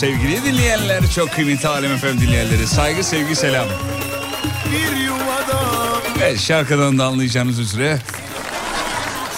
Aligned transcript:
Sevgili 0.00 0.44
dinleyenler, 0.44 1.10
çok 1.14 1.32
kıymetli 1.32 1.68
Alem 1.68 1.92
Efem 1.92 2.20
dinleyenleri. 2.20 2.66
Saygı, 2.66 3.04
sevgi, 3.04 3.36
selam. 3.36 3.66
bir 4.72 5.08
Evet 6.22 6.40
şarkıdan 6.40 6.98
da 6.98 7.04
anlayacağınız 7.04 7.58
üzere. 7.58 7.98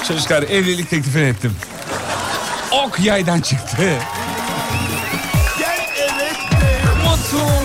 Çocuklar 0.09 0.43
evlilik 0.43 0.91
teklifi 0.91 1.19
ettim. 1.19 1.56
Ok 2.71 3.00
yaydan 3.00 3.41
çıktı. 3.41 3.76
Gel 5.59 5.87
evet 5.97 6.37
de 6.50 6.81
mutlu 7.04 7.59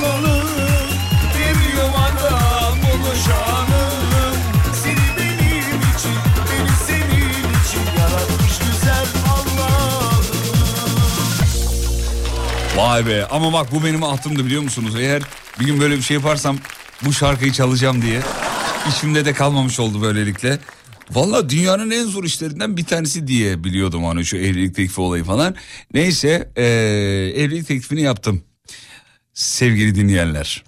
Vay 12.75 13.05
be 13.07 13.25
ama 13.25 13.53
bak 13.53 13.71
bu 13.71 13.83
benim 13.85 14.03
ahtımdı 14.03 14.45
biliyor 14.45 14.61
musunuz? 14.61 14.95
Eğer 14.99 15.23
bir 15.59 15.65
gün 15.65 15.79
böyle 15.79 15.97
bir 15.97 16.01
şey 16.01 16.15
yaparsam 16.17 16.57
bu 17.05 17.13
şarkıyı 17.13 17.51
çalacağım 17.51 18.01
diye. 18.01 18.21
İçimde 18.89 19.25
de 19.25 19.33
kalmamış 19.33 19.79
oldu 19.79 20.01
böylelikle. 20.01 20.59
Valla 21.11 21.49
dünyanın 21.49 21.91
en 21.91 22.03
zor 22.05 22.23
işlerinden 22.23 22.77
bir 22.77 22.85
tanesi 22.85 23.27
diye 23.27 23.63
biliyordum 23.63 24.05
hani 24.05 24.25
şu 24.25 24.37
evlilik 24.37 24.75
teklifi 24.75 25.01
olayı 25.01 25.23
falan. 25.23 25.55
Neyse 25.93 26.51
eee, 26.57 26.63
evlilik 27.43 27.67
teklifini 27.67 28.01
yaptım. 28.01 28.43
Sevgili 29.33 29.95
dinleyenler. 29.95 30.63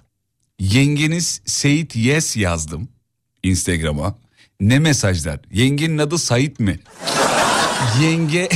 Yengeniz 0.58 1.40
Seyit 1.46 1.96
Yes 1.96 2.36
yazdım 2.36 2.88
Instagram'a. 3.42 4.18
Ne 4.60 4.78
mesajlar? 4.78 5.40
Yengenin 5.52 5.98
adı 5.98 6.18
Sait 6.18 6.60
mi? 6.60 6.80
Yenge 8.02 8.48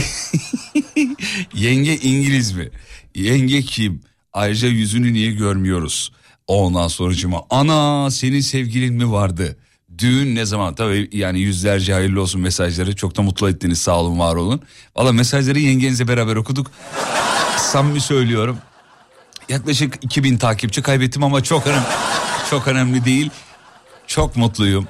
Yenge 1.54 1.96
İngiliz 1.96 2.52
mi? 2.52 2.70
Yenge 3.14 3.62
kim? 3.62 4.00
Ayrıca 4.32 4.68
yüzünü 4.68 5.12
niye 5.12 5.32
görmüyoruz? 5.32 6.12
Ondan 6.46 6.88
sonracıma 6.88 7.42
ana 7.50 8.10
senin 8.10 8.40
sevgilin 8.40 8.94
mi 8.94 9.12
vardı? 9.12 9.56
Düğün 9.98 10.34
ne 10.34 10.44
zaman? 10.44 10.74
Tabii 10.74 11.08
yani 11.12 11.40
yüzlerce 11.40 11.92
hayırlı 11.92 12.22
olsun 12.22 12.40
mesajları. 12.40 12.96
Çok 12.96 13.16
da 13.16 13.22
mutlu 13.22 13.48
ettiniz 13.50 13.80
sağ 13.80 14.00
olun 14.00 14.18
var 14.18 14.36
olun. 14.36 14.60
Valla 14.96 15.12
mesajları 15.12 15.58
yengenizle 15.58 16.08
beraber 16.08 16.36
okuduk. 16.36 16.70
Samimi 17.56 18.00
söylüyorum. 18.00 18.58
Yaklaşık 19.48 19.98
2000 20.02 20.38
takipçi 20.38 20.82
kaybettim 20.82 21.24
ama 21.24 21.42
çok 21.42 21.66
önemli, 21.66 21.86
çok 22.50 22.68
önemli 22.68 23.04
değil. 23.04 23.30
Çok 24.06 24.36
mutluyum. 24.36 24.88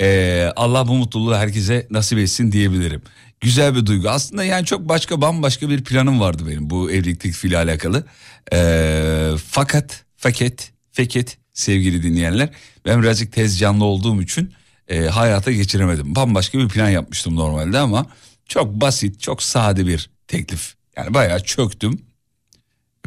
Ee, 0.00 0.52
Allah 0.56 0.88
bu 0.88 0.94
mutluluğu 0.94 1.36
herkese 1.36 1.86
nasip 1.90 2.18
etsin 2.18 2.52
diyebilirim. 2.52 3.02
Güzel 3.44 3.74
bir 3.74 3.86
duygu. 3.86 4.10
Aslında 4.10 4.44
yani 4.44 4.66
çok 4.66 4.88
başka 4.88 5.20
bambaşka 5.20 5.68
bir 5.68 5.84
planım 5.84 6.20
vardı 6.20 6.42
benim 6.46 6.70
bu 6.70 6.90
evlilik 6.90 7.20
teklifiyle 7.20 7.58
alakalı. 7.58 8.04
Ee, 8.52 9.30
fakat 9.48 10.04
faket 10.16 10.72
feket 10.92 11.38
sevgili 11.52 12.02
dinleyenler 12.02 12.48
ben 12.84 13.02
birazcık 13.02 13.32
tez 13.32 13.58
canlı 13.58 13.84
olduğum 13.84 14.22
için 14.22 14.52
e, 14.88 15.06
hayata 15.06 15.52
geçiremedim. 15.52 16.14
Bambaşka 16.14 16.58
bir 16.58 16.68
plan 16.68 16.88
yapmıştım 16.88 17.36
normalde 17.36 17.78
ama 17.78 18.06
çok 18.48 18.80
basit 18.80 19.20
çok 19.20 19.42
sade 19.42 19.86
bir 19.86 20.10
teklif. 20.28 20.74
Yani 20.96 21.14
bayağı 21.14 21.40
çöktüm. 21.40 22.00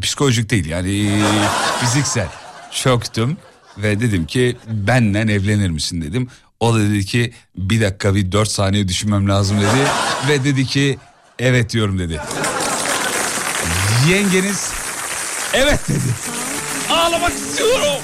Psikolojik 0.02 0.50
değil 0.50 0.66
yani 0.66 1.22
fiziksel. 1.80 2.28
Çöktüm 2.72 3.38
ve 3.78 4.00
dedim 4.00 4.26
ki 4.26 4.58
benden 4.68 5.28
evlenir 5.28 5.70
misin 5.70 6.02
dedim. 6.02 6.30
O 6.60 6.74
da 6.74 6.80
dedi 6.80 7.06
ki 7.06 7.34
bir 7.56 7.82
dakika 7.82 8.16
bir 8.16 8.32
dört 8.32 8.50
saniye 8.52 8.88
düşünmem 8.88 9.30
lazım 9.30 9.58
dedi. 9.58 9.88
Ve 10.30 10.44
dedi 10.44 10.66
ki 10.66 10.98
evet 11.40 11.70
diyorum 11.74 12.00
dedi. 12.00 12.22
Yengeniz 14.10 14.72
evet 15.54 15.80
dedi. 15.90 16.14
Ağlamak 16.90 17.32
istiyorum. 17.34 18.02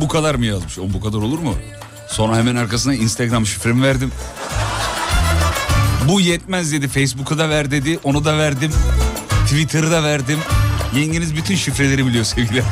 Bu 0.00 0.08
kadar 0.08 0.34
mı 0.34 0.46
yazmış? 0.46 0.78
O 0.78 0.82
bu 0.92 1.00
kadar 1.00 1.18
olur 1.18 1.38
mu? 1.38 1.54
Sonra 2.08 2.36
hemen 2.36 2.56
arkasına 2.56 2.94
Instagram 2.94 3.46
şifremi 3.46 3.82
verdim. 3.82 4.12
Bu 6.08 6.20
yetmez 6.20 6.72
dedi. 6.72 6.88
Facebook'u 6.88 7.38
da 7.38 7.48
ver 7.48 7.70
dedi. 7.70 7.98
Onu 8.04 8.24
da 8.24 8.38
verdim. 8.38 8.72
Twitter'ı 9.44 9.90
da 9.90 10.02
verdim. 10.02 10.38
Yengeniz 10.96 11.36
bütün 11.36 11.56
şifreleri 11.56 12.06
biliyor 12.06 12.24
sevgili. 12.24 12.62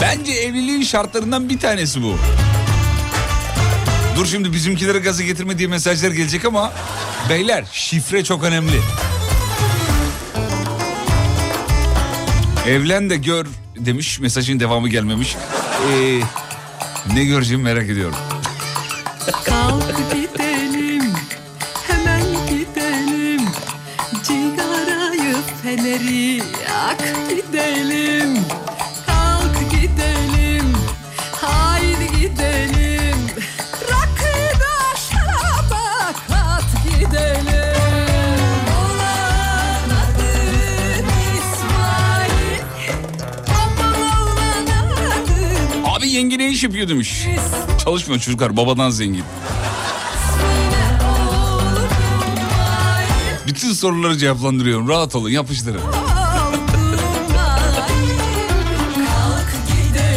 Bence 0.00 0.32
evliliğin 0.32 0.82
şartlarından 0.82 1.48
bir 1.48 1.58
tanesi 1.58 2.02
bu. 2.02 2.16
Dur 4.16 4.26
şimdi 4.26 4.52
bizimkilere 4.52 4.98
gazı 4.98 5.22
getirme 5.22 5.58
diye 5.58 5.68
mesajlar 5.68 6.10
gelecek 6.10 6.44
ama 6.44 6.72
beyler 7.30 7.64
şifre 7.72 8.24
çok 8.24 8.44
önemli. 8.44 8.80
Evlen 12.66 13.10
de 13.10 13.16
gör 13.16 13.46
demiş 13.86 14.20
mesajın 14.20 14.60
devamı 14.60 14.88
gelmemiş. 14.88 15.36
Ee, 15.92 16.20
ne 17.14 17.24
göreceğimi 17.24 17.64
merak 17.64 17.84
ediyorum. 17.84 18.16
Kalk 19.44 19.82
gidelim 19.98 20.49
iş 46.60 46.64
yapıyor 46.64 46.88
demiş. 46.88 47.26
Çalışmıyor 47.84 48.20
çocuklar 48.20 48.56
babadan 48.56 48.90
zengin. 48.90 49.24
Bütün 53.46 53.72
soruları 53.72 54.18
cevaplandırıyorum. 54.18 54.88
Rahat 54.88 55.14
olun 55.14 55.28
yapıştırın. 55.30 55.80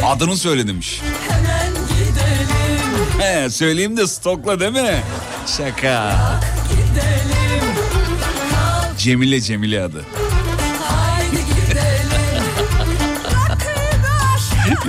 Adını 0.05 0.37
söyle 0.37 0.67
demiş. 0.67 1.01
He 3.19 3.49
söyleyeyim 3.49 3.97
de 3.97 4.07
stokla 4.07 4.59
değil 4.59 4.71
mi? 4.71 5.03
Şaka. 5.57 6.15
Cemile 8.97 9.41
Cemile 9.41 9.83
adı. 9.83 10.05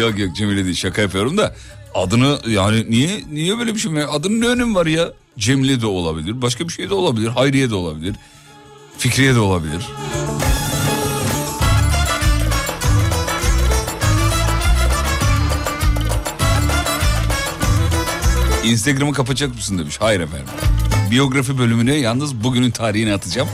Yok 0.00 0.18
yok 0.18 0.36
Cemile 0.36 0.64
değil 0.64 0.76
şaka 0.76 1.02
yapıyorum 1.02 1.38
da 1.38 1.54
adını 1.94 2.38
yani 2.46 2.90
niye 2.90 3.24
niye 3.32 3.58
böyle 3.58 3.74
bir 3.74 3.80
şey 3.80 3.92
mi? 3.92 4.04
Adının 4.04 4.40
ne 4.40 4.46
önemi 4.46 4.74
var 4.74 4.86
ya? 4.86 5.12
Cemile 5.38 5.80
de 5.80 5.86
olabilir. 5.86 6.42
Başka 6.42 6.68
bir 6.68 6.72
şey 6.72 6.90
de 6.90 6.94
olabilir. 6.94 7.28
Hayriye 7.28 7.70
de 7.70 7.74
olabilir. 7.74 8.14
Fikriye 8.98 9.34
de 9.34 9.40
olabilir. 9.40 9.80
Instagram'ı 18.64 19.12
kapatacak 19.12 19.54
mısın 19.54 19.78
demiş. 19.78 19.96
Hayır 20.00 20.20
efendim. 20.20 20.46
Biyografi 21.10 21.58
bölümüne 21.58 21.94
yalnız 21.94 22.44
bugünün 22.44 22.70
tarihini 22.70 23.12
atacağım. 23.12 23.48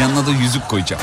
Yanına 0.00 0.26
da 0.26 0.30
yüzük 0.30 0.68
koyacağım. 0.68 1.02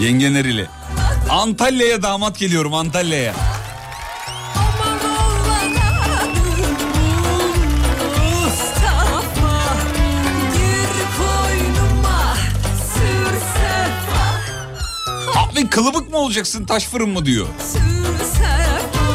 Yengeler 0.00 0.44
ile. 0.44 0.66
Antalya'ya 1.30 2.02
damat 2.02 2.38
geliyorum 2.38 2.74
Antalya'ya. 2.74 3.34
Abi 15.36 15.68
kılıbık 15.70 16.10
mı 16.10 16.16
olacaksın 16.18 16.64
taş 16.64 16.86
fırın 16.86 17.08
mı 17.10 17.26
diyor. 17.26 17.46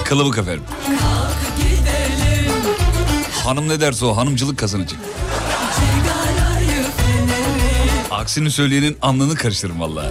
Kılıbık 0.06 0.38
efendim. 0.38 0.64
Hanım 3.46 3.70
ne 3.70 3.80
derse 3.82 4.06
o 4.06 4.18
hanımcılık 4.18 4.58
kazanacak. 4.60 5.00
Aksini 8.12 8.52
söyleyenin 8.52 8.98
alnını 9.02 9.36
karıştırırım 9.36 9.80
vallahi. 9.80 10.08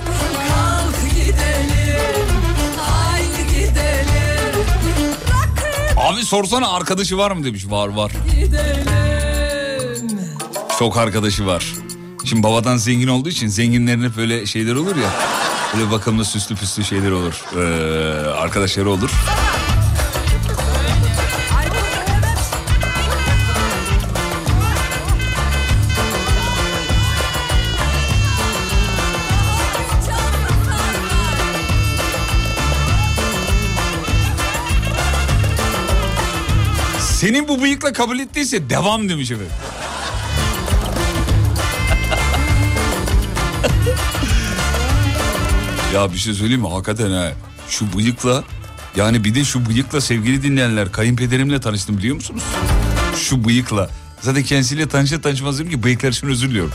Sorsana 6.30 6.68
arkadaşı 6.68 7.18
var 7.18 7.30
mı 7.30 7.44
demiş. 7.44 7.66
Var 7.70 7.88
var. 7.88 8.12
Çok 10.78 10.96
arkadaşı 10.96 11.46
var. 11.46 11.74
Şimdi 12.24 12.42
babadan 12.42 12.76
zengin 12.76 13.08
olduğu 13.08 13.28
için 13.28 13.48
zenginlerin 13.48 14.02
hep 14.02 14.16
böyle 14.16 14.46
şeyler 14.46 14.74
olur 14.74 14.96
ya. 14.96 15.10
Böyle 15.76 15.90
bakımlı 15.90 16.24
süslü 16.24 16.56
püslü 16.56 16.84
şeyler 16.84 17.10
olur. 17.10 17.44
Ee, 17.56 17.60
arkadaşları 18.30 18.90
olur. 18.90 19.10
Senin 37.30 37.48
bu 37.48 37.62
bıyıkla 37.62 37.92
kabul 37.92 38.18
ettiyse 38.18 38.70
devam 38.70 39.08
demiş 39.08 39.30
efendim. 39.30 39.52
Ya 45.94 46.12
bir 46.12 46.18
şey 46.18 46.34
söyleyeyim 46.34 46.60
mi? 46.60 46.68
Hakikaten 46.68 47.10
ha. 47.10 47.32
Şu 47.68 47.96
bıyıkla 47.96 48.44
yani 48.96 49.24
bir 49.24 49.34
de 49.34 49.44
şu 49.44 49.66
bıyıkla 49.66 50.00
sevgili 50.00 50.42
dinleyenler 50.42 50.92
kayınpederimle 50.92 51.60
tanıştım 51.60 51.98
biliyor 51.98 52.14
musunuz? 52.14 52.42
Şu 53.16 53.44
bıyıkla. 53.44 53.90
Zaten 54.20 54.42
kendisiyle 54.42 54.88
tanışır 54.88 55.22
tanışmaz 55.22 55.58
dedim 55.58 55.70
ki 55.70 55.82
bıyıklar 55.82 56.08
için 56.08 56.26
özür 56.26 56.50
diliyorum. 56.50 56.72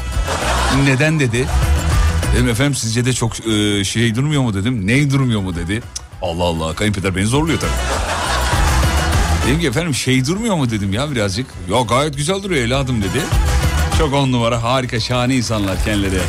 Neden 0.85 1.19
dedi? 1.19 1.47
Dedim 2.35 2.49
efendim 2.49 2.75
sizce 2.75 3.05
de 3.05 3.13
çok 3.13 3.47
e, 3.47 3.83
şey 3.83 4.15
durmuyor 4.15 4.41
mu 4.41 4.53
dedim. 4.53 4.87
Ney 4.87 5.11
durmuyor 5.11 5.41
mu 5.41 5.55
dedi. 5.55 5.81
Allah 6.21 6.43
Allah 6.43 6.75
kayınpeder 6.75 7.15
beni 7.15 7.25
zorluyor 7.25 7.59
tabii. 7.59 8.14
Dedim 9.47 9.59
ki 9.59 9.67
efendim 9.67 9.93
şey 9.93 10.25
durmuyor 10.25 10.55
mu 10.55 10.69
dedim 10.69 10.93
ya 10.93 11.11
birazcık. 11.11 11.47
Ya 11.71 11.81
gayet 11.81 12.17
güzel 12.17 12.43
duruyor 12.43 12.65
evladım 12.65 13.01
dedi. 13.01 13.21
Çok 13.97 14.13
on 14.13 14.31
numara 14.31 14.63
harika 14.63 14.99
şahane 14.99 15.35
insanlar 15.35 15.83
kendileri. 15.85 16.19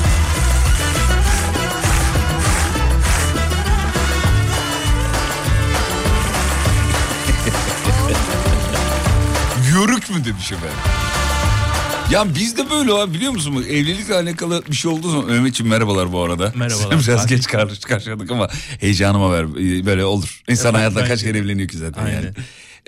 Yörük 9.74 10.10
mü 10.10 10.24
demiş 10.24 10.52
efendim. 10.52 10.76
Ya 12.10 12.34
bizde 12.34 12.70
böyle 12.70 12.92
abi 12.92 13.14
biliyor 13.14 13.32
musun? 13.32 13.64
Evlilikle 13.70 14.14
alakalı 14.14 14.62
bir 14.70 14.76
şey 14.76 14.90
olduğu 14.90 15.10
zaman 15.10 15.26
Mehmetciğim 15.26 15.70
merhabalar 15.70 16.12
bu 16.12 16.22
arada. 16.22 16.52
Merhabalar. 16.54 17.00
Biraz 17.00 17.26
geç 17.26 17.46
karşı 17.46 17.80
karşıladık 17.80 18.30
ama 18.30 18.48
heyecanıma 18.80 19.32
ver. 19.32 19.54
Böyle 19.86 20.04
olur. 20.04 20.42
İnsan 20.48 20.74
Evet, 20.74 20.78
hayatta 20.78 21.08
kaç 21.08 21.22
kere 21.22 21.34
de. 21.34 21.38
evleniyor 21.38 21.68
ki 21.68 21.78
zaten 21.78 22.04
Aynen. 22.04 22.14
yani. 22.16 22.28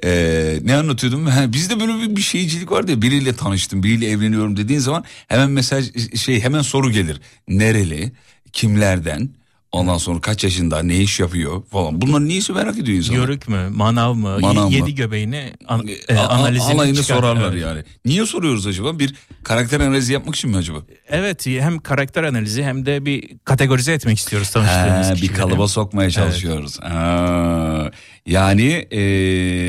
Ee, 0.04 0.58
ne 0.64 0.74
anlatıyordum? 0.76 1.26
Ha, 1.26 1.52
bizde 1.52 1.80
böyle 1.80 1.92
bir, 2.10 2.16
bir 2.16 2.20
şeycilik 2.20 2.72
vardı 2.72 2.90
ya 2.90 3.02
biriyle 3.02 3.36
tanıştım 3.36 3.82
biriyle 3.82 4.10
evleniyorum 4.10 4.56
dediğin 4.56 4.80
zaman 4.80 5.04
hemen 5.28 5.50
mesaj 5.50 5.90
şey 6.16 6.40
hemen 6.40 6.62
soru 6.62 6.90
gelir. 6.90 7.20
Nereli? 7.48 8.12
Kimlerden? 8.52 9.30
Ondan 9.72 9.98
sonra 9.98 10.20
kaç 10.20 10.44
yaşında 10.44 10.82
ne 10.82 10.96
iş 10.96 11.20
yapıyor 11.20 11.62
falan. 11.72 12.00
Bunların 12.00 12.28
niyeyse 12.28 12.52
merak 12.52 12.78
ediyor 12.78 12.98
insanlar. 12.98 13.20
Yörük 13.20 13.48
mü, 13.48 13.68
manav 13.72 14.14
mı, 14.14 14.38
Manav 14.40 14.68
mı? 14.68 14.74
yedi 14.74 14.94
göbeğini 14.94 15.52
an, 15.66 15.88
e, 16.08 16.16
a- 16.16 16.28
analizini 16.28 16.74
alayını 16.74 17.02
çıkar. 17.02 17.16
sorarlar 17.16 17.52
Evet. 17.52 17.62
yani. 17.62 17.82
Niye 18.04 18.26
soruyoruz 18.26 18.66
acaba? 18.66 18.98
Bir 18.98 19.14
karakter 19.44 19.80
analizi 19.80 20.12
yapmak 20.12 20.36
için 20.36 20.50
mi 20.50 20.56
acaba? 20.56 20.78
Evet 21.08 21.46
hem 21.46 21.78
karakter 21.78 22.22
analizi 22.24 22.62
hem 22.64 22.86
de 22.86 23.04
bir 23.06 23.30
kategorize 23.44 23.92
etmek 23.92 24.18
istiyoruz 24.18 24.50
tanıştığımız 24.50 25.06
Ha, 25.10 25.14
bir 25.22 25.28
kalıba 25.34 25.68
sokmaya 25.68 26.10
çalışıyoruz. 26.10 26.80
Ha, 26.80 27.90
yani 28.26 28.86
e, 28.90 29.00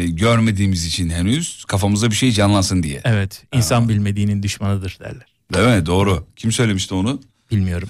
görmediğimiz 0.08 0.86
için 0.86 1.10
henüz 1.10 1.66
kafamızda 1.66 2.10
bir 2.12 2.16
şey 2.16 2.32
canlansın 2.32 2.84
diye. 2.84 3.02
Evet 3.04 3.44
insan 3.56 3.90
bilmediğinin 3.90 4.44
düşmanıdır 4.44 4.98
derler. 5.00 5.26
Değil 5.54 5.78
mi? 5.80 5.86
Doğru. 5.86 6.28
Kim 6.36 6.52
söylemişti 6.52 6.94
onu? 6.94 7.20
Bilmiyorum. 7.52 7.90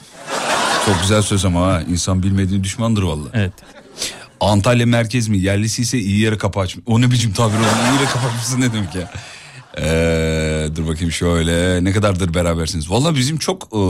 Çok 0.85 1.01
güzel 1.01 1.21
söz 1.21 1.45
ama 1.45 1.67
ha. 1.67 1.81
İnsan 1.81 2.23
bilmediğin 2.23 2.63
düşmandır 2.63 3.03
vallahi. 3.03 3.29
Evet. 3.33 3.53
Antalya 4.39 4.85
merkez 4.85 5.27
mi? 5.27 5.37
Yerlisi 5.37 5.81
ise 5.81 5.97
iyi 5.99 6.19
yere 6.19 6.37
kapı 6.37 6.59
açmış. 6.59 6.85
O 6.87 7.01
ne 7.01 7.11
biçim 7.11 7.33
tabir 7.33 7.57
oldu? 7.57 7.65
İyi 7.91 7.93
yere 7.99 8.05
kapı 8.13 8.27
açmışsın 8.27 8.61
ne 8.61 8.73
demek 8.73 8.95
ya? 8.95 9.11
Ee, 9.77 10.67
dur 10.75 10.87
bakayım 10.87 11.11
şöyle. 11.11 11.83
Ne 11.83 11.91
kadardır 11.91 12.33
berabersiniz? 12.33 12.91
Vallahi 12.91 13.15
bizim 13.15 13.37
çok 13.37 13.63
e, 13.73 13.81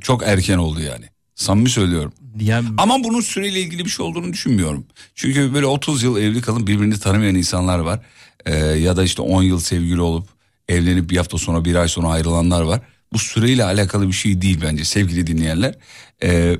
çok 0.00 0.22
erken 0.22 0.58
oldu 0.58 0.80
yani. 0.80 1.04
Samimi 1.34 1.70
söylüyorum. 1.70 2.12
Yani 2.40 2.68
Ama 2.78 3.04
bunun 3.04 3.20
süreyle 3.20 3.60
ilgili 3.60 3.84
bir 3.84 3.90
şey 3.90 4.06
olduğunu 4.06 4.32
düşünmüyorum. 4.32 4.86
Çünkü 5.14 5.54
böyle 5.54 5.66
30 5.66 6.02
yıl 6.02 6.18
evli 6.18 6.40
kalıp 6.40 6.66
birbirini 6.66 6.98
tanımayan 7.00 7.34
insanlar 7.34 7.78
var. 7.78 8.00
Ee, 8.46 8.54
ya 8.56 8.96
da 8.96 9.04
işte 9.04 9.22
10 9.22 9.42
yıl 9.42 9.58
sevgili 9.60 10.00
olup 10.00 10.28
evlenip 10.68 11.10
bir 11.10 11.16
hafta 11.16 11.38
sonra 11.38 11.64
bir 11.64 11.74
ay 11.74 11.88
sonra 11.88 12.08
ayrılanlar 12.08 12.62
var. 12.62 12.80
Bu 13.12 13.18
süreyle 13.18 13.64
alakalı 13.64 14.08
bir 14.08 14.12
şey 14.12 14.42
değil 14.42 14.58
bence 14.62 14.84
sevgili 14.84 15.26
dinleyenler. 15.26 15.74
Ee, 16.22 16.58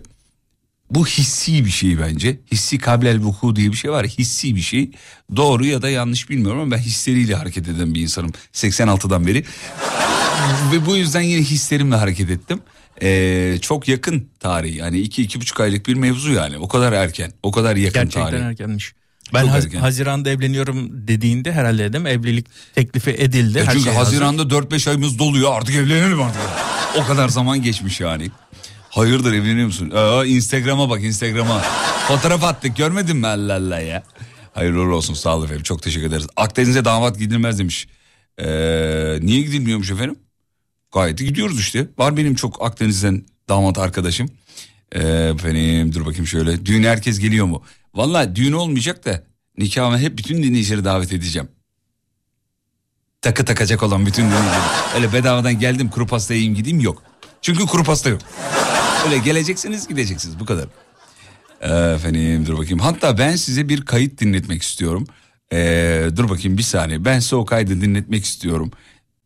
bu 0.91 1.07
hissi 1.07 1.65
bir 1.65 1.71
şey 1.71 1.99
bence. 2.01 2.41
Hissi 2.53 2.79
kablel 2.79 3.19
vuku 3.19 3.57
diye 3.57 3.73
bir 3.73 3.77
şey 3.77 3.91
var. 3.91 4.07
Hissi 4.07 4.57
bir 4.57 4.61
şey. 4.61 4.91
Doğru 5.37 5.67
ya 5.67 5.83
da 5.83 5.91
yanlış 5.91 6.31
bilmiyorum 6.31 6.61
ama 6.61 6.71
ben 6.71 6.79
hisleriyle 6.79 7.35
hareket 7.35 7.69
eden 7.69 7.95
bir 7.95 8.01
insanım. 8.01 8.33
86'dan 8.53 9.27
beri. 9.27 9.45
Ve 10.73 10.87
bu 10.87 10.97
yüzden 10.97 11.21
yine 11.21 11.41
hislerimle 11.43 11.97
hareket 11.97 12.31
ettim. 12.31 12.61
Ee, 13.03 13.59
çok 13.63 13.89
yakın 13.89 14.29
tarih 14.41 14.77
yani 14.77 15.01
iki 15.01 15.23
iki 15.23 15.41
buçuk 15.41 15.61
aylık 15.61 15.87
bir 15.87 15.95
mevzu 15.95 16.33
yani 16.33 16.59
o 16.59 16.69
kadar 16.69 16.93
erken 16.93 17.33
o 17.43 17.51
kadar 17.51 17.77
yakın 17.77 18.03
gerçekten 18.03 18.31
tarih. 18.31 18.45
erkenmiş. 18.45 18.95
Ben 19.35 19.47
Çok 19.47 19.55
erken. 19.55 19.81
Haziran'da 19.81 20.31
evleniyorum 20.31 21.09
dediğinde 21.09 21.53
herhalde 21.53 21.85
dedim 21.85 22.07
evlilik 22.07 22.47
teklifi 22.75 23.11
edildi. 23.11 23.59
E 23.59 23.65
her 23.65 23.73
çünkü 23.73 23.85
şey 23.85 23.93
hazır. 23.95 24.21
Haziran'da 24.21 24.43
4-5 24.43 24.91
ayımız 24.91 25.19
doluyor 25.19 25.53
artık 25.55 25.75
evlenelim 25.75 26.23
artık. 26.23 26.41
o 26.97 27.05
kadar 27.07 27.29
zaman 27.29 27.63
geçmiş 27.63 28.01
yani. 28.01 28.31
Hayırdır 28.91 29.33
evleniyor 29.33 29.67
musun? 29.67 29.91
Aa, 29.91 30.25
Instagram'a 30.25 30.91
bak 30.91 31.03
Instagram'a. 31.03 31.63
Fotoğraf 32.09 32.45
attık 32.45 32.77
görmedin 32.77 33.17
mi 33.17 33.27
Allah 33.27 33.55
Allah 33.55 33.81
ya. 33.81 34.03
Hayırlı 34.55 34.95
olsun 34.95 35.15
sağ 35.15 35.37
olun 35.37 35.45
efendim 35.45 35.63
çok 35.63 35.83
teşekkür 35.83 36.07
ederiz. 36.07 36.27
Akdeniz'e 36.37 36.85
damat 36.85 37.19
gidilmez 37.19 37.59
demiş. 37.59 37.89
Ee, 38.39 39.19
niye 39.23 39.41
gidilmiyormuş 39.43 39.91
efendim? 39.91 40.17
Gayet 40.93 41.19
gidiyoruz 41.19 41.61
işte. 41.61 41.87
Var 41.99 42.17
benim 42.17 42.35
çok 42.35 42.63
Akdeniz'den 42.63 43.23
damat 43.49 43.79
arkadaşım. 43.79 44.31
Ee, 44.93 45.01
efendim 45.35 45.95
dur 45.95 46.07
bakayım 46.07 46.27
şöyle. 46.27 46.67
Düğüne 46.67 46.89
herkes 46.89 47.19
geliyor 47.19 47.47
mu? 47.47 47.63
Vallahi 47.95 48.37
düğün 48.37 48.53
olmayacak 48.53 49.05
da 49.05 49.23
nikahıma 49.59 49.99
hep 49.99 50.19
bütün 50.19 50.43
dinleyicileri 50.43 50.85
davet 50.85 51.13
edeceğim. 51.13 51.49
Takı 53.23 53.45
takacak 53.45 53.83
olan 53.83 54.07
bütün 54.07 54.23
dinleyicileri. 54.23 54.95
Öyle 54.95 55.13
bedavadan 55.13 55.59
geldim 55.59 55.91
kuru 55.91 56.07
pasta 56.07 56.35
yiyeyim 56.35 56.55
gideyim 56.55 56.81
yok. 56.81 57.03
Çünkü 57.43 57.67
kuru 57.67 57.85
pasta 57.85 58.11
yok. 58.11 58.21
Öyle 59.07 59.19
geleceksiniz 59.19 59.89
gideceksiniz 59.89 60.41
bu 60.41 60.45
kadar. 60.45 60.69
Efendim 61.95 62.47
dur 62.47 62.59
bakayım. 62.59 62.79
Hatta 62.79 63.19
ben 63.19 63.37
size 63.37 63.69
bir 63.69 63.85
kayıt 63.85 64.21
dinletmek 64.21 64.63
istiyorum. 64.63 65.07
Ee, 65.53 66.09
dur 66.17 66.29
bakayım 66.29 66.59
bir 66.59 66.63
saniye. 66.63 67.05
Ben 67.05 67.19
size 67.19 67.37
o 67.37 67.45
kaydı 67.45 67.81
dinletmek 67.81 68.25
istiyorum. 68.25 68.71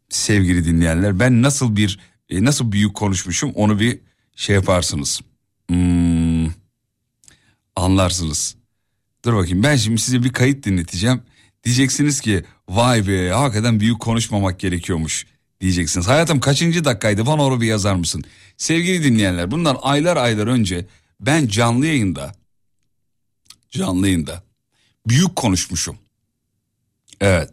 Sevgili 0.09 0.65
dinleyenler 0.65 1.21
ben 1.21 1.43
nasıl 1.43 1.77
bir 1.77 1.99
e, 2.31 2.45
nasıl 2.45 2.73
büyük 2.73 2.95
konuşmuşum 2.95 3.53
onu 3.55 3.81
bir 3.81 3.99
şey 4.37 4.55
yaparsınız. 4.55 5.21
Hmm, 5.69 6.16
anlarsınız. 7.77 8.57
Dur 9.25 9.37
bakayım 9.37 9.63
ben 9.63 9.77
şimdi 9.77 10.01
size 10.01 10.23
bir 10.23 10.33
kayıt 10.33 10.65
dinleteceğim. 10.65 11.23
Diyeceksiniz 11.65 12.21
ki 12.21 12.45
vay 12.69 13.09
be 13.09 13.31
hakikaten 13.31 13.81
büyük 13.81 14.01
konuşmamak 14.01 14.61
gerekiyormuş 14.61 15.27
diyeceksiniz. 15.61 16.09
Hayatım 16.09 16.41
kaçıncı 16.41 16.85
dakikaydı 16.85 17.27
bana 17.27 17.45
onu 17.45 17.61
bir 17.61 17.67
yazar 17.67 17.95
mısın? 17.95 18.25
Sevgili 18.57 19.05
dinleyenler 19.05 19.51
bundan 19.51 19.79
aylar 19.83 20.17
aylar 20.17 20.47
önce 20.47 20.87
ben 21.21 21.47
canlı 21.47 21.87
yayında 21.87 22.35
canlı 23.71 24.07
yayında 24.07 24.43
büyük 25.07 25.37
konuşmuşum. 25.37 25.99
Evet. 27.21 27.51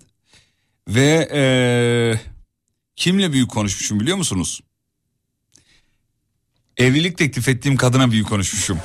Ve 0.87 1.29
eee, 1.33 2.21
kimle 2.95 3.33
büyük 3.33 3.49
konuşmuşum 3.49 3.99
biliyor 3.99 4.17
musunuz? 4.17 4.61
Evlilik 6.77 7.17
teklif 7.17 7.47
ettiğim 7.47 7.77
kadına 7.77 8.11
büyük 8.11 8.27
konuşmuşum. 8.27 8.79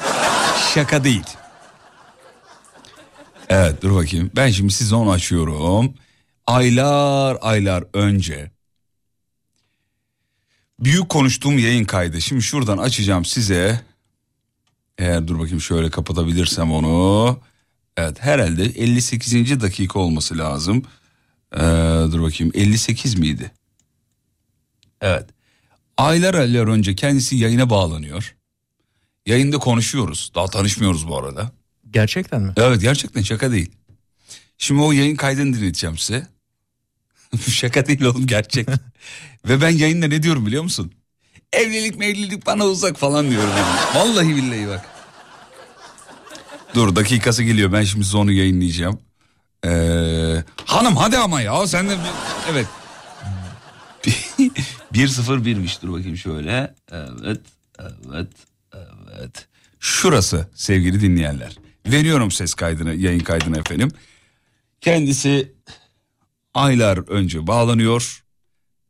Şaka 0.75 1.05
değil. 1.05 1.25
Evet 3.49 3.83
dur 3.83 3.95
bakayım. 3.95 4.31
Ben 4.37 4.51
şimdi 4.51 4.73
size 4.73 4.95
onu 4.95 5.11
açıyorum. 5.11 5.95
Aylar 6.47 7.39
aylar 7.41 7.85
önce 7.95 8.51
büyük 10.81 11.09
konuştuğum 11.09 11.59
yayın 11.59 11.85
kaydı. 11.85 12.21
Şimdi 12.21 12.43
şuradan 12.43 12.79
açacağım 12.79 13.25
size. 13.25 13.81
Eğer 14.99 15.29
dur 15.29 15.39
bakayım 15.39 15.61
şöyle 15.61 15.91
kapatabilirsem 15.91 16.73
onu. 16.73 17.39
Evet 17.97 18.17
herhalde 18.21 18.65
58. 18.65 19.61
dakika 19.61 19.99
olması 19.99 20.39
lazım. 20.39 20.83
Ee, 21.55 21.59
dur 22.13 22.23
bakayım 22.23 22.53
58 22.55 23.19
miydi? 23.19 23.51
Evet. 25.01 25.31
Aylar 25.97 26.35
aylar 26.35 26.67
önce 26.67 26.95
kendisi 26.95 27.37
yayına 27.37 27.71
bağlanıyor. 27.71 28.35
Yayında 29.29 29.59
konuşuyoruz. 29.59 30.33
Daha 30.35 30.47
tanışmıyoruz 30.47 31.09
bu 31.09 31.19
arada. 31.19 31.51
Gerçekten 31.91 32.43
mi? 32.43 32.53
Evet 32.57 32.81
gerçekten 32.81 33.23
şaka 33.23 33.53
değil. 33.53 33.71
Şimdi 34.59 34.83
o 34.83 34.93
yayın 34.93 35.17
kaydını 35.17 35.57
dinleteceğim 35.57 35.99
size. 35.99 36.27
şaka 37.51 37.87
değil 37.87 38.03
oğlum 38.05 38.27
gerçek. 38.27 38.69
Ve 39.49 39.61
ben 39.61 39.71
yayında 39.71 40.07
ne 40.09 40.23
diyorum 40.23 40.47
biliyor 40.47 40.63
musun? 40.63 40.93
Evlilik 41.53 41.99
mevlilik 41.99 42.47
bana 42.47 42.65
uzak 42.65 42.97
falan 42.99 43.31
diyorum. 43.31 43.51
Yani. 43.51 43.79
Vallahi 43.95 44.37
billahi 44.37 44.69
bak. 44.69 44.87
Dur 46.75 46.97
dakikası 46.97 47.43
geliyor 47.43 47.73
ben 47.73 47.85
şimdi 47.85 48.05
size 48.05 48.17
onu 48.17 48.33
yayınlayacağım. 48.33 49.01
Ee, 49.65 50.45
hanım 50.65 50.97
hadi 50.97 51.19
ama 51.19 51.41
ya 51.41 51.67
sen 51.67 51.89
de 51.89 51.97
bir- 51.99 52.53
evet. 52.53 52.67
1-0-1'miş 54.95 55.83
dur 55.83 55.93
bakayım 55.93 56.17
şöyle. 56.17 56.75
Evet 56.93 57.41
evet 58.13 58.31
evet. 59.19 59.49
Şurası 59.81 60.49
sevgili 60.55 61.01
dinleyenler. 61.01 61.57
Veriyorum 61.87 62.31
ses 62.31 62.55
kaydını 62.55 62.95
yayın 62.95 63.21
kaydını 63.21 63.59
efendim. 63.59 63.91
Kendisi 64.81 65.53
aylar 66.55 67.09
önce 67.09 67.47
bağlanıyor 67.47 68.25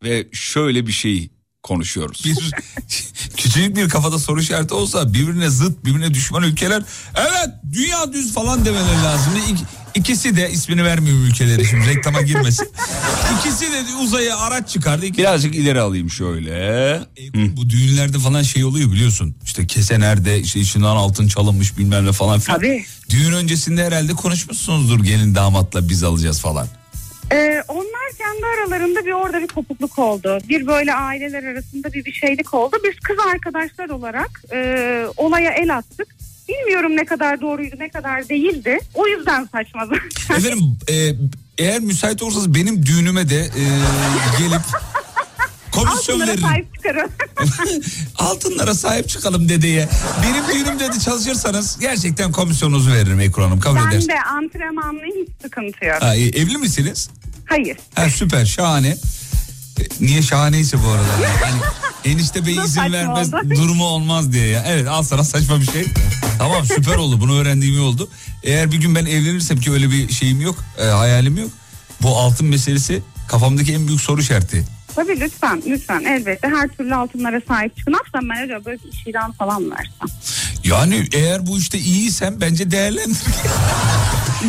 ve 0.02 0.28
şöyle 0.32 0.86
bir 0.86 0.92
şey 0.92 1.30
konuşuyoruz. 1.62 2.24
Bir, 2.24 2.50
küçücük 3.36 3.76
bir 3.76 3.88
kafada 3.88 4.18
soru 4.18 4.40
işareti 4.40 4.74
olsa 4.74 5.12
birbirine 5.14 5.50
zıt 5.50 5.84
birbirine 5.84 6.14
düşman 6.14 6.42
ülkeler 6.42 6.82
evet 7.16 7.48
dünya 7.72 8.12
düz 8.12 8.34
falan 8.34 8.64
demeleri 8.64 9.02
lazım. 9.04 9.32
İk, 9.48 9.58
ikisi 9.98 10.36
de 10.36 10.50
ismini 10.50 10.84
vermiyorum 10.84 11.24
ülkeleri 11.24 11.64
şimdi 11.64 11.86
reklama 11.86 12.22
girmesin. 12.22 12.68
İkisi 13.38 13.72
de 13.72 13.82
uzaya 14.02 14.38
araç 14.38 14.68
çıkardı. 14.68 15.06
Birazcık 15.06 15.54
ileri 15.54 15.80
alayım 15.80 16.10
şöyle. 16.10 17.00
Bu 17.34 17.70
düğünlerde 17.70 18.18
falan 18.18 18.42
şey 18.42 18.64
oluyor 18.64 18.92
biliyorsun. 18.92 19.34
İşte 19.44 19.66
kese 19.66 20.00
nerede 20.00 20.40
işte 20.40 20.60
içinden 20.60 20.86
altın 20.86 21.28
çalınmış 21.28 21.78
bilmem 21.78 22.06
ne 22.06 22.12
falan 22.12 22.40
filan. 22.40 22.58
Tabii. 22.58 22.84
Düğün 23.10 23.32
öncesinde 23.32 23.84
herhalde 23.84 24.12
konuşmuşsunuzdur 24.12 25.04
gelin 25.04 25.34
damatla 25.34 25.88
biz 25.88 26.02
alacağız 26.02 26.40
falan. 26.40 26.66
Ee, 27.32 27.62
onlar 27.68 28.12
kendi 28.18 28.46
aralarında 28.46 29.06
bir 29.06 29.12
orada 29.12 29.40
bir 29.40 29.46
kopukluk 29.46 29.98
oldu. 29.98 30.38
Bir 30.48 30.66
böyle 30.66 30.94
aileler 30.94 31.42
arasında 31.42 31.92
bir 31.92 32.04
bir 32.04 32.12
şeylik 32.12 32.54
oldu. 32.54 32.76
Biz 32.84 33.00
kız 33.00 33.16
arkadaşlar 33.34 33.88
olarak 33.88 34.42
e, 34.52 35.06
olaya 35.16 35.52
el 35.52 35.76
attık. 35.76 36.08
Bilmiyorum 36.48 36.96
ne 36.96 37.04
kadar 37.04 37.40
doğruydu 37.40 37.76
ne 37.78 37.88
kadar 37.88 38.28
değildi. 38.28 38.78
O 38.94 39.06
yüzden 39.08 39.48
saçma 39.52 39.86
zaten. 39.86 40.36
Efendim 40.36 40.76
e, 40.88 41.14
eğer 41.58 41.80
müsait 41.80 42.22
olursanız 42.22 42.54
benim 42.54 42.86
düğünüme 42.86 43.28
de 43.28 43.36
e, 43.40 43.62
gelip 44.38 44.60
komisyon 45.72 45.96
Altınlara 46.20 46.26
veririm. 46.28 46.42
sahip 46.48 46.74
çıkarın. 46.74 47.10
Altınlara 48.18 48.74
sahip 48.74 49.08
çıkalım 49.08 49.48
dedeye. 49.48 49.88
Benim 50.22 50.44
düğünümde 50.64 50.92
de 50.92 50.98
çalışırsanız 50.98 51.78
gerçekten 51.80 52.32
komisyonunuzu 52.32 52.90
veririm 52.92 53.20
Ekru 53.20 53.42
Hanım 53.44 53.60
kabul 53.60 53.76
ben 53.76 53.88
edersin. 53.90 54.08
de 54.08 54.20
antrenmanlıyım 54.22 55.16
hiç 55.16 55.28
sıkıntı 55.42 55.84
yok. 55.84 56.02
Ha, 56.02 56.14
iyi. 56.14 56.30
evli 56.30 56.58
misiniz? 56.58 57.10
Hayır. 57.44 57.76
Ha, 57.94 58.10
süper 58.10 58.44
şahane. 58.46 58.96
Niye 60.00 60.22
şahaneyse 60.22 60.76
bu 60.84 60.88
arada? 60.88 61.22
Yani 61.22 61.36
hani 61.44 61.60
enişte 62.14 62.46
bey 62.46 62.56
izin 62.64 62.80
vermez 62.92 63.32
durumu 63.50 63.84
olmaz 63.84 64.32
diye 64.32 64.46
ya. 64.46 64.64
Evet 64.68 64.88
al 64.88 65.02
sana 65.02 65.24
saçma 65.24 65.60
bir 65.60 65.66
şey. 65.66 65.86
Tamam 66.38 66.66
süper 66.66 66.96
oldu 66.96 67.20
bunu 67.20 67.38
öğrendiğim 67.38 67.74
iyi 67.74 67.80
oldu. 67.80 68.08
Eğer 68.42 68.72
bir 68.72 68.76
gün 68.76 68.94
ben 68.94 69.06
evlenirsem 69.06 69.60
ki 69.60 69.72
öyle 69.72 69.90
bir 69.90 70.12
şeyim 70.12 70.40
yok 70.40 70.64
e, 70.78 70.84
hayalim 70.84 71.36
yok. 71.36 71.50
Bu 72.02 72.16
altın 72.18 72.46
meselesi 72.46 73.02
kafamdaki 73.28 73.74
en 73.74 73.88
büyük 73.88 74.00
soru 74.00 74.20
işareti. 74.20 74.64
Tabii 74.94 75.20
lütfen 75.20 75.62
lütfen 75.66 76.04
elbette 76.04 76.48
her 76.48 76.68
türlü 76.68 76.94
altınlara 76.94 77.40
sahip 77.48 77.76
çıkın. 77.76 77.92
Yapsam 77.92 78.28
ben 78.28 78.44
acaba 78.44 78.64
böyle 78.64 78.78
bir 78.78 79.10
ilan 79.10 79.32
falan 79.32 79.70
versem? 79.70 80.08
Yani 80.64 81.08
eğer 81.12 81.46
bu 81.46 81.58
işte 81.58 81.78
iyiysem 81.78 82.40
bence 82.40 82.70
değerlendir. 82.70 83.18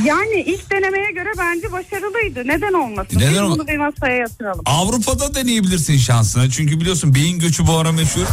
Yani 0.05 0.41
ilk 0.46 0.72
denemeye 0.72 1.12
göre 1.12 1.29
bence 1.38 1.72
başarılıydı. 1.72 2.48
Neden 2.48 2.74
olmasın? 2.74 3.17
Neden 3.19 3.31
Biz 3.34 3.39
olma- 3.39 3.55
bunu 3.55 3.67
bir 3.67 3.77
masaya 3.77 4.15
yatıralım. 4.15 4.62
Avrupa'da 4.65 5.36
deneyebilirsin 5.36 5.98
şansına. 5.98 6.50
Çünkü 6.50 6.79
biliyorsun 6.81 7.15
beyin 7.15 7.39
göçü 7.39 7.67
bu 7.67 7.77
ara 7.77 7.91
meşhur. 7.91 8.25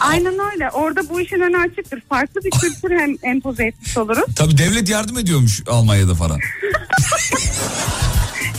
Aynen 0.00 0.34
öyle. 0.52 0.70
Orada 0.70 1.08
bu 1.08 1.20
işin 1.20 1.40
önü 1.40 1.58
açıktır. 1.58 2.02
Farklı 2.08 2.40
bir 2.44 2.50
kültür 2.50 2.90
hem 2.98 3.16
empoze 3.32 3.64
etmiş 3.66 3.96
oluruz. 3.96 4.34
Tabii 4.36 4.58
devlet 4.58 4.88
yardım 4.88 5.18
ediyormuş 5.18 5.62
Almanya'da 5.68 6.14
falan. 6.14 6.38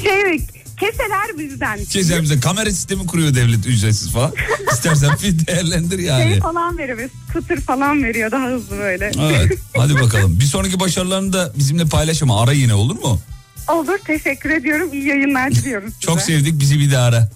Şey 0.04 0.40
keseler 0.80 1.38
bizden. 1.38 1.86
Keser 1.86 2.22
bize 2.24 2.40
kamera 2.40 2.70
sistemi 2.72 3.06
kuruyor 3.06 3.36
devlet 3.36 3.68
ücretsiz 3.68 4.12
falan. 4.12 4.34
İstersen 4.74 5.10
bir 5.24 5.48
değerlendir 5.48 6.00
yani. 6.00 6.24
Şey 6.24 6.40
falan 6.40 6.78
veriyor. 6.78 7.10
Kıtır 7.34 7.62
falan 7.62 8.04
veriyor 8.04 8.32
daha 8.32 8.48
hızlı 8.48 8.78
böyle. 8.78 9.12
Evet 9.22 9.60
hadi 9.78 9.96
bakalım. 9.96 10.40
Bir 10.40 10.46
sonraki 10.46 10.80
başarılarını 10.80 11.34
da 11.34 11.52
bizimle 11.56 11.86
paylaş 11.86 12.24
ama 12.24 12.44
ara 12.44 12.52
yine 12.52 12.74
olur 12.74 12.96
mu? 13.00 13.20
Olur 13.68 13.98
teşekkür 14.06 14.50
ediyorum. 14.50 14.90
İyi 14.94 15.08
yayınlar 15.08 15.52
diliyorum 15.52 15.90
size. 15.92 16.02
Çok 16.02 16.22
sevdik 16.22 16.60
bizi 16.60 16.80
bir 16.80 16.92
daha 16.92 17.06
ara. 17.06 17.30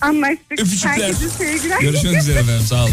Anlaştık. 0.00 0.52
Öpücükler. 0.52 0.90
Herkese 0.90 1.28
sevgiler. 1.28 1.80
Görüşmek 1.80 2.16
üzere 2.16 2.38
efendim 2.38 2.66
sağ 2.66 2.84
olun. 2.84 2.92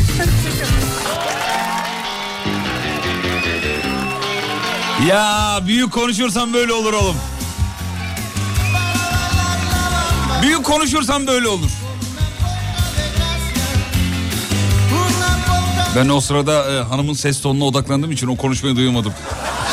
Ya 5.07 5.59
büyük 5.67 5.91
konuşursan 5.91 6.53
böyle 6.53 6.73
olur 6.73 6.93
oğlum. 6.93 7.15
Büyük 10.41 10.63
konuşursan 10.63 11.27
böyle 11.27 11.47
olur. 11.47 11.69
Ben 15.95 16.09
o 16.09 16.21
sırada 16.21 16.71
e, 16.71 16.83
hanımın 16.83 17.13
ses 17.13 17.41
tonuna 17.41 17.63
odaklandığım 17.65 18.11
için 18.11 18.27
o 18.27 18.35
konuşmayı 18.35 18.75
duymadım. 18.75 19.13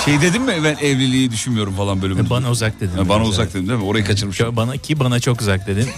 Şey 0.05 0.21
dedim 0.21 0.43
mi 0.43 0.55
ben 0.65 0.77
evliliği 0.77 1.31
düşünmüyorum 1.31 1.75
falan 1.75 2.03
böyle. 2.03 2.31
Bana 2.31 2.51
uzak 2.51 2.81
dedin. 2.81 2.97
Ha, 2.97 3.09
bana 3.09 3.19
biraz, 3.19 3.29
uzak 3.29 3.45
evet. 3.45 3.55
dedim 3.55 3.69
değil 3.69 3.81
mi? 3.81 3.85
Orayı 3.85 4.05
kaçırmışım. 4.05 4.57
Bana 4.57 4.77
ki 4.77 5.01
bana 5.01 5.21
çok 5.21 5.41
uzak 5.41 5.67
dedin. 5.67 5.89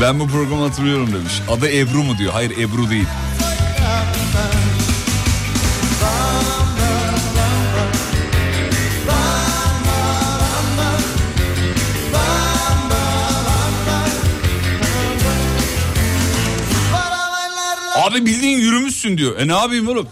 Ben 0.00 0.20
bu 0.20 0.26
programı 0.28 0.66
hatırlıyorum 0.66 1.12
demiş. 1.12 1.32
Adı 1.50 1.68
Ebru 1.68 2.02
mu 2.02 2.18
diyor. 2.18 2.32
Hayır 2.32 2.50
Ebru 2.58 2.90
değil. 2.90 3.06
Yürümüşsün 19.04 19.18
diyor. 19.18 19.38
E 19.38 19.48
ne 19.48 19.52
yapayım 19.52 19.88
oğlum? 19.88 20.08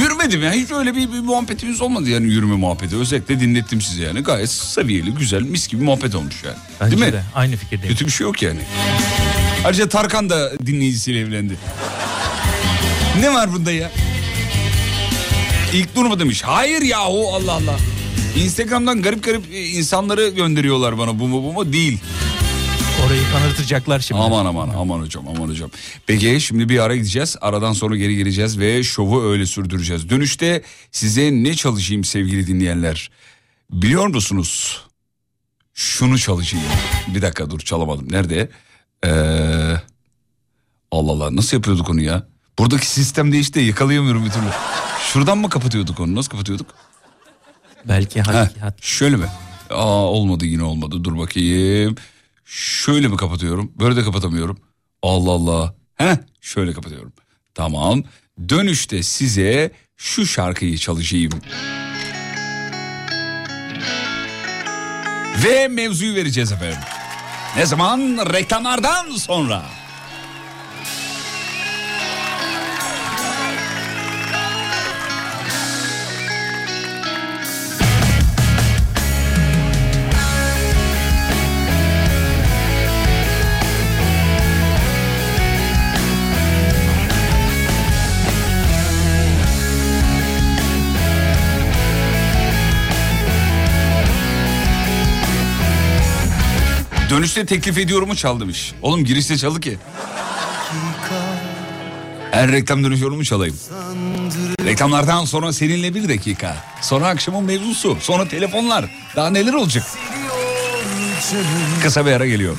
Yürümedim 0.00 0.42
ya 0.42 0.52
hiç 0.52 0.70
öyle 0.70 0.94
bir, 0.96 1.12
bir 1.12 1.20
muhabbetimiz 1.20 1.80
olmadı 1.80 2.08
yani 2.10 2.26
yürüme 2.32 2.56
muhabbeti. 2.56 2.96
Özellikle 2.96 3.40
dinlettim 3.40 3.80
size 3.80 4.02
yani 4.02 4.20
gayet 4.20 4.50
seviyeli 4.50 5.10
güzel 5.14 5.42
mis 5.42 5.68
gibi 5.68 5.84
muhabbet 5.84 6.14
olmuş 6.14 6.34
yani. 6.44 6.56
Bence 6.80 6.96
Değil 6.96 7.06
mi? 7.06 7.12
de 7.12 7.22
aynı 7.34 7.56
fikirdeyim. 7.56 7.92
Kötü 7.94 8.06
bir 8.06 8.10
şey 8.10 8.24
yok 8.26 8.42
yani. 8.42 8.60
Ayrıca 9.64 9.88
Tarkan 9.88 10.30
da 10.30 10.52
dinleyicisiyle 10.66 11.20
evlendi. 11.20 11.56
Ne 13.20 13.34
var 13.34 13.52
bunda 13.52 13.72
ya? 13.72 13.90
İlk 15.72 15.96
durma 15.96 16.20
demiş. 16.20 16.42
Hayır 16.42 16.82
yahu 16.82 17.34
Allah 17.34 17.52
Allah. 17.52 17.76
Instagram'dan 18.36 19.02
garip 19.02 19.24
garip 19.24 19.44
e, 19.52 19.60
insanları 19.66 20.28
gönderiyorlar 20.28 20.98
bana 20.98 21.18
bu 21.18 21.28
mu 21.28 21.42
bu 21.42 21.52
mu 21.52 21.72
değil. 21.72 21.98
Orayı 23.06 23.22
kanırtacaklar 23.32 24.00
şimdi. 24.00 24.20
Aman 24.20 24.46
aman 24.46 24.68
aman 24.68 25.00
hocam 25.00 25.28
aman 25.28 25.48
hocam. 25.48 25.70
Peki 26.06 26.40
şimdi 26.40 26.68
bir 26.68 26.78
ara 26.78 26.96
gideceğiz. 26.96 27.36
Aradan 27.40 27.72
sonra 27.72 27.96
geri 27.96 28.16
geleceğiz 28.16 28.58
ve 28.58 28.82
şovu 28.82 29.22
öyle 29.24 29.46
sürdüreceğiz. 29.46 30.10
Dönüşte 30.10 30.62
size 30.90 31.30
ne 31.32 31.54
çalışayım 31.54 32.04
sevgili 32.04 32.46
dinleyenler? 32.46 33.10
Biliyor 33.70 34.06
musunuz? 34.06 34.82
Şunu 35.74 36.18
çalışayım. 36.18 36.66
Bir 37.14 37.22
dakika 37.22 37.50
dur 37.50 37.60
çalamadım. 37.60 38.12
Nerede? 38.12 38.50
Ee, 39.06 39.10
Allah 40.90 41.12
Allah 41.12 41.36
nasıl 41.36 41.56
yapıyorduk 41.56 41.90
onu 41.90 42.00
ya? 42.00 42.26
Buradaki 42.58 42.86
sistem 42.86 43.32
değişti 43.32 43.60
yakalayamıyorum 43.60 44.24
bir 44.24 44.30
türlü. 44.30 44.46
Şuradan 45.12 45.38
mı 45.38 45.48
kapatıyorduk 45.48 46.00
onu? 46.00 46.14
Nasıl 46.14 46.30
kapatıyorduk? 46.30 46.66
Belki 47.88 48.22
hat, 48.22 48.60
hat. 48.60 48.82
şöyle 48.82 49.16
mi? 49.16 49.26
Aa 49.70 50.04
olmadı 50.04 50.46
yine 50.46 50.62
olmadı. 50.62 51.04
Dur 51.04 51.18
bakayım. 51.18 51.96
Şöyle 52.44 53.08
mi 53.08 53.16
kapatıyorum? 53.16 53.72
Böyle 53.80 53.96
de 53.96 54.04
kapatamıyorum. 54.04 54.58
Allah 55.02 55.30
Allah. 55.30 55.74
Heh, 55.94 56.16
şöyle 56.40 56.72
kapatıyorum. 56.72 57.12
Tamam. 57.54 58.02
Dönüşte 58.48 59.02
size 59.02 59.70
şu 59.96 60.26
şarkıyı 60.26 60.78
çalışayım. 60.78 61.32
Ve 65.44 65.68
mevzuyu 65.68 66.14
vereceğiz 66.14 66.52
efendim. 66.52 66.78
Ne 67.56 67.66
zaman? 67.66 68.00
Reklamlardan 68.32 69.10
sonra. 69.10 69.62
Dönüşte 97.12 97.46
teklif 97.46 97.78
ediyorumu 97.78 98.16
çal 98.16 98.40
demiş. 98.40 98.74
Oğlum 98.82 99.04
girişte 99.04 99.38
çaldı 99.38 99.60
ki. 99.60 99.78
Her 102.30 102.52
reklam 102.52 102.84
dönüş 102.84 103.00
yorumu 103.00 103.24
çalayım. 103.24 103.56
Reklamlardan 104.64 105.24
sonra 105.24 105.52
seninle 105.52 105.94
bir 105.94 106.08
dakika. 106.08 106.56
Sonra 106.82 107.08
akşamın 107.08 107.44
mevzusu. 107.44 107.96
Sonra 108.00 108.28
telefonlar. 108.28 108.84
Daha 109.16 109.30
neler 109.30 109.52
olacak? 109.52 109.84
Kısa 111.82 112.06
bir 112.06 112.12
ara 112.12 112.26
geliyor. 112.26 112.56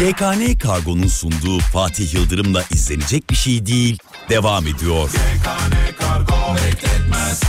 YKN 0.00 0.58
Kargo'nun 0.58 1.08
sunduğu 1.08 1.58
Fatih 1.58 2.14
Yıldırım'la 2.14 2.64
izlenecek 2.70 3.30
bir 3.30 3.36
şey 3.36 3.66
değil. 3.66 3.98
Devam 4.28 4.66
ediyor. 4.66 5.10
YKN 5.10 6.00
Kargo 6.00 6.54
bekletmez 6.54 7.40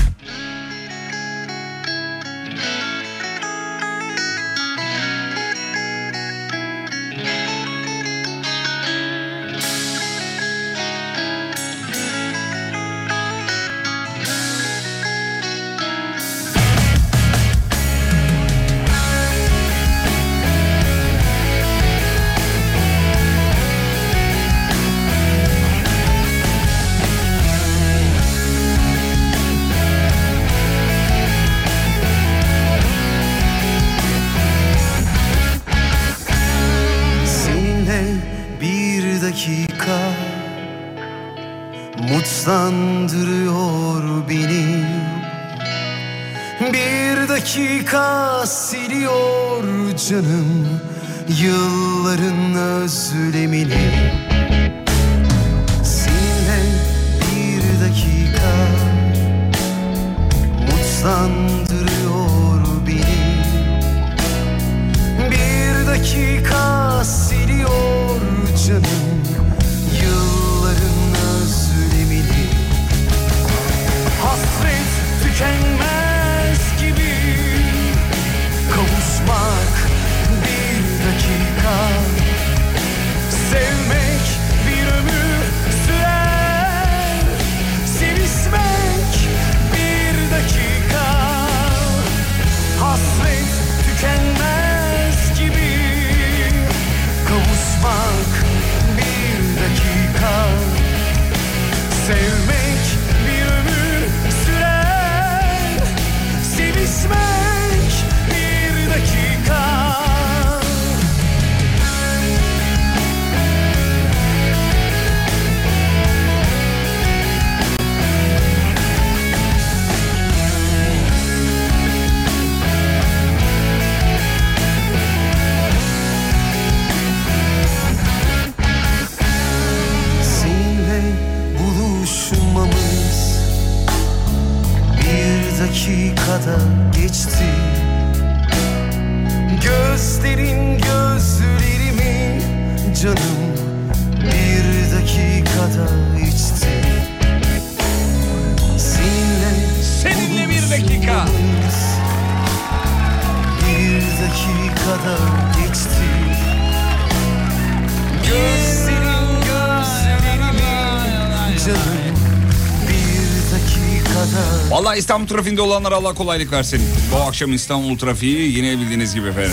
trafiğinde 165.34 165.62
olanlar 165.62 165.92
Allah 165.92 166.14
kolaylık 166.14 166.52
versin. 166.52 166.82
Bu 167.12 167.16
akşam 167.22 167.54
İstanbul 167.54 167.98
trafiği 167.98 168.58
yine 168.58 168.80
bildiğiniz 168.80 169.16
gibi 169.16 169.28
efendim. 169.28 169.52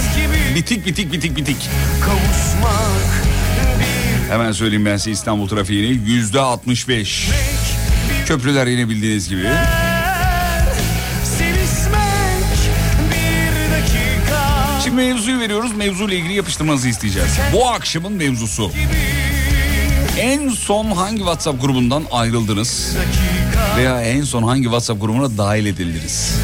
Bitik 0.54 0.86
bitik 0.86 1.12
bitik 1.12 1.36
bitik. 1.36 1.56
Hemen 4.30 4.52
söyleyeyim 4.52 4.86
ben 4.86 4.96
size 4.96 5.10
İstanbul 5.10 5.48
trafiğini 5.48 6.10
yüzde 6.10 6.40
65. 6.40 7.28
Köprüler 8.26 8.66
yine 8.66 8.88
bildiğiniz 8.88 9.28
gibi. 9.28 9.46
Şimdi 14.84 14.96
mevzuyu 14.96 15.40
veriyoruz. 15.40 15.76
Mevzuyla 15.76 16.16
ilgili 16.16 16.34
yapıştırmanızı 16.34 16.88
isteyeceğiz. 16.88 17.38
Bu 17.52 17.68
akşamın 17.68 18.12
mevzusu. 18.12 18.72
En 20.18 20.48
son 20.48 20.90
hangi 20.90 21.18
WhatsApp 21.18 21.62
grubundan 21.62 22.04
ayrıldınız? 22.10 22.96
Veya 23.80 24.02
en 24.02 24.24
son 24.24 24.42
hangi 24.42 24.62
WhatsApp 24.64 25.00
grubuna 25.00 25.38
dahil 25.38 25.66
edildiniz? 25.66 26.34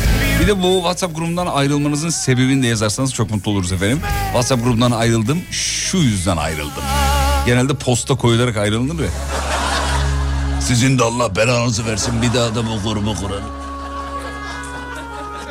Bir 0.40 0.46
de 0.46 0.62
bu 0.62 0.74
WhatsApp 0.76 1.16
grubundan 1.16 1.46
ayrılmanızın 1.46 2.08
sebebini 2.08 2.62
de 2.62 2.66
yazarsanız 2.66 3.12
çok 3.14 3.30
mutlu 3.30 3.50
oluruz 3.50 3.72
efendim. 3.72 4.00
WhatsApp 4.26 4.64
grubundan 4.64 4.90
ayrıldım, 4.90 5.38
şu 5.50 5.96
yüzden 5.98 6.36
ayrıldım. 6.36 6.82
Genelde 7.46 7.74
posta 7.74 8.14
koyularak 8.14 8.56
ayrılınır 8.56 9.02
ya. 9.04 9.10
Sizin 10.60 10.98
de 10.98 11.02
Allah 11.04 11.36
belanızı 11.36 11.86
versin 11.86 12.22
bir 12.22 12.34
daha 12.34 12.54
da 12.54 12.62
bu 12.66 12.88
grubu 12.90 13.14
kurun. 13.14 13.42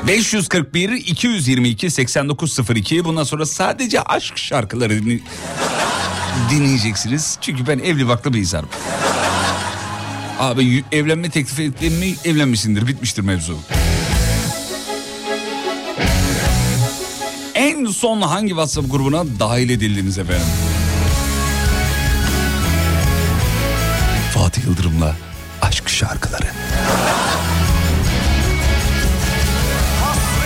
541 0.07 0.89
222 0.91 1.89
8902 1.91 3.05
bundan 3.05 3.23
sonra 3.23 3.45
sadece 3.45 4.01
aşk 4.01 4.37
şarkıları 4.37 4.93
dinle- 4.93 5.19
dinleyeceksiniz. 6.49 7.37
Çünkü 7.41 7.67
ben 7.67 7.79
evli 7.79 8.07
baklı 8.07 8.33
bir 8.33 8.39
insanım. 8.39 8.69
Abi 10.39 10.83
evlenme 10.91 11.29
teklif 11.29 11.59
ettin 11.59 11.93
mi 11.93 12.15
evlenmişsindir 12.25 12.87
bitmiştir 12.87 13.21
mevzu. 13.21 13.57
En 17.55 17.85
son 17.85 18.21
hangi 18.21 18.49
WhatsApp 18.49 18.91
grubuna 18.91 19.23
dahil 19.39 19.69
edildiniz 19.69 20.17
efendim? 20.17 20.45
Fatih 24.33 24.63
Yıldırım'la 24.65 25.15
aşk 25.61 25.89
şarkıları. 25.89 26.47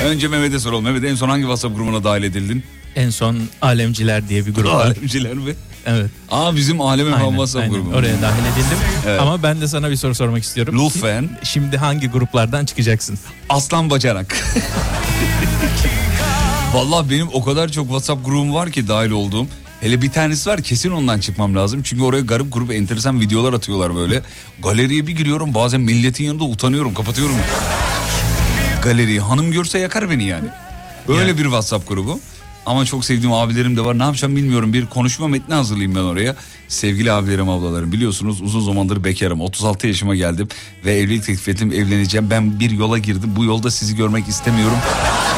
Önce 0.05 0.27
Mehmet'e 0.27 0.59
soralım. 0.59 0.83
Mehmet 0.83 1.03
en 1.03 1.15
son 1.15 1.29
hangi 1.29 1.41
WhatsApp 1.41 1.77
grubuna 1.77 2.03
dahil 2.03 2.23
edildin? 2.23 2.63
En 2.95 3.09
son 3.09 3.37
Alemciler 3.61 4.29
diye 4.29 4.45
bir 4.45 4.53
grup 4.53 4.65
var. 4.73 4.85
Alemciler 4.85 5.33
mi? 5.33 5.55
Evet. 5.85 6.09
Aa 6.31 6.55
bizim 6.55 6.81
Alem 6.81 7.07
Efendim 7.07 7.25
Aynen, 7.25 7.37
WhatsApp 7.37 7.63
aynen. 7.63 7.73
grubu. 7.83 7.95
Oraya 7.97 8.21
dahil 8.21 8.41
edildim. 8.43 8.77
Evet. 9.07 9.21
Ama 9.21 9.43
ben 9.43 9.61
de 9.61 9.67
sana 9.67 9.89
bir 9.89 9.95
soru 9.95 10.15
sormak 10.15 10.43
istiyorum. 10.43 10.85
Lütfen. 10.85 11.29
Şimdi 11.43 11.77
hangi 11.77 12.07
gruplardan 12.07 12.65
çıkacaksın? 12.65 13.19
Aslan 13.49 13.89
Bacanak. 13.89 14.35
Vallahi 16.73 17.09
benim 17.09 17.27
o 17.33 17.43
kadar 17.43 17.69
çok 17.69 17.85
WhatsApp 17.85 18.25
grubum 18.25 18.53
var 18.53 18.71
ki 18.71 18.87
dahil 18.87 19.11
olduğum. 19.11 19.47
Hele 19.81 20.01
bir 20.01 20.11
tanesi 20.11 20.49
var 20.49 20.61
kesin 20.61 20.91
ondan 20.91 21.19
çıkmam 21.19 21.55
lazım. 21.55 21.83
Çünkü 21.83 22.03
oraya 22.03 22.21
garip 22.21 22.53
grup 22.53 22.71
enteresan 22.71 23.21
videolar 23.21 23.53
atıyorlar 23.53 23.95
böyle. 23.95 24.21
Galeriye 24.63 25.07
bir 25.07 25.15
giriyorum 25.15 25.53
bazen 25.53 25.81
milletin 25.81 26.23
yanında 26.23 26.43
utanıyorum 26.43 26.93
kapatıyorum. 26.93 27.35
Galeriyi 28.83 29.19
hanım 29.19 29.51
görse 29.51 29.79
yakar 29.79 30.09
beni 30.09 30.23
yani. 30.23 30.47
Öyle 31.07 31.19
Yani. 31.21 31.37
bir 31.37 31.43
WhatsApp 31.43 31.87
grubu. 31.87 32.19
Ama 32.69 32.85
çok 32.85 33.05
sevdiğim 33.05 33.33
abilerim 33.33 33.77
de 33.77 33.85
var. 33.85 33.99
Ne 33.99 34.03
yapacağım 34.03 34.35
bilmiyorum. 34.35 34.73
Bir 34.73 34.85
konuşma 34.85 35.27
metni 35.27 35.53
hazırlayayım 35.53 35.95
ben 35.95 35.99
oraya. 35.99 36.35
Sevgili 36.67 37.11
abilerim, 37.11 37.49
ablalarım 37.49 37.91
biliyorsunuz 37.91 38.41
uzun 38.41 38.61
zamandır 38.61 39.03
bekarım. 39.03 39.41
36 39.41 39.87
yaşıma 39.87 40.15
geldim 40.15 40.47
ve 40.85 40.93
evlilik 40.97 41.25
teklif 41.25 41.49
ettim, 41.49 41.71
evleneceğim. 41.71 42.29
Ben 42.29 42.59
bir 42.59 42.71
yola 42.71 42.97
girdim. 42.97 43.33
Bu 43.35 43.43
yolda 43.43 43.71
sizi 43.71 43.95
görmek 43.95 44.27
istemiyorum. 44.27 44.77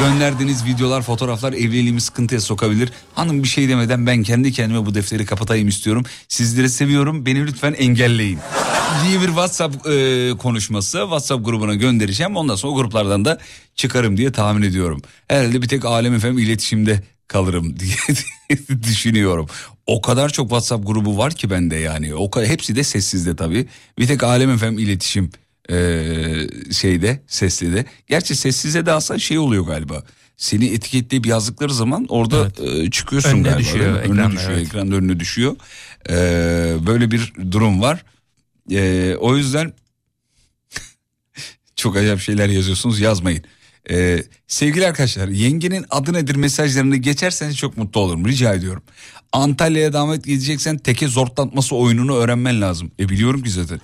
Gönderdiğiniz 0.00 0.64
videolar, 0.64 1.02
fotoğraflar 1.02 1.52
evliliğimi 1.52 2.00
sıkıntıya 2.00 2.40
sokabilir. 2.40 2.92
Hanım 3.14 3.42
bir 3.42 3.48
şey 3.48 3.68
demeden 3.68 4.06
ben 4.06 4.22
kendi 4.22 4.52
kendime 4.52 4.86
bu 4.86 4.94
defteri 4.94 5.26
kapatayım 5.26 5.68
istiyorum. 5.68 6.04
Sizleri 6.28 6.70
seviyorum. 6.70 7.26
Beni 7.26 7.46
lütfen 7.46 7.72
engelleyin. 7.72 8.38
diye 9.08 9.20
bir 9.20 9.26
WhatsApp 9.26 9.86
e, 9.86 10.30
konuşması 10.38 10.98
WhatsApp 10.98 11.44
grubuna 11.44 11.74
göndereceğim. 11.74 12.36
Ondan 12.36 12.54
sonra 12.54 12.72
o 12.72 12.76
gruplardan 12.76 13.24
da 13.24 13.38
çıkarım 13.74 14.16
diye 14.16 14.32
tahmin 14.32 14.62
ediyorum. 14.62 15.02
Herhalde 15.28 15.62
bir 15.62 15.68
tek 15.68 15.84
Alem 15.84 16.18
FM 16.18 16.38
iletişimde 16.38 17.02
kalırım 17.28 17.76
diye 17.78 17.96
düşünüyorum. 18.82 19.46
O 19.86 20.02
kadar 20.02 20.28
çok 20.28 20.48
WhatsApp 20.48 20.86
grubu 20.86 21.18
var 21.18 21.34
ki 21.34 21.50
bende 21.50 21.76
yani. 21.76 22.14
O 22.14 22.30
kadar, 22.30 22.48
hepsi 22.48 22.76
de 22.76 22.84
sessizde 22.84 23.36
tabii. 23.36 23.66
Bir 23.98 24.06
tek 24.06 24.22
Alem 24.22 24.58
FM 24.58 24.78
iletişim 24.78 25.30
e, 25.70 25.76
şeyde 26.72 27.22
sesli 27.26 27.74
de. 27.74 27.84
Gerçi 28.08 28.36
sessize 28.36 28.86
de 28.86 28.92
alsan 28.92 29.16
şey 29.16 29.38
oluyor 29.38 29.64
galiba. 29.64 30.04
Seni 30.36 30.66
etiketleyip 30.66 31.26
yazdıkları 31.26 31.74
zaman 31.74 32.06
orada 32.08 32.50
e, 32.66 32.90
çıkıyorsun 32.90 33.30
Önüne 33.30 33.42
galiba. 33.42 33.58
düşüyor, 33.58 33.86
Önüne 33.86 34.12
ekranda, 34.12 34.36
düşüyor, 34.36 34.52
evet. 34.52 34.66
ekranda 34.66 34.94
önüne 34.94 35.20
düşüyor. 35.20 35.56
E, 36.08 36.14
böyle 36.86 37.10
bir 37.10 37.32
durum 37.50 37.80
var. 37.80 38.04
E, 38.70 39.14
o 39.20 39.36
yüzden 39.36 39.72
çok 41.76 41.96
acayip 41.96 42.20
şeyler 42.20 42.48
yazıyorsunuz 42.48 43.00
yazmayın. 43.00 43.44
Ee, 43.90 44.24
sevgili 44.46 44.86
arkadaşlar 44.86 45.28
yengenin 45.28 45.86
adı 45.90 46.12
nedir 46.12 46.34
mesajlarını 46.34 46.96
geçerseniz 46.96 47.56
çok 47.56 47.76
mutlu 47.76 48.00
olurum 48.00 48.28
rica 48.28 48.54
ediyorum. 48.54 48.82
Antalya'ya 49.32 49.92
davet 49.92 50.24
gideceksen 50.24 50.78
teke 50.78 51.08
zortlatması 51.08 51.76
oyununu 51.76 52.16
öğrenmen 52.16 52.60
lazım. 52.60 52.92
E 53.00 53.08
biliyorum 53.08 53.42
ki 53.42 53.50
zaten. 53.50 53.80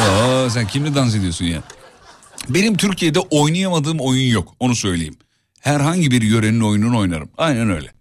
Aa, 0.00 0.50
sen 0.50 0.66
kimle 0.66 0.94
dans 0.94 1.14
ediyorsun 1.14 1.44
ya? 1.44 1.62
Benim 2.48 2.76
Türkiye'de 2.76 3.18
oynayamadığım 3.18 4.00
oyun 4.00 4.32
yok 4.32 4.54
onu 4.60 4.76
söyleyeyim. 4.76 5.16
Herhangi 5.60 6.10
bir 6.10 6.22
yörenin 6.22 6.60
oyununu 6.60 6.98
oynarım. 6.98 7.28
Aynen 7.38 7.70
öyle. 7.70 7.92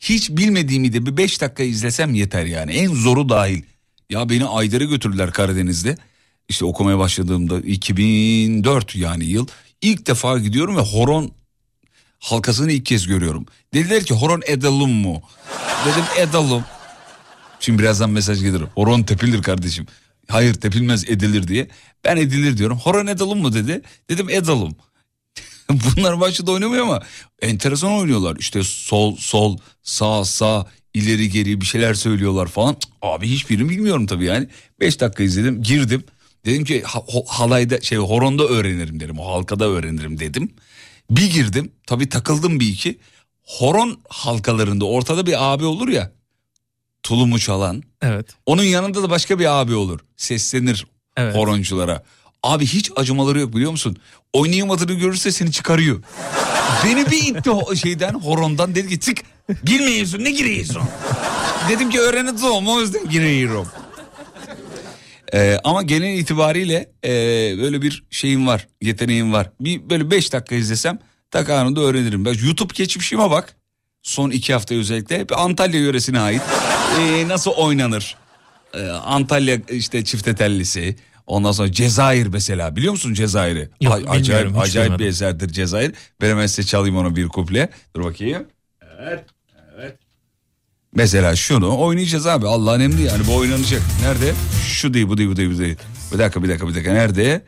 Hiç 0.00 0.30
bilmediğimi 0.30 0.92
de 0.92 1.06
bir 1.06 1.16
5 1.16 1.40
dakika 1.40 1.62
izlesem 1.62 2.14
yeter 2.14 2.46
yani. 2.46 2.72
En 2.72 2.94
zoru 2.94 3.28
dahil. 3.28 3.62
Ya 4.10 4.28
beni 4.28 4.44
Ayder'e 4.44 4.84
götürdüler 4.84 5.30
Karadeniz'de. 5.30 5.96
İşte 6.48 6.64
okumaya 6.64 6.98
başladığımda 6.98 7.60
2004 7.60 8.96
yani 8.96 9.24
yıl. 9.24 9.46
İlk 9.82 10.06
defa 10.06 10.38
gidiyorum 10.38 10.76
ve 10.76 10.80
horon 10.80 11.32
halkasını 12.18 12.72
ilk 12.72 12.86
kez 12.86 13.06
görüyorum. 13.06 13.46
Dediler 13.74 14.04
ki 14.04 14.14
horon 14.14 14.42
edelim 14.46 14.90
mu? 14.90 15.22
Dedim 15.86 16.04
edelim. 16.28 16.64
Şimdi 17.60 17.82
birazdan 17.82 18.10
mesaj 18.10 18.40
gelir. 18.40 18.62
Horon 18.74 19.02
tepilir 19.02 19.42
kardeşim. 19.42 19.86
Hayır 20.28 20.54
tepilmez 20.54 21.04
edilir 21.04 21.48
diye. 21.48 21.68
Ben 22.04 22.16
edilir 22.16 22.56
diyorum. 22.56 22.78
Horon 22.78 23.06
edelim 23.06 23.38
mu 23.38 23.54
dedi. 23.54 23.82
Dedim 24.10 24.30
edelim. 24.30 24.76
Bunlar 25.96 26.20
başladı 26.20 26.50
oynamıyor 26.50 26.82
ama 26.82 27.02
enteresan 27.42 27.92
oynuyorlar. 27.92 28.36
İşte 28.36 28.62
sol 28.62 29.16
sol 29.16 29.58
sağ 29.82 30.24
sağ 30.24 30.66
ileri 30.94 31.30
geri 31.30 31.60
bir 31.60 31.66
şeyler 31.66 31.94
söylüyorlar 31.94 32.46
falan. 32.46 32.76
Abi 33.02 33.30
hiçbirini 33.30 33.68
bilmiyorum 33.68 34.06
tabii 34.06 34.24
yani. 34.24 34.48
5 34.80 35.00
dakika 35.00 35.22
izledim 35.22 35.62
girdim. 35.62 36.04
Dedim 36.44 36.64
ki 36.64 36.82
halayda 37.26 37.80
şey 37.80 37.98
horonda 37.98 38.44
öğrenirim 38.46 39.00
dedim. 39.00 39.18
O 39.18 39.26
halkada 39.34 39.64
öğrenirim 39.68 40.18
dedim. 40.18 40.52
Bir 41.10 41.30
girdim 41.30 41.72
tabii 41.86 42.08
takıldım 42.08 42.60
bir 42.60 42.66
iki. 42.68 42.98
Horon 43.42 44.00
halkalarında 44.08 44.84
ortada 44.84 45.26
bir 45.26 45.52
abi 45.52 45.64
olur 45.64 45.88
ya. 45.88 46.12
Tulumu 47.02 47.38
çalan. 47.38 47.82
Evet. 48.02 48.26
Onun 48.46 48.62
yanında 48.62 49.02
da 49.02 49.10
başka 49.10 49.38
bir 49.38 49.60
abi 49.60 49.74
olur. 49.74 50.00
Seslenir 50.16 50.86
Evet. 51.16 51.34
horonculara. 51.36 52.02
Abi 52.42 52.66
hiç 52.66 52.90
acımaları 52.96 53.40
yok 53.40 53.52
biliyor 53.56 53.70
musun? 53.70 53.96
Oynayamadığını 54.32 54.92
görürse 54.92 55.32
seni 55.32 55.52
çıkarıyor. 55.52 56.02
Beni 56.84 57.06
bir 57.10 57.26
itti 57.36 57.50
o 57.50 57.74
şeyden 57.74 58.14
horondan 58.14 58.74
dedi 58.74 58.88
ki 58.88 59.00
çık 59.00 59.18
girmiyorsun 59.64 60.24
ne 60.24 60.30
giriyorsun? 60.30 60.82
Dedim 61.68 61.90
ki 61.90 62.00
öğreneceğim 62.00 62.68
o 62.68 62.80
yüzden 62.80 63.08
giriyorum. 63.10 63.68
Ee, 65.34 65.58
ama 65.64 65.82
genel 65.82 66.18
itibariyle 66.18 66.92
e, 67.04 67.10
böyle 67.58 67.82
bir 67.82 68.04
şeyim 68.10 68.46
var 68.46 68.68
yeteneğim 68.82 69.32
var. 69.32 69.50
Bir 69.60 69.90
böyle 69.90 70.10
5 70.10 70.32
dakika 70.32 70.54
izlesem 70.54 70.98
tak 71.30 71.50
anında 71.50 71.80
öğrenirim. 71.80 72.24
Ben 72.24 72.34
YouTube 72.44 72.72
geçmişime 72.76 73.30
bak. 73.30 73.56
Son 74.02 74.30
iki 74.30 74.52
hafta 74.52 74.74
özellikle 74.74 75.18
hep 75.18 75.38
Antalya 75.38 75.80
yöresine 75.80 76.20
ait. 76.20 76.42
Ee, 77.00 77.28
nasıl 77.28 77.50
oynanır? 77.50 78.16
Ee, 78.74 78.86
Antalya 78.88 79.58
işte 79.70 80.04
çifte 80.04 80.34
tellisi. 80.34 80.96
Ondan 81.26 81.52
sonra 81.52 81.72
Cezayir 81.72 82.26
mesela 82.26 82.76
biliyor 82.76 82.92
musun 82.92 83.14
Cezayir'i? 83.14 83.70
Yok, 83.80 83.94
Ay- 83.94 84.00
bilmiyorum, 84.00 84.22
acayip 84.22 84.58
acayip 84.58 84.98
bir 84.98 85.06
eserdir 85.06 85.48
Cezayir. 85.48 85.92
Ben 86.20 86.30
hemen 86.30 86.46
size 86.46 86.68
çalayım 86.68 86.96
onu 86.96 87.16
bir 87.16 87.28
kuple. 87.28 87.68
Dur 87.96 88.04
bakayım. 88.04 88.46
Evet. 89.00 89.24
Mesela 90.94 91.36
şunu 91.36 91.78
oynayacağız 91.80 92.26
abi 92.26 92.46
Allah'ın 92.46 92.80
emri 92.80 93.02
yani 93.02 93.26
bu 93.26 93.36
oynanacak. 93.36 93.82
Nerede? 94.02 94.34
Şu 94.66 94.94
değil 94.94 95.08
bu 95.08 95.18
değil 95.18 95.30
bu 95.30 95.36
değil 95.36 95.50
bu 95.54 95.58
değil. 95.58 95.76
Bir 96.12 96.18
dakika 96.18 96.42
bir 96.42 96.48
dakika 96.48 96.68
bir 96.68 96.74
dakika 96.74 96.92
nerede? 96.92 97.42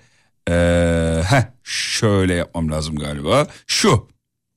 Ee, 0.50 1.22
heh, 1.26 1.42
şöyle 1.64 2.34
yapmam 2.34 2.70
lazım 2.70 2.96
galiba. 2.96 3.46
Şu. 3.66 4.08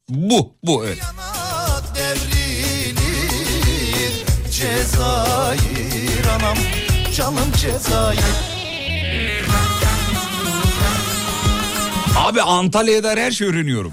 Bu 0.10 0.56
bu 0.64 0.86
evet. 0.86 0.98
Cezayir 4.52 6.26
anam 6.36 6.58
canım 7.16 7.52
Cezayir 7.62 8.20
Abi 12.18 12.42
Antalya'ya 12.42 13.04
dair 13.04 13.18
her 13.18 13.32
şeyi 13.32 13.50
öğreniyorum. 13.50 13.92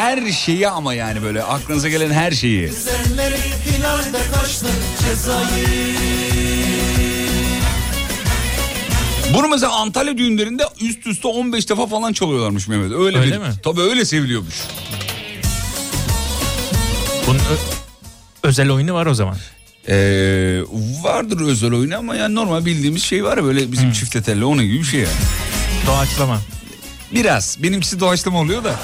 Her 0.00 0.32
şeyi 0.32 0.68
ama 0.68 0.94
yani 0.94 1.22
böyle 1.22 1.42
aklınıza 1.42 1.88
gelen 1.88 2.10
her 2.10 2.30
şeyi. 2.32 2.70
Bunu 9.34 9.48
mesela 9.48 9.72
Antalya 9.72 10.18
düğünlerinde 10.18 10.62
üst 10.80 11.06
üste 11.06 11.28
15 11.28 11.68
defa 11.70 11.86
falan 11.86 12.12
çalıyorlarmış 12.12 12.68
Mehmet. 12.68 12.92
Öyle, 12.92 13.18
Öyle 13.18 13.32
bir, 13.32 13.38
mi? 13.38 13.52
Tabii 13.62 13.80
öyle 13.80 14.04
seviliyormuş. 14.04 14.54
Bunun 17.26 17.38
ö- 17.38 18.48
özel 18.48 18.70
oyunu 18.70 18.94
var 18.94 19.06
o 19.06 19.14
zaman. 19.14 19.36
Ee, 19.88 19.94
vardır 21.02 21.40
özel 21.40 21.72
oyunu 21.72 21.96
ama 21.96 22.16
yani 22.16 22.34
normal 22.34 22.64
bildiğimiz 22.64 23.02
şey 23.02 23.24
var 23.24 23.36
ya 23.36 23.44
böyle 23.44 23.72
bizim 23.72 23.92
çifte 23.92 24.22
telli 24.22 24.44
onun 24.44 24.64
gibi 24.64 24.78
bir 24.78 24.84
şey 24.84 25.00
yani. 25.00 25.12
Doğaçlama. 25.86 26.40
Biraz 27.14 27.58
benimkisi 27.62 28.00
doğaçlama 28.00 28.40
oluyor 28.40 28.64
da. 28.64 28.74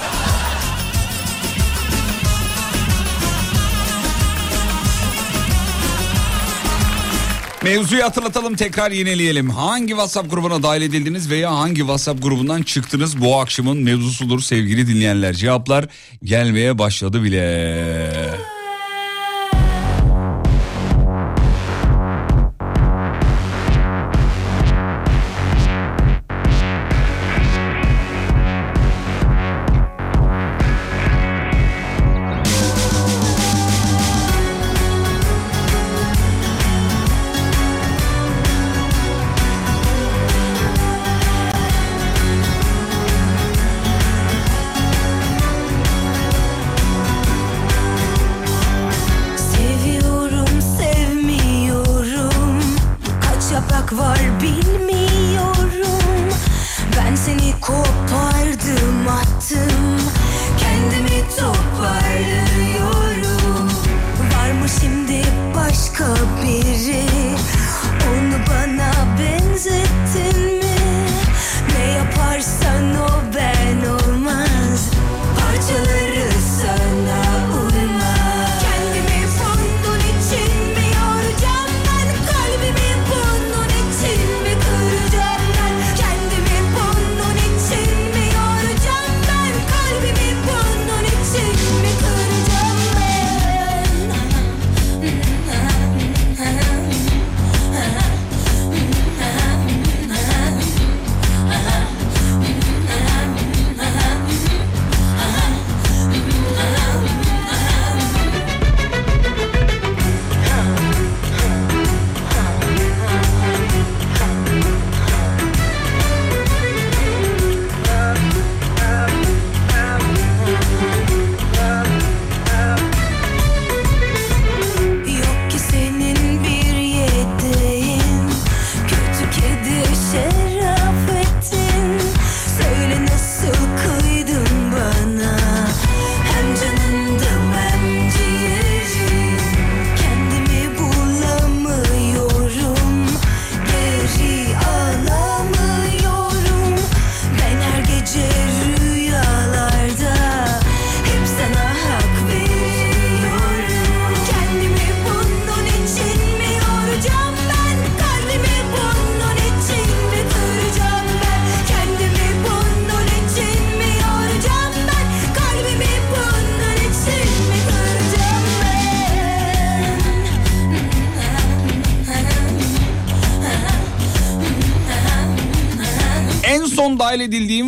Mevzuyu 7.67 8.05
hatırlatalım 8.05 8.57
tekrar 8.57 8.91
yineleyelim. 8.91 9.51
Hangi 9.51 9.89
WhatsApp 9.89 10.31
grubuna 10.31 10.63
dahil 10.63 10.83
edildiniz 10.83 11.31
veya 11.31 11.57
hangi 11.57 11.77
WhatsApp 11.77 12.23
grubundan 12.23 12.63
çıktınız 12.63 13.21
bu 13.21 13.37
akşamın 13.37 13.79
mevzusudur 13.79 14.41
sevgili 14.41 14.89
dinleyenler. 14.89 15.33
Cevaplar 15.33 15.89
gelmeye 16.23 16.79
başladı 16.79 17.23
bile. 17.23 18.56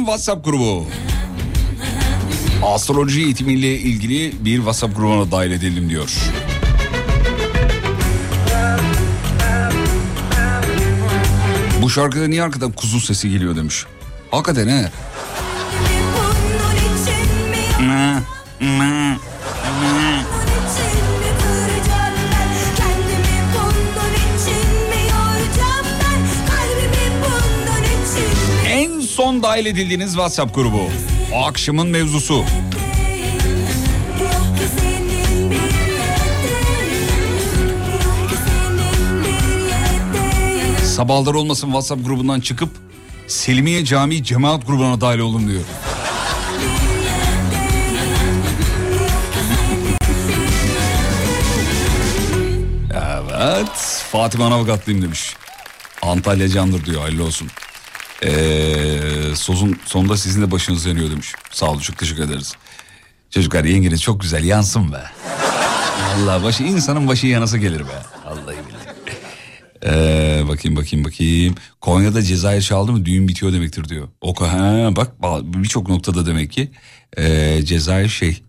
WhatsApp 0.08 0.44
grubu. 0.44 0.86
Astroloji 2.62 3.20
eğitimiyle 3.20 3.78
ilgili 3.78 4.44
bir 4.44 4.56
WhatsApp 4.56 4.96
grubuna 4.96 5.30
dahil 5.30 5.50
edildim 5.50 5.90
diyor. 5.90 6.10
Bu 11.82 11.90
şarkıda 11.90 12.28
niye 12.28 12.42
arkadan 12.42 12.72
kuzu 12.72 13.00
sesi 13.00 13.30
geliyor 13.30 13.56
demiş. 13.56 13.84
Hakikaten 14.30 14.68
he. 14.68 14.90
Dahil 29.58 29.66
edildiğiniz 29.66 30.10
WhatsApp 30.10 30.54
grubu. 30.54 30.80
O 31.34 31.44
akşamın 31.44 31.88
mevzusu. 31.88 32.44
Sabahlar 40.84 41.34
olmasın 41.34 41.66
WhatsApp 41.66 42.06
grubundan 42.06 42.40
çıkıp 42.40 42.68
Selimiye 43.26 43.84
Camii 43.84 44.24
Cemaat 44.24 44.66
grubuna 44.66 45.00
dahil 45.00 45.18
oldum 45.18 45.48
diyor. 45.48 45.62
Evet. 52.92 54.02
Fatih 54.12 54.38
Manavgatlıyım 54.38 55.02
demiş. 55.02 55.36
Antalya 56.02 56.48
candır 56.48 56.86
diyor 56.86 57.00
hayırlı 57.00 57.24
olsun. 57.24 57.48
Ee, 58.22 58.57
sozun 59.38 59.80
sonunda 59.84 60.16
sizin 60.16 60.42
de 60.42 60.50
başınız 60.50 60.86
yanıyor 60.86 61.10
demiş. 61.10 61.32
Sağ 61.50 61.66
olun 61.66 61.78
çok 61.78 61.98
teşekkür 61.98 62.22
ederiz. 62.22 62.54
Çocuklar 63.30 63.64
yengeniz 63.64 64.02
çok 64.02 64.20
güzel 64.20 64.44
yansın 64.44 64.92
be. 64.92 65.02
Allah 66.16 66.42
başı 66.42 66.62
insanın 66.62 67.08
başı 67.08 67.26
yanası 67.26 67.58
gelir 67.58 67.80
be. 67.80 68.02
Vallahi 68.24 68.56
billahi. 68.68 68.88
Ee, 69.84 70.42
bakayım 70.48 70.76
bakayım 70.76 71.04
bakayım. 71.04 71.54
Konya'da 71.80 72.22
Cezayir 72.22 72.62
çaldı 72.62 72.92
mı 72.92 73.04
düğün 73.04 73.28
bitiyor 73.28 73.52
demektir 73.52 73.88
diyor. 73.88 74.08
O 74.20 74.34
ha, 74.40 74.88
bak 74.96 75.12
ba- 75.22 75.62
birçok 75.62 75.88
noktada 75.88 76.26
demek 76.26 76.52
ki 76.52 76.70
ee, 77.16 77.60
Cezayir 77.64 78.08
şey 78.08 78.42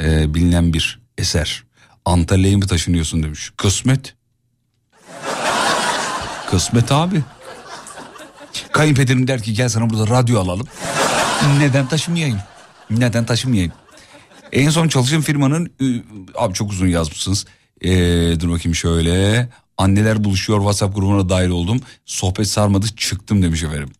ee, 0.00 0.34
bilinen 0.34 0.72
bir 0.72 1.00
eser. 1.18 1.64
Antalya'ya 2.04 2.58
mı 2.58 2.66
taşınıyorsun 2.66 3.22
demiş. 3.22 3.52
Kısmet. 3.56 4.14
Kısmet 6.50 6.92
abi. 6.92 7.22
Kayınpederim 8.72 9.28
der 9.28 9.42
ki 9.42 9.54
gel 9.54 9.68
sana 9.68 9.90
burada 9.90 10.06
radyo 10.16 10.40
alalım. 10.40 10.66
Neden 11.58 11.88
taşımayayım? 11.88 12.38
Neden 12.90 13.26
taşımayayım? 13.26 13.72
En 14.52 14.70
son 14.70 14.88
çalıştığım 14.88 15.22
firmanın 15.22 15.72
abi 16.38 16.54
çok 16.54 16.70
uzun 16.70 16.86
yazmışsınız. 16.86 17.46
Ee, 17.80 17.90
dur 18.40 18.50
bakayım 18.50 18.74
şöyle. 18.74 19.48
Anneler 19.78 20.24
buluşuyor 20.24 20.58
WhatsApp 20.58 20.96
grubuna 20.96 21.28
dahil 21.28 21.48
oldum. 21.48 21.80
Sohbet 22.06 22.48
sarmadı 22.48 22.86
çıktım 22.96 23.42
demiş 23.42 23.62
efendim. 23.62 23.90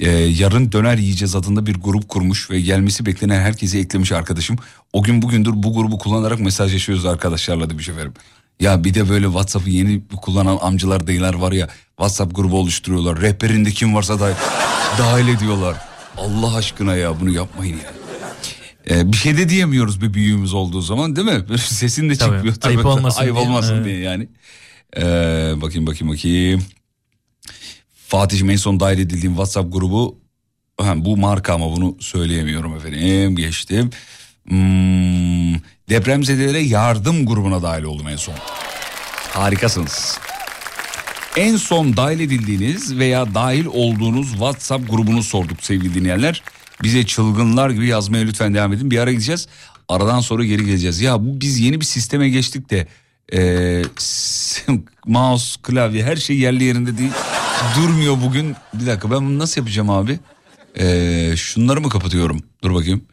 Ee, 0.00 0.10
yarın 0.10 0.72
döner 0.72 0.98
yiyeceğiz 0.98 1.36
adında 1.36 1.66
bir 1.66 1.74
grup 1.74 2.08
kurmuş 2.08 2.50
ve 2.50 2.60
gelmesi 2.60 3.06
beklenen 3.06 3.40
herkesi 3.40 3.78
eklemiş 3.78 4.12
arkadaşım. 4.12 4.56
O 4.92 5.02
gün 5.02 5.22
bugündür 5.22 5.52
bu 5.54 5.74
grubu 5.74 5.98
kullanarak 5.98 6.40
mesajlaşıyoruz 6.40 7.06
arkadaşlarla 7.06 7.70
demiş 7.70 7.88
efendim. 7.88 8.14
Ya 8.60 8.84
bir 8.84 8.94
de 8.94 9.08
böyle 9.08 9.26
WhatsApp'ı 9.26 9.70
yeni 9.70 10.02
kullanan 10.22 10.58
amcalar 10.62 11.06
dayılar 11.06 11.34
var 11.34 11.52
ya 11.52 11.68
WhatsApp 11.88 12.36
grubu 12.36 12.58
oluşturuyorlar. 12.58 13.20
Rehberinde 13.20 13.70
kim 13.70 13.94
varsa 13.94 14.20
dahil, 14.20 14.34
dahil 14.98 15.28
ediyorlar. 15.28 15.76
Allah 16.16 16.56
aşkına 16.56 16.96
ya 16.96 17.20
bunu 17.20 17.30
yapmayın 17.30 17.76
ya. 17.76 17.92
Ee, 18.90 19.12
bir 19.12 19.16
şey 19.16 19.36
de 19.36 19.48
diyemiyoruz 19.48 20.02
bir 20.02 20.14
büyüğümüz 20.14 20.54
olduğu 20.54 20.80
zaman 20.80 21.16
değil 21.16 21.26
mi? 21.26 21.48
Böyle 21.48 21.58
sesin 21.58 22.10
de 22.10 22.16
Tabii, 22.16 22.34
çıkmıyor. 22.34 22.56
ayıp 22.62 22.86
olmasın 22.86 23.20
Ayıp 23.20 23.36
diye, 23.36 23.44
olmasın 23.44 23.74
evet. 23.74 23.84
diye 23.84 23.98
yani. 23.98 24.28
Ee, 24.96 25.02
bakayım 25.60 25.86
bakayım 25.86 26.14
bakayım. 26.14 26.64
Fatih'im 28.08 28.50
en 28.50 28.56
son 28.56 28.80
dahil 28.80 28.98
edildiğim 28.98 29.32
WhatsApp 29.32 29.72
grubu 29.72 30.18
ha, 30.80 31.04
bu 31.04 31.16
marka 31.16 31.54
ama 31.54 31.76
bunu 31.76 31.96
söyleyemiyorum 32.00 32.76
efendim. 32.76 33.36
Geçtim. 33.36 33.90
Hmm, 34.48 35.43
depremzedelere 35.88 36.60
yardım 36.60 37.26
grubuna 37.26 37.62
dahil 37.62 37.82
oldum 37.82 38.08
en 38.08 38.16
son. 38.16 38.34
Harikasınız. 39.32 40.18
En 41.36 41.56
son 41.56 41.96
dahil 41.96 42.20
edildiğiniz 42.20 42.98
veya 42.98 43.34
dahil 43.34 43.66
olduğunuz 43.66 44.30
WhatsApp 44.30 44.90
grubunu 44.90 45.22
sorduk 45.22 45.62
sevgili 45.62 45.94
dinleyenler. 45.94 46.42
Bize 46.82 47.06
çılgınlar 47.06 47.70
gibi 47.70 47.86
yazmaya 47.86 48.24
lütfen 48.24 48.54
devam 48.54 48.72
edin. 48.72 48.90
Bir 48.90 48.98
ara 48.98 49.12
gideceğiz. 49.12 49.48
Aradan 49.88 50.20
sonra 50.20 50.44
geri 50.44 50.66
geleceğiz. 50.66 51.00
Ya 51.00 51.20
bu 51.20 51.40
biz 51.40 51.58
yeni 51.58 51.80
bir 51.80 51.84
sisteme 51.84 52.28
geçtik 52.28 52.70
de 52.70 52.86
e, 53.32 53.82
mouse, 55.06 55.60
klavye 55.62 56.04
her 56.04 56.16
şey 56.16 56.38
yerli 56.38 56.64
yerinde 56.64 56.98
değil. 56.98 57.12
Durmuyor 57.76 58.16
bugün. 58.26 58.56
Bir 58.74 58.86
dakika 58.86 59.10
ben 59.10 59.18
bunu 59.18 59.38
nasıl 59.38 59.60
yapacağım 59.60 59.90
abi? 59.90 60.18
E, 60.78 61.36
şunları 61.36 61.80
mı 61.80 61.88
kapatıyorum? 61.88 62.42
Dur 62.64 62.74
bakayım. 62.74 63.04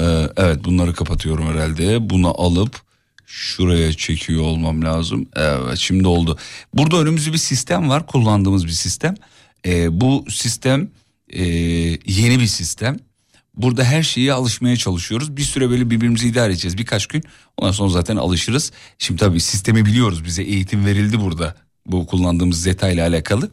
E, 0.00 0.28
evet 0.36 0.64
bunları 0.64 0.94
kapatıyorum 0.94 1.46
herhalde. 1.46 2.10
Bunu 2.10 2.40
alıp 2.40 2.80
şuraya 3.26 3.92
çekiyor 3.92 4.42
olmam 4.42 4.84
lazım. 4.84 5.28
Evet 5.36 5.78
şimdi 5.78 6.08
oldu. 6.08 6.38
Burada 6.74 7.00
önümüzde 7.00 7.32
bir 7.32 7.38
sistem 7.38 7.88
var 7.88 8.06
kullandığımız 8.06 8.66
bir 8.66 8.70
sistem. 8.70 9.14
Ee, 9.66 10.00
bu 10.00 10.24
sistem 10.28 10.90
e, 11.28 11.44
yeni 12.06 12.40
bir 12.40 12.46
sistem. 12.46 12.96
Burada 13.54 13.84
her 13.84 14.02
şeye 14.02 14.32
alışmaya 14.32 14.76
çalışıyoruz. 14.76 15.36
Bir 15.36 15.42
süre 15.42 15.70
böyle 15.70 15.90
birbirimizi 15.90 16.28
idare 16.28 16.52
edeceğiz 16.52 16.78
birkaç 16.78 17.06
gün. 17.06 17.22
Ondan 17.56 17.72
sonra 17.72 17.90
zaten 17.90 18.16
alışırız. 18.16 18.72
Şimdi 18.98 19.20
tabii 19.20 19.40
sistemi 19.40 19.86
biliyoruz 19.86 20.24
bize 20.24 20.42
eğitim 20.42 20.86
verildi 20.86 21.20
burada. 21.20 21.56
Bu 21.86 22.06
kullandığımız 22.06 22.62
Zeta 22.62 22.88
ile 22.88 23.02
alakalı. 23.02 23.50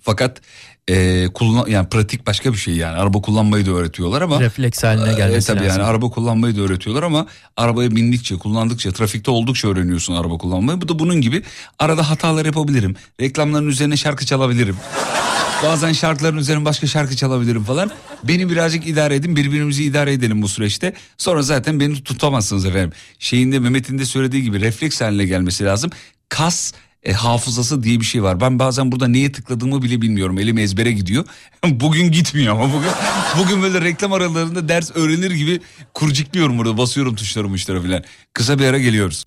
Fakat 0.00 0.40
e, 0.88 1.28
kullan 1.34 1.66
yani 1.66 1.88
pratik 1.88 2.26
başka 2.26 2.52
bir 2.52 2.58
şey 2.58 2.74
yani. 2.74 2.96
Araba 2.98 3.20
kullanmayı 3.20 3.66
da 3.66 3.70
öğretiyorlar 3.70 4.22
ama 4.22 4.40
Refleks 4.40 4.84
haline 4.84 5.12
e, 5.12 5.14
gelmesi 5.14 5.46
tabii 5.46 5.64
lazım. 5.64 5.80
yani 5.80 5.88
araba 5.90 6.10
kullanmayı 6.10 6.56
da 6.56 6.60
öğretiyorlar 6.60 7.02
ama 7.02 7.26
arabaya 7.56 7.96
bindikçe, 7.96 8.36
kullandıkça, 8.36 8.92
trafikte 8.92 9.30
oldukça 9.30 9.68
öğreniyorsun 9.68 10.14
araba 10.14 10.38
kullanmayı. 10.38 10.80
Bu 10.80 10.88
da 10.88 10.98
bunun 10.98 11.20
gibi. 11.20 11.42
Arada 11.78 12.10
hatalar 12.10 12.46
yapabilirim. 12.46 12.96
Reklamların 13.20 13.68
üzerine 13.68 13.96
şarkı 13.96 14.26
çalabilirim. 14.26 14.76
Bazen 15.62 15.92
şarkıların 15.92 16.36
üzerine 16.36 16.64
başka 16.64 16.86
şarkı 16.86 17.16
çalabilirim 17.16 17.64
falan. 17.64 17.90
Beni 18.24 18.50
birazcık 18.50 18.86
idare 18.86 19.14
edin, 19.14 19.36
birbirimizi 19.36 19.84
idare 19.84 20.12
edelim 20.12 20.42
bu 20.42 20.48
süreçte. 20.48 20.92
Sonra 21.18 21.42
zaten 21.42 21.80
beni 21.80 22.02
tutamazsınız 22.02 22.66
efendim. 22.66 22.92
Şeyinde 23.18 23.58
Mehmet'in 23.58 23.98
de 23.98 24.04
söylediği 24.04 24.42
gibi 24.42 24.60
refleks 24.60 25.00
haline 25.00 25.24
gelmesi 25.24 25.64
lazım. 25.64 25.90
Kas 26.28 26.72
e, 27.06 27.12
hafızası 27.12 27.82
diye 27.82 28.00
bir 28.00 28.04
şey 28.04 28.22
var. 28.22 28.40
Ben 28.40 28.58
bazen 28.58 28.92
burada 28.92 29.08
neye 29.08 29.32
tıkladığımı 29.32 29.82
bile 29.82 30.02
bilmiyorum. 30.02 30.38
Elim 30.38 30.58
ezbere 30.58 30.92
gidiyor. 30.92 31.24
bugün 31.66 32.12
gitmiyor 32.12 32.54
ama 32.54 32.72
bugün 32.72 32.90
bugün 33.38 33.62
böyle 33.62 33.80
reklam 33.80 34.12
aralarında 34.12 34.68
ders 34.68 34.90
öğrenir 34.96 35.30
gibi 35.30 35.60
kurcikliyorum 35.94 36.58
burada. 36.58 36.78
Basıyorum 36.78 37.14
tuşları 37.14 37.48
muşlara 37.48 37.82
falan. 37.82 38.04
Kısa 38.32 38.58
bir 38.58 38.64
ara 38.64 38.78
geliyoruz. 38.78 39.24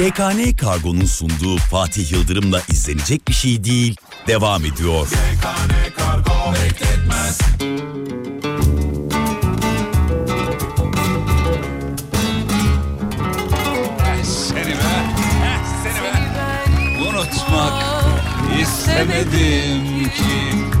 YKN 0.00 0.56
Kargo'nun 0.56 1.04
sunduğu 1.04 1.56
Fatih 1.56 2.12
Yıldırım'la 2.12 2.62
izlenecek 2.68 3.28
bir 3.28 3.32
şey 3.32 3.64
değil. 3.64 3.96
Devam 4.26 4.64
ediyor. 4.64 5.06
YKN 5.06 5.96
Kargo 5.96 6.52
bekletmez 6.52 7.38
istemedim 18.66 20.04
ki. 20.04 20.75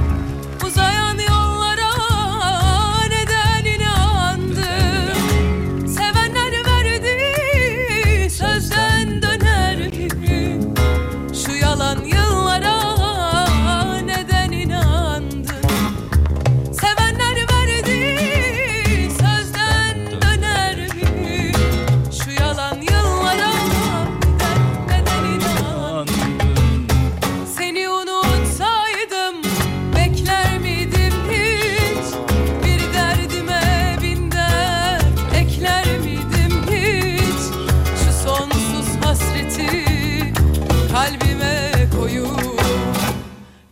boyu 42.06 42.26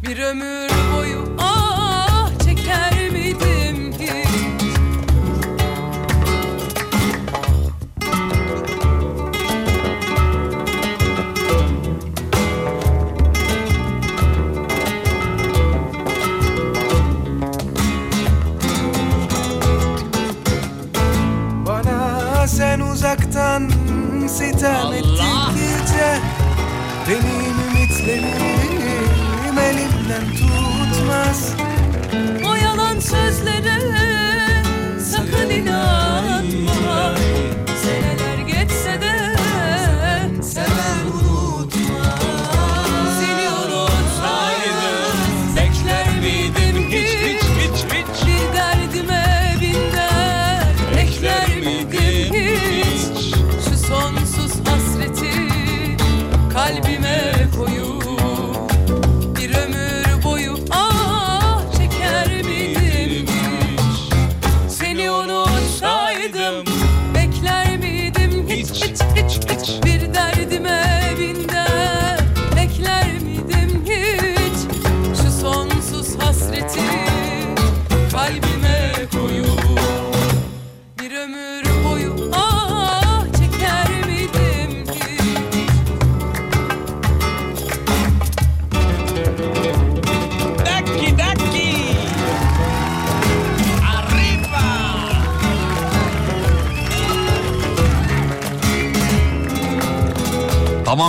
Bir 0.02 0.18
ömür 0.18 0.70
boyu. 0.96 1.36
Ah 1.38 2.28
çeker 2.44 3.10
miydim 3.12 3.92
hiç 3.98 4.74
Bana 21.66 22.48
sen 22.48 22.80
uzaktan 22.80 23.70
sitem 24.28 24.92
et 24.92 25.13
sözlere 33.14 34.03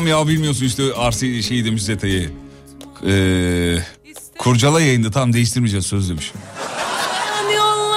Tamam 0.05 0.19
ya 0.19 0.27
bilmiyorsun 0.27 0.65
işte 0.65 0.93
arsi 0.93 1.43
şeyi 1.43 1.65
demiş 1.65 1.83
Zeta'yı. 1.83 2.29
Ee, 3.07 3.77
kurcala 4.37 4.81
yayında 4.81 5.11
tam 5.11 5.33
değiştirmeyeceğiz 5.33 5.85
söz 5.85 6.09
demiş. 6.09 6.31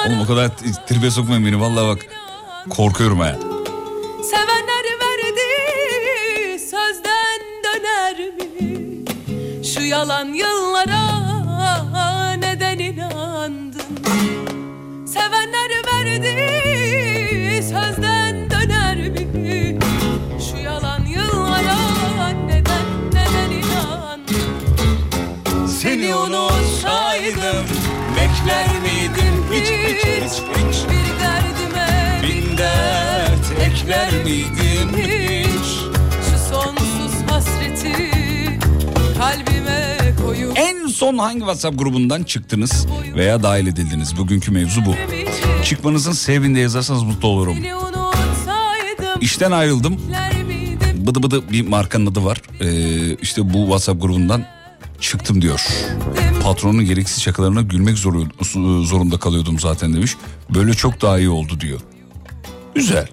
Oğlum 0.09 0.21
o 0.21 0.27
kadar 0.27 0.51
tribe 0.89 1.11
sokmayın 1.11 1.47
beni 1.47 1.61
vallahi 1.61 1.87
bak 1.87 2.07
korkuyorum 2.71 3.21
ha. 3.21 3.37
Bekler 28.49 28.81
miydim 28.83 29.45
hiç 29.53 29.67
hiç 29.67 30.05
hiç 30.05 30.33
hiç 30.33 30.85
Bir 30.91 31.21
derdime 31.21 32.23
bin 32.23 32.59
dert 32.59 33.61
ekler 33.67 34.25
miydim 34.25 34.97
hiç 34.97 35.69
Şu 36.25 36.39
sonsuz 36.55 37.23
hasreti 37.31 38.11
kalbime 39.19 39.97
koyup 40.25 40.59
En 40.59 40.87
son 40.87 41.19
hangi 41.19 41.39
WhatsApp 41.39 41.79
grubundan 41.79 42.23
çıktınız 42.23 42.87
veya 43.17 43.43
dahil 43.43 43.67
edildiniz? 43.67 44.17
Bugünkü 44.19 44.51
mevzu 44.51 44.87
bu. 44.87 44.95
Çıkmanızın 45.65 46.13
sebebini 46.13 46.61
yazarsanız 46.61 47.03
mutlu 47.03 47.29
olurum. 47.29 47.57
İşten 49.21 49.51
ayrıldım. 49.51 50.01
Bıdı 50.97 51.23
bıdı 51.23 51.51
bir 51.53 51.69
markanın 51.69 52.07
adı 52.07 52.25
var. 52.25 52.43
Ee, 52.61 53.15
işte 53.15 53.55
bu 53.55 53.59
WhatsApp 53.59 54.03
grubundan 54.03 54.45
çıktım 55.01 55.43
diyor. 55.43 55.67
Patronun 56.49 56.85
gereksiz 56.85 57.23
şakalarına 57.23 57.63
gülmek 57.63 57.97
zoru- 57.99 58.85
zorunda 58.85 59.19
kalıyordum 59.19 59.59
zaten 59.59 59.95
demiş. 59.95 60.17
Böyle 60.55 60.75
çok 60.75 61.03
daha 61.03 61.19
iyi 61.19 61.29
oldu 61.29 61.61
diyor. 61.61 61.81
Güzel. 62.75 63.09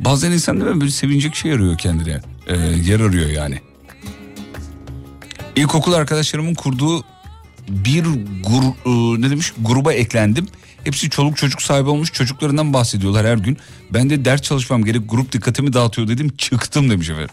Bazen 0.00 0.30
insan 0.30 0.60
değil 0.60 0.74
mi 0.74 0.80
böyle 0.80 0.90
sevinecek 0.90 1.34
şey 1.34 1.52
arıyor 1.52 1.78
kendine. 1.78 2.20
Ee, 2.46 2.56
yer 2.56 3.00
arıyor 3.00 3.28
yani. 3.30 3.60
İlkokul 5.56 5.92
arkadaşlarımın 5.92 6.54
kurduğu 6.54 7.04
bir 7.68 8.04
gur, 8.44 8.62
e, 8.86 9.20
ne 9.20 9.30
demiş 9.30 9.52
gruba 9.58 9.92
eklendim. 9.92 10.46
Hepsi 10.84 11.10
çoluk 11.10 11.36
çocuk 11.36 11.62
sahibi 11.62 11.88
olmuş 11.88 12.12
çocuklarından 12.12 12.72
bahsediyorlar 12.72 13.26
her 13.26 13.36
gün. 13.36 13.58
Ben 13.90 14.10
de 14.10 14.24
ders 14.24 14.42
çalışmam 14.42 14.84
gerek 14.84 15.02
grup 15.08 15.32
dikkatimi 15.32 15.72
dağıtıyor 15.72 16.08
dedim 16.08 16.36
çıktım 16.36 16.90
demiş 16.90 17.10
efendim. 17.10 17.30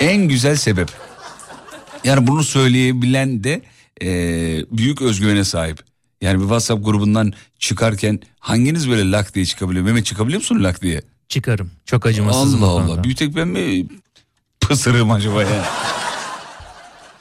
en 0.00 0.28
güzel 0.28 0.56
sebep. 0.56 0.88
Yani 2.04 2.26
bunu 2.26 2.44
söyleyebilen 2.44 3.44
de 3.44 3.62
e, 4.02 4.08
büyük 4.70 5.02
özgüvene 5.02 5.44
sahip. 5.44 5.84
Yani 6.20 6.36
bir 6.36 6.42
WhatsApp 6.42 6.84
grubundan 6.84 7.32
çıkarken 7.58 8.20
hanginiz 8.40 8.90
böyle 8.90 9.10
lak 9.10 9.34
diye 9.34 9.44
çıkabiliyor? 9.44 9.84
Mehmet 9.84 10.06
çıkabiliyor 10.06 10.40
musun 10.40 10.64
lak 10.64 10.82
diye? 10.82 11.02
Çıkarım. 11.28 11.70
Çok 11.84 12.06
acımasızım. 12.06 12.64
Allah. 12.64 12.82
Allah. 12.82 13.04
Bir 13.04 13.16
tek 13.16 13.36
ben 13.36 13.48
mi 13.48 13.86
pısırığım 14.60 15.10
acaba 15.10 15.42
ya? 15.42 15.64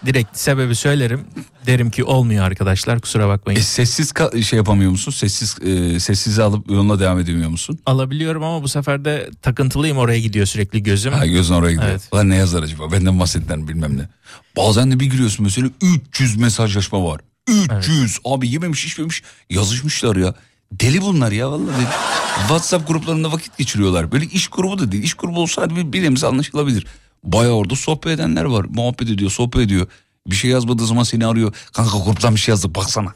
Direkt 0.05 0.37
sebebi 0.37 0.75
söylerim. 0.75 1.21
Derim 1.65 1.91
ki 1.91 2.03
olmuyor 2.03 2.45
arkadaşlar 2.45 2.99
kusura 2.99 3.27
bakmayın. 3.27 3.59
E, 3.59 3.63
sessiz 3.63 4.13
şey 4.43 4.57
yapamıyor 4.57 4.91
musun? 4.91 5.11
Sessiz 5.11 5.57
e, 5.61 5.99
sessize 5.99 6.43
alıp 6.43 6.71
yoluna 6.71 6.99
devam 6.99 7.19
edemiyor 7.19 7.49
musun? 7.49 7.79
Alabiliyorum 7.85 8.43
ama 8.43 8.63
bu 8.63 8.67
sefer 8.67 9.05
de 9.05 9.29
takıntılıyım 9.41 9.97
oraya 9.97 10.19
gidiyor 10.19 10.45
sürekli 10.45 10.83
gözüm. 10.83 11.13
Ha 11.13 11.25
gözün 11.25 11.53
oraya 11.53 11.71
gidiyor. 11.71 11.89
Evet. 11.89 12.09
Ulan 12.11 12.29
ne 12.29 12.35
yazar 12.35 12.63
acaba? 12.63 12.91
Benden 12.91 13.19
bahsettiler 13.19 13.67
bilmem 13.67 13.97
ne. 13.97 14.09
Bazen 14.57 14.91
de 14.91 14.99
bir 14.99 15.05
giriyorsun 15.05 15.43
mesela 15.43 15.69
300 15.81 16.37
mesajlaşma 16.37 17.05
var. 17.05 17.21
300 17.47 18.19
abi 18.25 18.49
yememiş 18.49 18.85
içmemiş 18.85 19.23
yazışmışlar 19.49 20.15
ya. 20.15 20.33
Deli 20.71 21.01
bunlar 21.01 21.31
ya 21.31 21.51
vallahi. 21.51 21.85
WhatsApp 22.39 22.87
gruplarında 22.87 23.31
vakit 23.31 23.57
geçiriyorlar. 23.57 24.11
Böyle 24.11 24.25
iş 24.25 24.47
grubu 24.47 24.79
da 24.79 24.91
değil. 24.91 25.03
İş 25.03 25.13
grubu 25.13 25.41
olsa 25.41 25.69
bir 25.75 25.93
bilemiz 25.93 26.23
anlaşılabilir. 26.23 26.87
Bayağı 27.25 27.53
orada 27.53 27.75
sohbet 27.75 28.11
edenler 28.11 28.43
var. 28.45 28.65
Muhabbet 28.69 29.09
ediyor, 29.09 29.31
sohbet 29.31 29.61
ediyor. 29.61 29.87
Bir 30.27 30.35
şey 30.35 30.51
yazmadığı 30.51 30.85
zaman 30.85 31.03
seni 31.03 31.25
arıyor. 31.25 31.55
Kanka 31.73 31.97
gruptan 31.97 32.35
bir 32.35 32.39
şey 32.39 32.51
yazdık 32.51 32.75
baksana. 32.75 33.13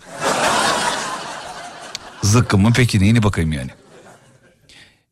Zıkkım 2.24 2.62
mı 2.62 2.72
peki 2.76 3.00
neyini 3.00 3.24
bakayım 3.24 3.52
yani. 3.54 3.70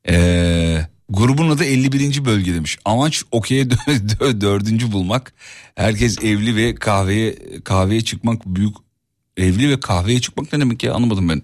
Ee, 0.09 0.87
grubun 1.09 1.49
adı 1.49 1.63
51. 1.63 2.25
bölge 2.25 2.53
demiş. 2.53 2.77
Amaç 2.85 3.23
okey'e 3.31 3.63
dö- 3.63 4.07
dö- 4.09 4.41
dördüncü 4.41 4.91
bulmak. 4.91 5.33
Herkes 5.75 6.23
evli 6.23 6.55
ve 6.55 6.75
kahveye 6.75 7.35
kahveye 7.63 8.01
çıkmak 8.01 8.45
büyük 8.45 8.75
evli 9.37 9.69
ve 9.69 9.79
kahveye 9.79 10.21
çıkmak 10.21 10.53
ne 10.53 10.59
demek 10.59 10.83
ya 10.83 10.93
anlamadım 10.93 11.29
ben. 11.29 11.41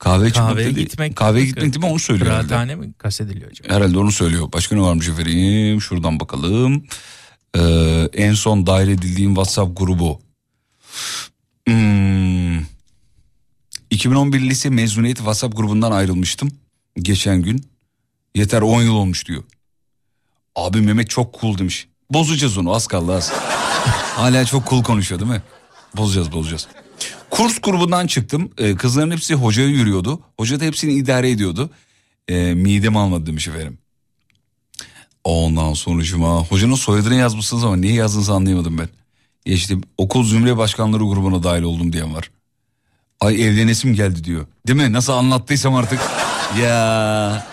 Kahveye 0.00 0.30
çıkmak 0.30 0.48
Kahveye 0.50 0.70
dedi. 0.70 0.80
gitmek. 0.80 1.16
Kahveye 1.16 1.46
gitmek 1.46 1.64
değil 1.74 1.84
mi 1.84 1.90
onu 1.90 1.98
söylüyor 1.98 2.30
herhalde. 2.30 2.46
Kıraathane 2.46 2.74
mi 2.74 2.92
kastediliyor 2.98 3.50
acaba? 3.50 3.74
Herhalde 3.74 3.98
onu 3.98 4.12
söylüyor. 4.12 4.52
Başka 4.52 4.74
ne 4.76 4.80
varmış 4.82 5.08
efendim? 5.08 5.80
Şuradan 5.80 6.20
bakalım. 6.20 6.84
Ee, 7.56 8.08
en 8.12 8.34
son 8.34 8.66
dahil 8.66 8.88
edildiğim 8.88 9.30
WhatsApp 9.30 9.76
grubu. 9.78 10.20
Hmm. 11.68 12.58
2011 13.90 14.40
lise 14.40 14.70
mezuniyet 14.70 15.16
WhatsApp 15.16 15.56
grubundan 15.56 15.92
ayrılmıştım. 15.92 16.50
Geçen 16.98 17.42
gün. 17.42 17.64
Yeter 18.34 18.62
10 18.62 18.82
yıl 18.82 18.94
olmuş 18.94 19.26
diyor. 19.28 19.44
Abi 20.56 20.80
Mehmet 20.80 21.10
çok 21.10 21.40
cool 21.40 21.58
demiş. 21.58 21.88
Bozacağız 22.10 22.58
onu 22.58 22.74
az 22.74 22.86
kaldı 22.86 23.14
az. 23.14 23.30
Hala 24.16 24.44
çok 24.44 24.70
cool 24.70 24.82
konuşuyor 24.82 25.20
değil 25.20 25.30
mi? 25.32 25.42
Bozacağız 25.96 26.32
bozacağız. 26.32 26.68
Kurs 27.40 27.58
grubundan 27.58 28.06
çıktım. 28.06 28.50
Ee, 28.58 28.74
kızların 28.74 29.10
hepsi 29.10 29.34
hocaya 29.34 29.68
yürüyordu. 29.68 30.20
Hoca 30.38 30.60
da 30.60 30.64
hepsini 30.64 30.92
idare 30.92 31.30
ediyordu. 31.30 31.70
Ee, 32.28 32.54
midem 32.54 32.96
almadı 32.96 33.26
demiş 33.26 33.48
efendim. 33.48 33.78
Ondan 35.24 35.72
sonucuma 35.72 36.44
hocanın 36.44 36.74
soyadını 36.74 37.14
yazmışsınız 37.14 37.64
ama 37.64 37.76
niye 37.76 37.94
yazdığınızı 37.94 38.32
anlayamadım 38.32 38.78
ben. 38.78 38.88
Ya 39.46 39.54
işte 39.54 39.74
okul 39.98 40.24
zümre 40.24 40.56
başkanları 40.56 41.02
grubuna 41.02 41.42
dahil 41.42 41.62
oldum 41.62 41.92
diyen 41.92 42.14
var. 42.14 42.30
Ay 43.20 43.48
evlenesim 43.48 43.94
geldi 43.94 44.24
diyor. 44.24 44.46
Değil 44.66 44.78
mi? 44.78 44.92
Nasıl 44.92 45.12
anlattıysam 45.12 45.74
artık. 45.74 46.00
ya. 46.62 47.46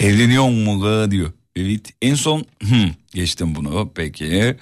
Evleniyor 0.00 0.48
mu 0.48 1.10
diyor. 1.10 1.32
Evet 1.56 1.90
en 2.02 2.14
son 2.14 2.44
geçtim 3.14 3.54
bunu 3.54 3.90
peki. 3.94 4.56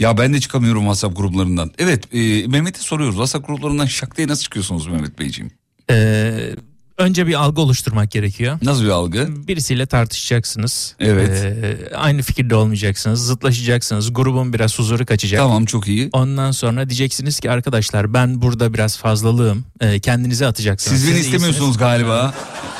Ya 0.00 0.18
ben 0.18 0.32
de 0.34 0.40
çıkamıyorum 0.40 0.80
WhatsApp 0.82 1.16
gruplarından. 1.16 1.70
Evet 1.78 2.14
e, 2.14 2.46
Mehmet'e 2.46 2.80
soruyoruz. 2.80 3.14
WhatsApp 3.14 3.46
gruplarından 3.46 3.86
şak 3.86 4.16
diye 4.16 4.28
nasıl 4.28 4.42
çıkıyorsunuz 4.42 4.86
Mehmet 4.86 5.18
Beyciğim? 5.18 5.50
Ee, 5.90 6.50
önce 6.98 7.26
bir 7.26 7.34
algı 7.34 7.60
oluşturmak 7.60 8.10
gerekiyor. 8.10 8.58
Nasıl 8.62 8.84
bir 8.84 8.88
algı? 8.88 9.28
Birisiyle 9.48 9.86
tartışacaksınız. 9.86 10.96
Evet. 11.00 11.44
Ee, 11.44 11.96
aynı 11.96 12.22
fikirde 12.22 12.54
olmayacaksınız. 12.54 13.26
Zıtlaşacaksınız. 13.26 14.12
Grubun 14.12 14.52
biraz 14.52 14.78
huzuru 14.78 15.06
kaçacak. 15.06 15.40
Tamam 15.40 15.64
çok 15.64 15.88
iyi. 15.88 16.08
Ondan 16.12 16.50
sonra 16.50 16.88
diyeceksiniz 16.88 17.40
ki 17.40 17.50
arkadaşlar 17.50 18.14
ben 18.14 18.42
burada 18.42 18.74
biraz 18.74 18.98
fazlalığım. 18.98 19.64
Ee, 19.80 20.00
kendinize 20.00 20.46
atacaksınız. 20.46 21.00
Siz 21.00 21.10
beni 21.10 21.18
istemiyorsunuz 21.20 21.78
galiba. 21.78 22.34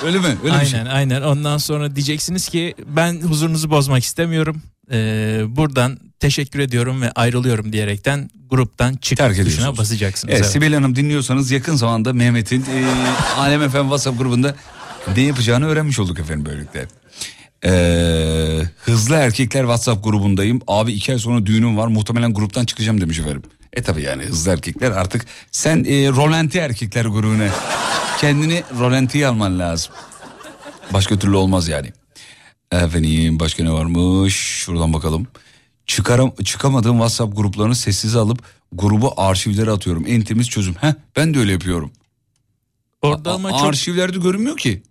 Öyle 0.04 0.18
mi? 0.18 0.26
Öyle 0.26 0.44
bir 0.44 0.50
aynen 0.50 0.64
şey. 0.64 0.80
aynen. 0.90 1.22
Ondan 1.22 1.58
sonra 1.58 1.96
diyeceksiniz 1.96 2.48
ki 2.48 2.74
ben 2.86 3.20
huzurunuzu 3.20 3.70
bozmak 3.70 4.04
istemiyorum. 4.04 4.62
Ee, 4.92 5.40
buradan 5.48 5.98
teşekkür 6.20 6.58
ediyorum 6.58 7.02
ve 7.02 7.10
ayrılıyorum 7.10 7.72
diyerekten 7.72 8.30
gruptan 8.50 8.94
çık 8.94 9.18
Terk 9.18 9.36
tuşuna 9.36 9.76
basacaksınız. 9.76 10.34
Evet, 10.34 10.42
Evet. 10.42 10.52
Sibel 10.52 10.74
Hanım 10.74 10.96
dinliyorsanız 10.96 11.50
yakın 11.50 11.76
zamanda 11.76 12.12
Mehmet'in 12.12 12.60
e, 12.60 12.86
Alem 13.36 13.70
FM 13.70 13.80
WhatsApp 13.80 14.18
grubunda 14.18 14.54
ne 15.16 15.22
yapacağını 15.22 15.66
öğrenmiş 15.66 15.98
olduk 15.98 16.20
efendim 16.20 16.46
böylelikle. 16.46 16.86
Ee, 17.66 18.62
hızlı 18.84 19.14
erkekler 19.14 19.60
WhatsApp 19.60 20.04
grubundayım. 20.04 20.60
Abi 20.66 20.92
iki 20.92 21.12
ay 21.12 21.18
sonra 21.18 21.46
düğünüm 21.46 21.76
var 21.76 21.86
muhtemelen 21.86 22.34
gruptan 22.34 22.64
çıkacağım 22.64 23.00
demiş 23.00 23.18
efendim. 23.18 23.42
E 23.72 23.82
tabi 23.82 24.02
yani 24.02 24.22
hızlı 24.24 24.52
erkekler 24.52 24.90
artık 24.90 25.26
sen 25.50 25.84
e, 25.84 26.08
rolanti 26.08 26.58
erkekler 26.58 27.04
grubuna 27.04 27.48
kendini 28.20 28.62
rolantiye 28.78 29.26
alman 29.26 29.58
lazım. 29.58 29.92
Başka 30.92 31.18
türlü 31.18 31.36
olmaz 31.36 31.68
yani. 31.68 31.92
Efendim 32.82 33.40
başka 33.40 33.62
ne 33.62 33.72
varmış 33.72 34.34
şuradan 34.34 34.92
bakalım. 34.92 35.26
Çıkaram, 35.86 36.32
çıkamadığım 36.44 36.92
WhatsApp 36.96 37.36
gruplarını 37.36 37.74
sessize 37.74 38.18
alıp 38.18 38.42
grubu 38.72 39.12
arşivlere 39.16 39.70
atıyorum. 39.70 40.04
En 40.06 40.22
temiz 40.22 40.48
çözüm. 40.48 40.74
Heh, 40.74 40.94
ben 41.16 41.34
de 41.34 41.38
öyle 41.38 41.52
yapıyorum. 41.52 41.90
Orada 43.02 43.32
ama 43.32 43.50
çok 43.50 43.62
Arşivlerde 43.64 44.18
görünmüyor 44.18 44.56
ki. 44.56 44.82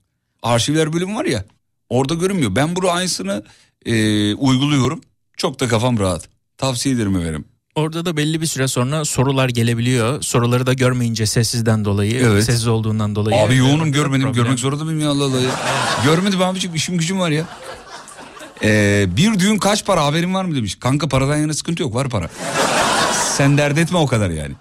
Arşivler 0.43 0.93
bölümü 0.93 1.15
var 1.15 1.25
ya. 1.25 1.45
Orada 1.89 2.13
görünmüyor. 2.13 2.55
Ben 2.55 2.75
bunu 2.75 2.89
aynısını 2.89 3.43
e, 3.85 3.93
uyguluyorum. 4.35 5.01
Çok 5.37 5.59
da 5.59 5.67
kafam 5.67 5.99
rahat. 5.99 6.29
Tavsiye 6.57 6.95
ederim 6.95 7.17
efendim. 7.17 7.45
orada 7.75 8.05
da 8.05 8.17
belli 8.17 8.41
bir 8.41 8.45
süre 8.45 8.67
sonra 8.67 9.05
sorular 9.05 9.49
gelebiliyor. 9.49 10.21
Soruları 10.21 10.65
da 10.65 10.73
görmeyince 10.73 11.25
sessizden 11.25 11.85
dolayı, 11.85 12.15
Evet. 12.25 12.43
sessiz 12.43 12.67
olduğundan 12.67 13.15
dolayı. 13.15 13.37
Abi 13.41 13.55
yoğunum 13.55 13.91
görmedim. 13.91 14.21
problem. 14.27 14.43
Görmek 14.43 14.59
zorunda 14.59 14.83
mıyım 14.83 14.99
ya 14.99 15.09
Allah 15.09 15.23
Allah 15.23 15.41
ya. 15.41 15.51
Görmedim 16.05 16.41
abiciğim 16.41 16.75
işim 16.75 16.97
gücüm 16.97 17.19
var 17.19 17.29
ya. 17.29 17.45
Ee, 18.63 19.05
bir 19.17 19.39
düğün 19.39 19.57
kaç 19.57 19.85
para 19.85 20.05
haberin 20.05 20.33
var 20.33 20.45
mı 20.45 20.55
demiş. 20.55 20.75
Kanka 20.75 21.07
paradan 21.07 21.37
yana 21.37 21.53
sıkıntı 21.53 21.83
yok 21.83 21.95
var 21.95 22.09
para. 22.09 22.29
Sen 23.37 23.57
dert 23.57 23.77
etme 23.77 23.97
o 23.97 24.07
kadar 24.07 24.29
yani. 24.29 24.53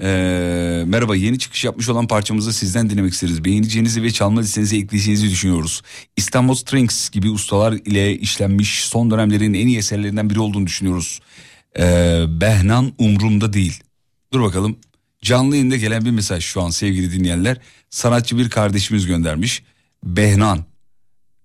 Ee, 0.00 0.84
merhaba 0.86 1.16
yeni 1.16 1.38
çıkış 1.38 1.64
yapmış 1.64 1.88
olan 1.88 2.06
parçamızı 2.06 2.52
sizden 2.52 2.90
dinlemek 2.90 3.12
isteriz. 3.12 3.44
Beğeneceğinizi 3.44 4.02
ve 4.02 4.10
çalma 4.10 4.40
listenize 4.40 4.76
ekleyeceğinizi 4.76 5.30
düşünüyoruz. 5.30 5.82
İstanbul 6.16 6.54
Strings 6.54 7.10
gibi 7.10 7.30
ustalar 7.30 7.72
ile 7.72 8.18
işlenmiş 8.18 8.84
son 8.84 9.10
dönemlerin 9.10 9.54
en 9.54 9.66
iyi 9.66 9.78
eserlerinden 9.78 10.30
biri 10.30 10.40
olduğunu 10.40 10.66
düşünüyoruz. 10.66 11.20
Ee, 11.78 12.24
Behnan 12.28 12.92
umrumda 12.98 13.52
değil. 13.52 13.82
Dur 14.32 14.42
bakalım. 14.42 14.76
Canlı 15.22 15.56
yayında 15.56 15.76
gelen 15.76 16.04
bir 16.04 16.10
mesaj 16.10 16.44
şu 16.44 16.62
an 16.62 16.70
sevgili 16.70 17.12
dinleyenler. 17.12 17.58
Sanatçı 17.90 18.38
bir 18.38 18.50
kardeşimiz 18.50 19.06
göndermiş. 19.06 19.62
Behnan. 20.04 20.71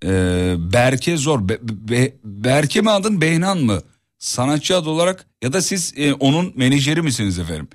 Ee, 0.03 0.55
Berke 0.59 1.17
zor. 1.17 1.49
Be- 1.49 1.59
Be- 1.61 2.13
Berke 2.23 2.81
mi 2.81 2.89
adın 2.89 3.21
Behnan 3.21 3.57
mı? 3.57 3.81
Sanatçı 4.19 4.77
adı 4.77 4.89
olarak 4.89 5.25
ya 5.43 5.53
da 5.53 5.61
siz 5.61 5.93
e, 5.97 6.13
onun 6.13 6.53
menajeri 6.55 7.01
misiniz 7.01 7.39
efendim? 7.39 7.67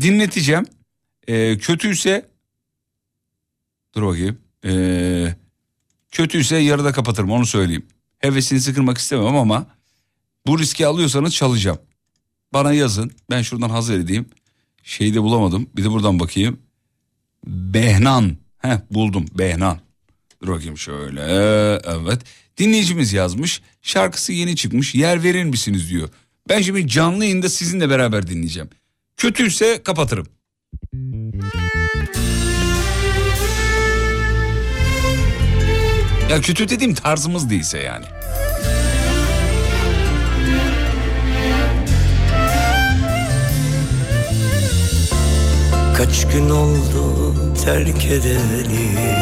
Dinleteceğim. 0.00 0.66
Ee, 1.28 1.58
kötüyse 1.58 2.28
dur 3.94 4.02
bakayım. 4.02 4.38
Ee, 4.64 5.34
kötüyse 6.12 6.56
yarıda 6.56 6.92
kapatırım 6.92 7.30
onu 7.30 7.46
söyleyeyim. 7.46 7.86
Hevesinizi 8.18 8.74
kırmak 8.74 8.98
istemem 8.98 9.36
ama 9.36 9.66
bu 10.46 10.58
riski 10.58 10.86
alıyorsanız 10.86 11.34
çalacağım. 11.34 11.78
Bana 12.52 12.72
yazın. 12.72 13.12
Ben 13.30 13.42
şuradan 13.42 13.70
hazır 13.70 13.98
edeyim. 14.00 14.26
Şeyi 14.82 15.14
de 15.14 15.22
bulamadım. 15.22 15.70
Bir 15.76 15.84
de 15.84 15.90
buradan 15.90 16.20
bakayım. 16.20 16.60
Behnan. 17.46 18.36
Heh 18.58 18.78
buldum 18.90 19.26
Behnan. 19.38 19.78
Dur 20.42 20.48
bakayım 20.48 20.78
şöyle. 20.78 21.20
Evet. 21.84 22.20
Dinleyicimiz 22.58 23.12
yazmış. 23.12 23.62
Şarkısı 23.82 24.32
yeni 24.32 24.56
çıkmış. 24.56 24.94
Yer 24.94 25.22
verir 25.22 25.44
misiniz 25.44 25.90
diyor. 25.90 26.08
Ben 26.48 26.60
şimdi 26.62 26.88
canlı 26.88 27.24
yayında 27.24 27.48
sizinle 27.48 27.90
beraber 27.90 28.26
dinleyeceğim. 28.26 28.68
Kötüyse 29.16 29.82
kapatırım. 29.82 30.26
Ya 36.30 36.40
kötü 36.40 36.68
dediğim 36.68 36.94
tarzımız 36.94 37.50
değilse 37.50 37.78
yani. 37.78 38.04
Kaç 45.96 46.28
gün 46.28 46.50
oldu 46.50 47.34
terk 47.64 48.04
edeli 48.04 49.17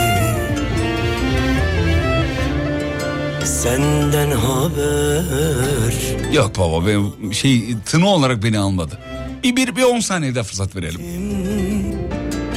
Senden 3.47 4.31
haber 4.31 6.33
Yok 6.33 6.59
baba 6.59 6.87
ben 6.87 7.31
şey 7.31 7.77
tını 7.87 8.09
olarak 8.09 8.43
beni 8.43 8.59
almadı. 8.59 8.99
Bir, 9.43 9.57
bir, 9.57 9.77
bir 9.77 9.83
10 9.83 10.01
saniyede 10.01 10.43
fırsat 10.43 10.77
verelim. 10.77 11.01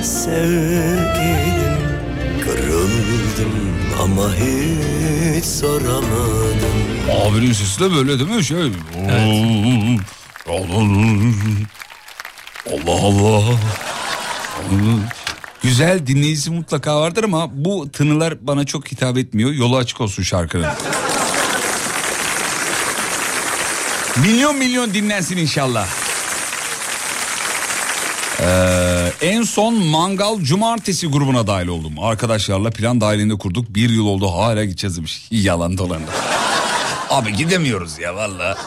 Sevgilim 0.03 1.77
Kırıldım 2.43 3.53
ama 4.03 4.35
hiç 4.35 5.45
soramadım 5.45 6.79
Abinin 7.21 7.53
sesi 7.53 7.79
de 7.79 7.91
böyle 7.95 8.19
değil 8.19 8.29
mi? 8.29 8.43
Şey. 8.43 8.57
Allah 12.67 13.01
Allah. 13.01 13.43
Güzel 15.63 16.07
dinleyicisi 16.07 16.51
mutlaka 16.51 17.01
vardır 17.01 17.23
ama 17.23 17.49
bu 17.65 17.91
tınılar 17.91 18.47
bana 18.47 18.65
çok 18.65 18.91
hitap 18.91 19.17
etmiyor. 19.17 19.51
Yolu 19.51 19.77
açık 19.77 20.01
olsun 20.01 20.23
şarkının. 20.23 20.67
milyon 24.23 24.55
milyon 24.55 24.93
dinlensin 24.93 25.37
inşallah. 25.37 25.87
Ee, 28.41 29.11
en 29.21 29.43
son 29.43 29.73
Mangal 29.73 30.39
Cumartesi 30.39 31.07
grubuna 31.07 31.47
dahil 31.47 31.67
oldum. 31.67 31.93
Arkadaşlarla 32.01 32.69
plan 32.69 33.01
dahilinde 33.01 33.37
kurduk. 33.37 33.65
Bir 33.69 33.89
yıl 33.89 34.05
oldu 34.05 34.31
hala 34.31 34.65
gideceğiz 34.65 34.97
demiş. 34.97 35.27
Yalan 35.31 35.77
dolan. 35.77 36.01
Abi 37.09 37.35
gidemiyoruz 37.35 37.99
ya 37.99 38.15
valla. 38.15 38.57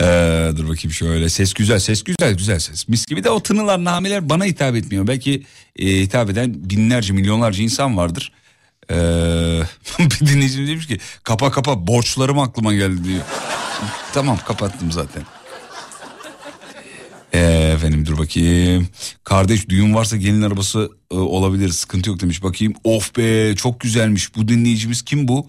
Ee, 0.00 0.50
dur 0.56 0.68
bakayım 0.68 0.92
şöyle. 0.92 1.28
Ses 1.28 1.54
güzel 1.54 1.78
ses 1.78 2.04
güzel 2.04 2.34
güzel 2.34 2.58
ses. 2.58 2.88
Mis 2.88 3.06
gibi 3.06 3.24
de 3.24 3.30
o 3.30 3.42
tınılar 3.42 3.84
nameler 3.84 4.28
bana 4.28 4.44
hitap 4.44 4.76
etmiyor. 4.76 5.06
Belki 5.06 5.42
e, 5.76 5.86
hitap 5.86 6.30
eden 6.30 6.54
binlerce 6.56 7.12
milyonlarca 7.12 7.62
insan 7.62 7.96
vardır. 7.96 8.32
Ee, 8.90 8.94
bir 9.98 10.26
dinleyicim 10.26 10.66
demiş 10.66 10.86
ki 10.86 10.98
kapa 11.24 11.50
kapa 11.50 11.86
borçlarım 11.86 12.38
aklıma 12.38 12.74
geldi 12.74 13.04
diyor. 13.04 13.22
Tamam 14.12 14.38
kapattım 14.46 14.92
zaten. 14.92 15.22
Ee, 17.34 17.72
efendim 17.74 18.06
dur 18.06 18.18
bakayım. 18.18 18.88
Kardeş 19.24 19.68
düğün 19.68 19.94
varsa 19.94 20.16
gelin 20.16 20.42
arabası 20.42 20.90
e, 21.10 21.14
olabilir 21.14 21.68
sıkıntı 21.68 22.10
yok 22.10 22.20
demiş. 22.20 22.42
Bakayım. 22.42 22.74
Of 22.84 23.16
be 23.16 23.56
çok 23.56 23.80
güzelmiş. 23.80 24.36
Bu 24.36 24.48
dinleyicimiz 24.48 25.02
kim 25.02 25.28
bu? 25.28 25.46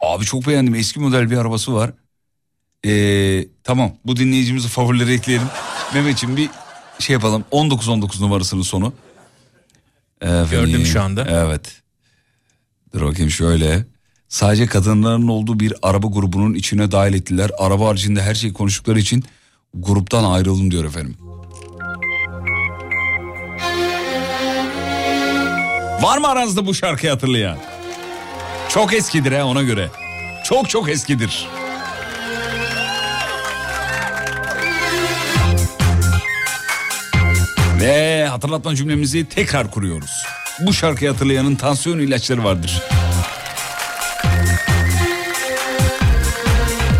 Abi 0.00 0.24
çok 0.24 0.46
beğendim. 0.46 0.74
Eski 0.74 1.00
model 1.00 1.30
bir 1.30 1.36
arabası 1.36 1.74
var 1.74 1.92
ee, 2.86 3.46
tamam 3.64 3.92
bu 4.04 4.16
dinleyicimizi 4.16 4.68
favorilere 4.68 5.12
ekleyelim. 5.14 5.46
Mehmetciğim 5.94 6.36
bir 6.36 6.50
şey 6.98 7.14
yapalım. 7.14 7.44
19-19 7.52 8.22
numarasının 8.22 8.62
sonu. 8.62 8.92
Efendim, 10.20 10.48
Gördüm 10.50 10.86
şu 10.86 11.02
anda. 11.02 11.26
Evet. 11.30 11.82
Dur 12.94 13.02
bakayım 13.02 13.30
şöyle. 13.30 13.86
Sadece 14.28 14.66
kadınların 14.66 15.28
olduğu 15.28 15.60
bir 15.60 15.74
araba 15.82 16.06
grubunun 16.06 16.54
içine 16.54 16.92
dahil 16.92 17.14
ettiler. 17.14 17.50
Araba 17.58 17.86
haricinde 17.88 18.22
her 18.22 18.34
şeyi 18.34 18.52
konuştukları 18.52 18.98
için 18.98 19.24
gruptan 19.74 20.24
ayrıldım 20.24 20.70
diyor 20.70 20.84
efendim. 20.84 21.16
Var 26.02 26.18
mı 26.18 26.28
aranızda 26.28 26.66
bu 26.66 26.74
şarkıyı 26.74 27.12
hatırlayan? 27.12 27.58
Çok 28.68 28.94
eskidir 28.94 29.32
ha 29.32 29.44
ona 29.44 29.62
göre. 29.62 29.88
Çok 30.44 30.70
çok 30.70 30.88
eskidir. 30.88 31.48
Ve 37.80 38.26
hatırlatma 38.26 38.74
cümlemizi 38.74 39.28
tekrar 39.28 39.70
kuruyoruz. 39.70 40.10
Bu 40.60 40.72
şarkıyı 40.72 41.10
hatırlayanın 41.10 41.54
tansiyon 41.54 41.98
ilaçları 41.98 42.44
vardır. 42.44 42.82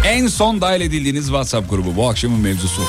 En 0.06 0.26
son 0.26 0.60
dahil 0.60 0.80
edildiğiniz 0.80 1.26
WhatsApp 1.26 1.70
grubu 1.70 1.96
bu 1.96 2.08
akşamın 2.08 2.40
mevzusu. 2.40 2.82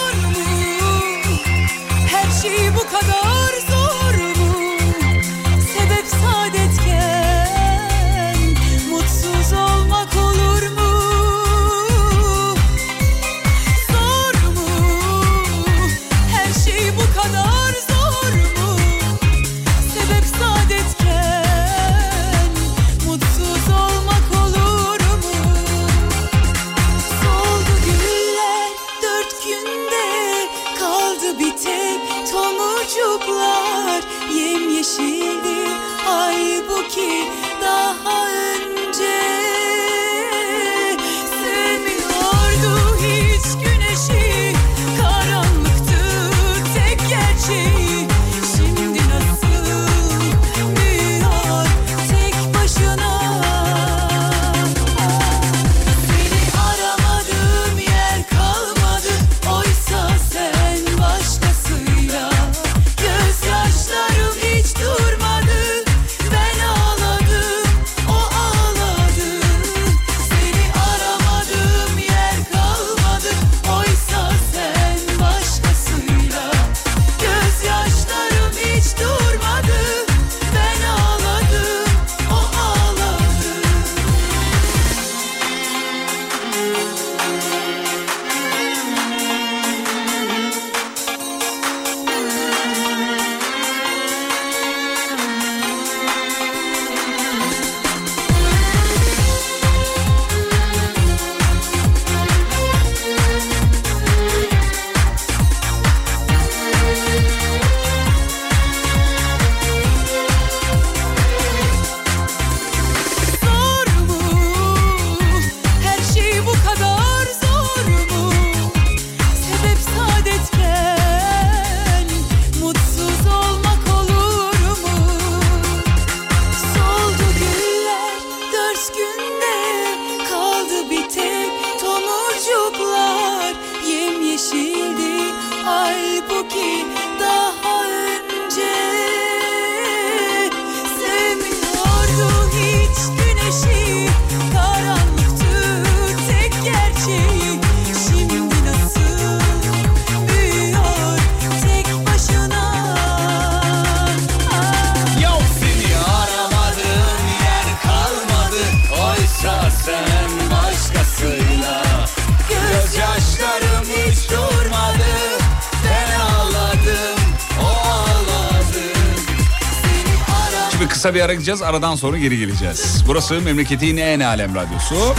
Kısa 171.00 171.14
bir 171.14 171.22
ara 171.22 171.34
gideceğiz. 171.34 171.62
Aradan 171.62 171.96
sonra 171.96 172.18
geri 172.18 172.40
geleceğiz. 172.40 173.04
Burası 173.08 173.42
memleketin 173.42 173.98
en 173.98 174.20
alem 174.20 174.56
radyosu. 174.56 175.16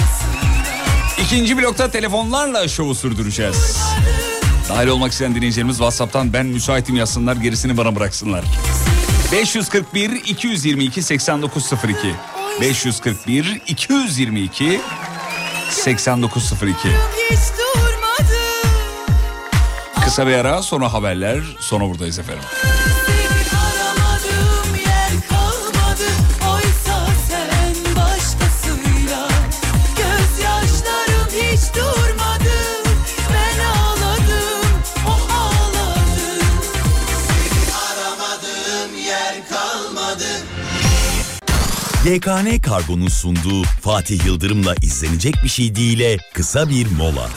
İkinci 1.23 1.59
blokta 1.59 1.91
telefonlarla 1.91 2.69
şovu 2.69 2.95
sürdüreceğiz. 2.95 3.79
Dahil 4.69 4.89
olmak 4.89 5.13
isteyen 5.13 5.35
dinleyicilerimiz 5.35 5.77
WhatsApp'tan 5.77 6.33
ben 6.33 6.47
müsaitim 6.47 6.97
yazsınlar 6.97 7.37
gerisini 7.37 7.77
bana 7.77 7.97
bıraksınlar. 7.97 8.45
541 9.33 10.11
222 10.11 11.03
8902 11.03 12.15
541 12.61 13.63
222 13.67 14.81
8902 15.71 16.89
Hiç 17.31 17.39
durmadım 17.59 18.37
Kısa 20.05 20.27
bir 20.27 20.33
ara 20.33 20.63
sonra 20.63 20.93
haberler 20.93 21.41
sonra 21.61 21.85
buradayız 21.85 22.19
efendim. 22.19 22.45
YKN 42.07 42.59
Kargo'nun 42.63 43.09
sunduğu 43.09 43.63
Fatih 43.63 44.27
Yıldırım'la 44.27 44.75
izlenecek 44.83 45.35
bir 45.45 45.49
şey 45.49 45.75
değil'e 45.77 46.17
kısa 46.35 46.69
bir 46.69 46.87
mola. 46.91 47.29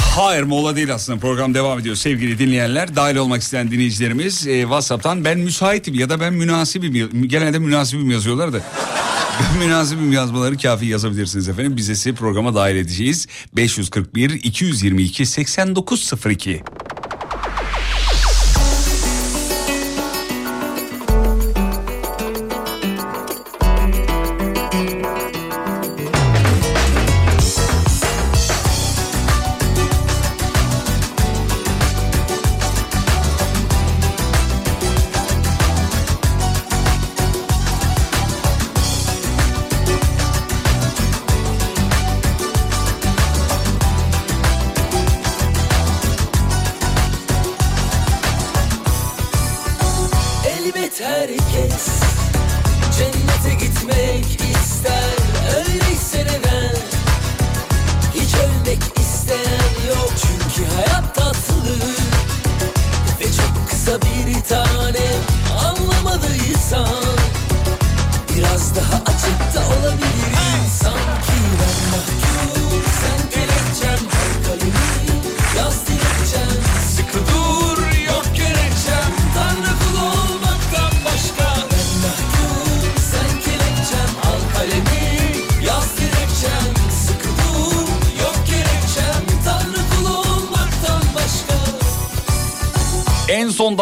Hayır 0.00 0.42
mola 0.42 0.76
değil 0.76 0.94
aslında 0.94 1.18
program 1.18 1.54
devam 1.54 1.78
ediyor 1.78 1.96
sevgili 1.96 2.38
dinleyenler. 2.38 2.96
Dahil 2.96 3.16
olmak 3.16 3.42
isteyen 3.42 3.70
dinleyicilerimiz 3.70 4.46
e, 4.46 4.60
Whatsapp'tan 4.60 5.24
ben 5.24 5.38
müsaitim 5.38 5.94
ya 5.94 6.10
da 6.10 6.20
ben 6.20 6.34
münasibim. 6.34 7.28
Genelde 7.28 7.58
münasibim 7.58 8.10
yazıyorlar 8.10 8.52
da. 8.52 8.60
Münasibim 9.58 10.12
yazmaları 10.12 10.56
kafi 10.56 10.86
yazabilirsiniz 10.86 11.48
efendim. 11.48 11.76
Biz 11.76 12.06
de 12.06 12.12
programa 12.12 12.54
dahil 12.54 12.76
edeceğiz. 12.76 13.26
541 13.56 14.30
222 14.30 15.26
8902 15.26 16.62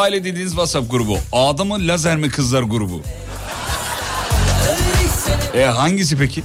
Dahil 0.08 0.18
edildiğiniz 0.20 0.52
WhatsApp 0.52 0.90
grubu. 0.90 1.18
Ağda 1.32 1.64
mı 1.64 1.76
lazer 1.80 2.16
mi 2.16 2.30
kızlar 2.30 2.62
grubu? 2.62 3.02
E 5.54 5.64
hangisi 5.64 6.18
peki? 6.18 6.42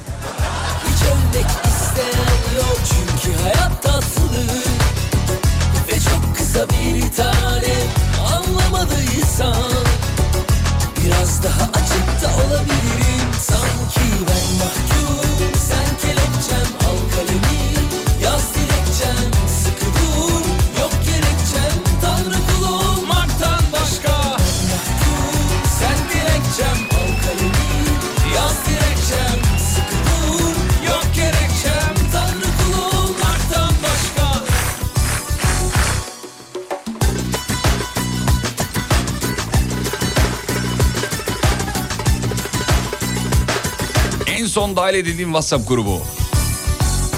Dahil 44.84 44.96
edildiğim 44.96 45.30
WhatsApp 45.30 45.68
grubu. 45.68 46.02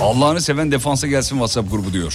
Allah'ını 0.01 0.41
seven 0.41 0.71
defansa 0.71 1.07
gelsin 1.07 1.35
WhatsApp 1.35 1.71
grubu 1.71 1.93
diyor. 1.93 2.13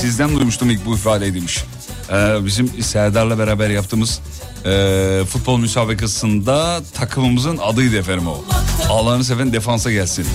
Sizden 0.00 0.36
duymuştum 0.36 0.70
ilk 0.70 0.86
bu 0.86 0.94
ifadeyi 0.94 1.34
demiş. 1.34 1.64
Ee, 2.12 2.36
bizim 2.46 2.82
Serdar'la 2.82 3.38
beraber 3.38 3.70
yaptığımız 3.70 4.20
e, 4.64 5.22
futbol 5.28 5.58
müsabakasında 5.58 6.82
takımımızın 6.94 7.58
adıydı 7.58 7.96
efendim 7.96 8.26
o. 8.26 8.44
Allah'ını 8.88 9.24
seven 9.24 9.52
defansa 9.52 9.92
gelsin. 9.92 10.26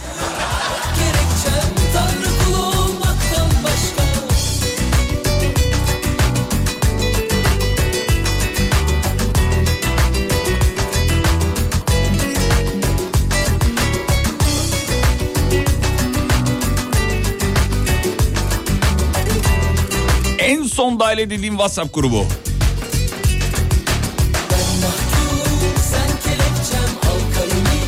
Dahil 21.07 21.19
edildiğim 21.19 21.55
WhatsApp 21.55 21.95
grubu. 21.95 22.27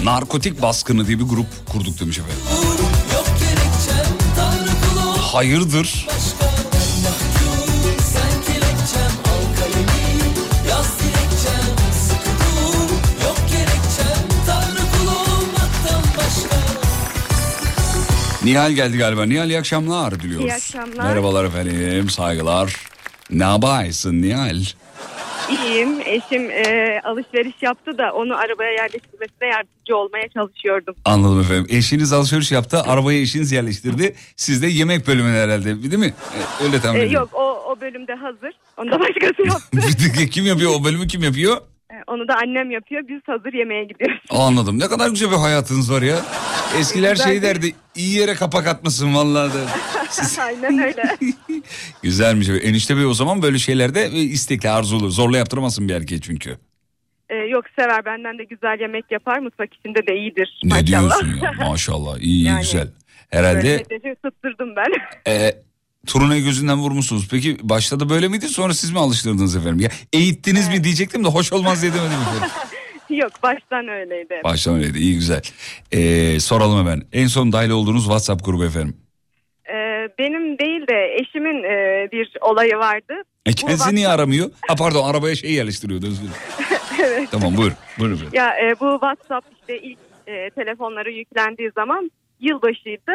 Narkotik 0.04 0.62
baskını 0.62 1.06
diye 1.06 1.18
bir 1.18 1.24
grup 1.24 1.46
kurduk 1.72 2.00
demiş 2.00 2.18
efendim. 2.18 2.42
Hayırdır? 5.20 6.06
Nihal 18.44 18.72
geldi 18.72 18.98
galiba. 18.98 19.24
Nihal 19.24 19.50
iyi 19.50 19.58
akşamlar 19.58 20.20
diliyoruz. 20.20 20.46
İyi 20.46 20.54
akşamlar. 20.54 21.04
Merhabalar 21.04 21.44
efendim 21.44 22.10
saygılar. 22.10 22.87
Ne 23.38 23.44
yapıyorsun 23.44 24.22
Nihal? 24.22 24.56
İyiyim. 25.50 26.00
Eşim 26.04 26.50
e, 26.50 27.00
alışveriş 27.04 27.54
yaptı 27.62 27.98
da 27.98 28.12
onu 28.12 28.36
arabaya 28.36 28.70
yerleştirmesine 28.72 29.48
yardımcı 29.48 29.96
olmaya 29.96 30.28
çalışıyordum. 30.28 30.94
Anladım 31.04 31.40
efendim. 31.40 31.66
Eşiniz 31.70 32.12
alışveriş 32.12 32.52
yaptı. 32.52 32.82
Arabaya 32.82 33.20
eşiniz 33.20 33.52
yerleştirdi. 33.52 34.14
Siz 34.36 34.62
de 34.62 34.66
yemek 34.66 35.06
bölümüne 35.06 35.36
herhalde 35.38 35.64
değil 35.82 35.98
mi? 35.98 36.14
E, 36.60 36.64
Öyle 36.64 36.80
tahmin 36.80 37.00
E, 37.00 37.02
ediyorum. 37.04 37.28
yok 37.32 37.40
o, 37.40 37.70
o 37.72 37.80
bölümde 37.80 38.14
hazır. 38.14 38.52
Onu 38.76 38.90
da 38.90 39.00
başkası 39.00 39.42
yaptı. 39.46 40.28
kim 40.30 40.46
yapıyor 40.46 40.70
o 40.80 40.84
bölümü 40.84 41.06
kim 41.06 41.22
yapıyor? 41.22 41.56
Onu 42.08 42.28
da 42.28 42.34
annem 42.42 42.70
yapıyor. 42.70 43.02
Biz 43.08 43.20
hazır 43.26 43.52
yemeğe 43.52 43.84
gidiyoruz. 43.84 44.20
Anladım. 44.30 44.78
Ne 44.78 44.88
kadar 44.88 45.10
güzel 45.10 45.30
bir 45.30 45.36
hayatınız 45.36 45.92
var 45.92 46.02
ya. 46.02 46.16
Eskiler 46.80 47.10
Güzel 47.10 47.26
şey 47.28 47.42
derdi. 47.42 47.74
iyi 47.96 48.14
yere 48.18 48.34
kapak 48.34 48.66
atmasın 48.66 49.14
vallahi 49.14 49.52
derdi. 49.54 49.70
Aynen 50.42 50.78
öyle. 50.78 51.16
Güzelmiş. 52.02 52.48
Enişte 52.48 52.96
bey 52.96 53.06
o 53.06 53.14
zaman 53.14 53.42
böyle 53.42 53.58
şeylerde 53.58 54.02
e, 54.04 54.08
istekli 54.20 54.70
arzulu. 54.70 55.10
Zorla 55.10 55.38
yaptıramazsın 55.38 55.88
bir 55.88 55.94
erkeğe 55.94 56.20
çünkü. 56.20 56.58
Ee, 57.30 57.34
yok 57.34 57.64
sever 57.78 58.04
benden 58.04 58.38
de 58.38 58.44
güzel 58.44 58.80
yemek 58.80 59.04
yapar. 59.10 59.38
Mutfak 59.38 59.74
içinde 59.74 60.06
de 60.06 60.16
iyidir. 60.16 60.60
Ne 60.64 60.68
maşallah. 60.74 60.86
diyorsun 60.86 61.40
ya 61.44 61.52
maşallah 61.68 62.18
iyi 62.18 62.44
Yani- 62.44 62.60
güzel. 62.60 62.88
Herhalde 63.30 63.84
Böyle 63.90 64.14
tutturdum 64.14 64.76
ben. 64.76 64.92
e, 65.32 65.54
turunayı 66.06 66.44
gözünden 66.44 66.78
vurmuşsunuz. 66.78 67.28
Peki 67.30 67.56
başta 67.62 68.00
da 68.00 68.08
böyle 68.08 68.28
miydi 68.28 68.48
sonra 68.48 68.74
siz 68.74 68.90
mi 68.90 68.98
alıştırdınız 68.98 69.56
efendim? 69.56 69.80
Ya 69.80 69.90
eğittiniz 70.12 70.68
mi 70.68 70.84
diyecektim 70.84 71.24
de 71.24 71.28
hoş 71.28 71.52
olmaz 71.52 71.82
diye 71.82 71.92
demedim 71.92 72.18
efendim. 72.22 72.48
yok 73.10 73.32
baştan 73.42 73.88
öyleydi. 73.88 74.40
Baştan 74.44 74.74
öyleydi 74.74 74.98
iyi 74.98 75.14
güzel. 75.14 75.42
E, 75.92 76.40
soralım 76.40 76.78
hemen 76.78 77.02
en 77.12 77.26
son 77.26 77.52
dahil 77.52 77.70
olduğunuz 77.70 78.02
WhatsApp 78.04 78.44
grubu 78.44 78.64
efendim. 78.64 78.96
Ee, 79.70 80.08
benim 80.18 80.58
değil 80.58 80.86
de 80.86 81.14
eşimin 81.20 81.64
e, 81.64 82.08
bir 82.12 82.32
olayı 82.40 82.76
vardı. 82.76 83.14
E, 83.46 83.52
kendisi 83.52 83.94
niye 83.94 84.08
aramıyor? 84.08 84.50
Ha 84.68 84.74
pardon 84.74 85.10
arabaya 85.10 85.34
şey 85.34 85.52
yerleştiriyordu 85.52 86.06
özür 86.06 86.22
dilerim. 86.22 86.36
evet. 87.02 87.28
Tamam 87.30 87.56
buyur. 87.56 87.72
Buyurun 87.98 88.14
efendim. 88.14 88.32
Ya 88.34 88.54
e, 88.58 88.80
bu 88.80 88.92
WhatsApp 88.92 89.46
işte 89.60 89.78
ilk 89.78 89.98
e, 90.26 90.50
telefonlara 90.50 91.10
yüklendiği 91.10 91.70
zaman 91.74 92.10
yılbaşıydı. 92.40 93.12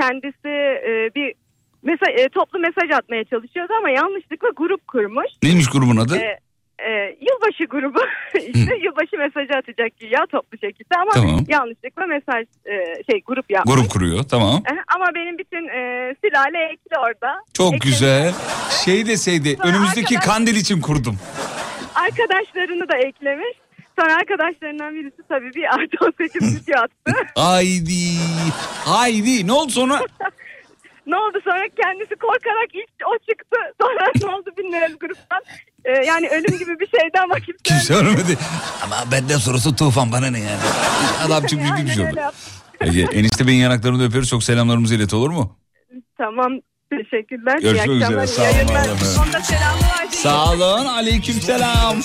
Kendisi 0.00 0.48
e, 0.88 1.10
bir 1.14 1.34
mesaj, 1.82 2.08
e, 2.20 2.28
toplu 2.28 2.58
mesaj 2.58 2.90
atmaya 2.90 3.24
çalışıyordu 3.24 3.72
ama 3.78 3.90
yanlışlıkla 3.90 4.48
grup 4.56 4.88
kurmuş. 4.88 5.26
Neymiş 5.42 5.66
grubun 5.70 5.96
adı? 5.96 6.16
E, 6.16 6.38
e, 6.88 7.16
yılbaşı 7.20 7.64
grubu 7.64 8.00
işte 8.54 8.76
yılbaşı 8.84 9.16
mesajı 9.18 9.52
atacak 9.58 9.92
ya 10.02 10.26
toplu 10.26 10.58
şekilde 10.58 10.94
ama 10.96 11.10
Tamam. 11.14 11.44
yanlışlıkla 11.48 12.06
mesaj 12.06 12.46
e, 12.66 13.02
şey 13.10 13.22
grup 13.26 13.50
yapmış. 13.50 13.74
Grup 13.74 13.90
kuruyor 13.90 14.22
tamam. 14.30 14.54
E, 14.56 14.72
ama 14.96 15.06
benim 15.14 15.38
bütün 15.38 15.68
e, 15.68 16.14
sülale 16.24 16.58
ekli 16.72 16.98
orada. 16.98 17.34
Çok 17.54 17.74
Eklemiş. 17.74 17.84
güzel. 17.86 18.32
Şey 18.84 19.06
deseydi 19.06 19.56
Sonra 19.56 19.68
önümüzdeki 19.68 20.18
arkadaş- 20.18 20.26
kandil 20.36 20.56
için 20.56 20.80
kurdum. 20.80 21.18
Arkadaşlarını 21.94 22.88
da 22.88 22.96
eklemiş. 22.96 23.56
Sonra 24.00 24.14
arkadaşlarından 24.16 24.94
birisi 24.94 25.22
tabii 25.28 25.54
bir 25.54 25.64
artı 25.74 25.96
o 26.06 26.10
seçim 26.18 26.40
video 26.56 26.80
attı. 26.80 27.12
Haydi. 27.34 28.16
Haydi. 28.84 29.46
Ne 29.46 29.52
oldu 29.52 29.70
sonra? 29.70 30.00
Ne 31.06 31.16
oldu 31.16 31.38
sonra 31.44 31.68
kendisi 31.82 32.14
korkarak 32.16 32.70
ilk 32.74 32.90
o 33.06 33.18
çıktı. 33.30 33.56
Sonra 33.80 34.12
ne 34.22 34.34
oldu 34.34 34.50
bilmiyorum 34.58 34.96
gruptan. 35.00 35.42
Ee, 35.84 35.90
yani 36.06 36.28
ölüm 36.28 36.58
gibi 36.58 36.80
bir 36.80 36.86
şeydi 36.86 37.20
ama 37.22 37.34
kimse... 37.34 37.62
Kimse 37.64 37.94
ölmedi. 37.94 38.38
Ama 38.84 38.96
benden 39.12 39.36
sonrası 39.38 39.76
tufan 39.76 40.12
bana 40.12 40.30
ne 40.30 40.38
yani? 40.40 40.60
Adam 41.26 41.46
çıkmış 41.46 41.70
gitmiş 41.76 41.98
orada. 41.98 42.32
Peki 42.78 43.06
enişte 43.12 43.46
beyin 43.46 43.60
yanaklarını 43.60 44.04
öpüyoruz. 44.06 44.30
Çok 44.30 44.44
selamlarımızı 44.44 44.94
ilet 44.94 45.14
olur 45.14 45.30
mu? 45.30 45.58
Tamam 46.18 46.52
teşekkürler. 46.90 47.58
Görüşmek 47.60 47.86
İyi 47.86 47.96
üzere, 47.96 48.20
akşamlar, 48.20 48.26
sağ 48.26 48.42
olun. 49.72 50.10
Sağ 50.10 50.52
olun. 50.52 50.86
Aleyküm 50.86 51.34
selam. 51.34 51.96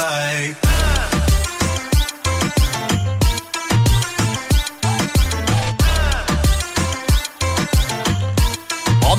Abi 0.00 0.54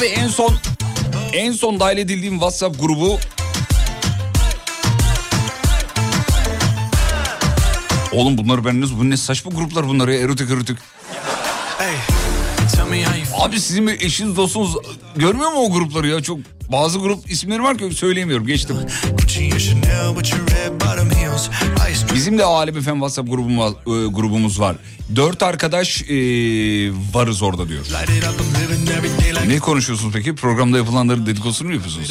en 0.05 0.27
son 0.27 0.57
en 1.34 1.51
son 1.51 1.79
dahil 1.79 1.97
edildiğim 1.97 2.34
WhatsApp 2.34 2.79
grubu. 2.79 3.19
Oğlum 8.11 8.38
bunlar 8.38 8.65
ben 8.65 8.82
nasıl 8.82 8.99
bu 8.99 9.09
ne 9.09 9.17
saçma 9.17 9.51
gruplar 9.51 9.88
bunlar 9.88 10.07
ya. 10.07 10.19
Erotik 10.19 10.51
erotik. 10.51 10.77
Abi 13.38 13.60
sizin 13.60 13.88
bir 13.88 14.02
eşiniz 14.02 14.36
dostunuz 14.38 14.76
görmüyor 15.16 15.52
mu 15.52 15.60
o 15.60 15.72
grupları 15.72 16.08
ya? 16.08 16.22
Çok 16.22 16.39
bazı 16.72 17.00
grup 17.00 17.32
isimleri 17.32 17.64
var 17.64 17.78
ki 17.78 17.92
söyleyemiyorum 17.96 18.48
geçtim. 18.48 18.78
Bizim 22.16 22.38
de 22.38 22.44
Alem 22.44 22.78
Efem 22.78 22.94
WhatsApp 22.96 23.30
grubum 23.30 23.60
e, 23.60 24.08
grubumuz 24.08 24.60
var. 24.60 24.76
Dört 25.16 25.44
arkadaş 25.44 26.02
e, 26.02 26.06
varız 27.14 27.42
orada 27.42 27.68
diyor. 27.70 27.86
Ne 29.48 29.60
konuşuyorsunuz 29.60 30.14
peki? 30.14 30.36
Programda 30.36 30.78
yapılanları 30.78 31.26
dedikodusunu 31.26 31.68
mu 31.68 31.74
yapıyorsunuz? 31.74 32.10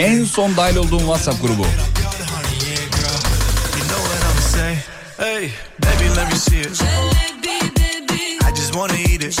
En 0.00 0.24
son 0.24 0.56
dahil 0.56 0.76
olduğum 0.76 0.98
WhatsApp 0.98 1.42
grubu. 1.42 1.66
Hey, 5.18 5.50
baby, 5.80 6.08
let 6.14 6.28
me 6.30 6.36
see 6.36 6.60
it. 6.60 6.80
I 8.44 8.52
just 8.54 8.74
wanna 8.76 8.94
eat 8.94 9.22
it. 9.24 9.36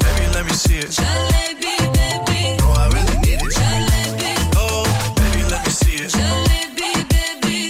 Baby, 0.00 0.26
let 0.34 0.44
me 0.44 0.52
see 0.52 0.76
it. 0.76 1.00
I 1.00 1.02
really 2.92 3.16
need 3.24 3.40
it. 3.40 3.56
Oh, 4.56 4.84
baby, 5.16 5.42
let 5.50 5.64
me 5.64 5.72
see 5.72 5.96
it. 6.04 6.14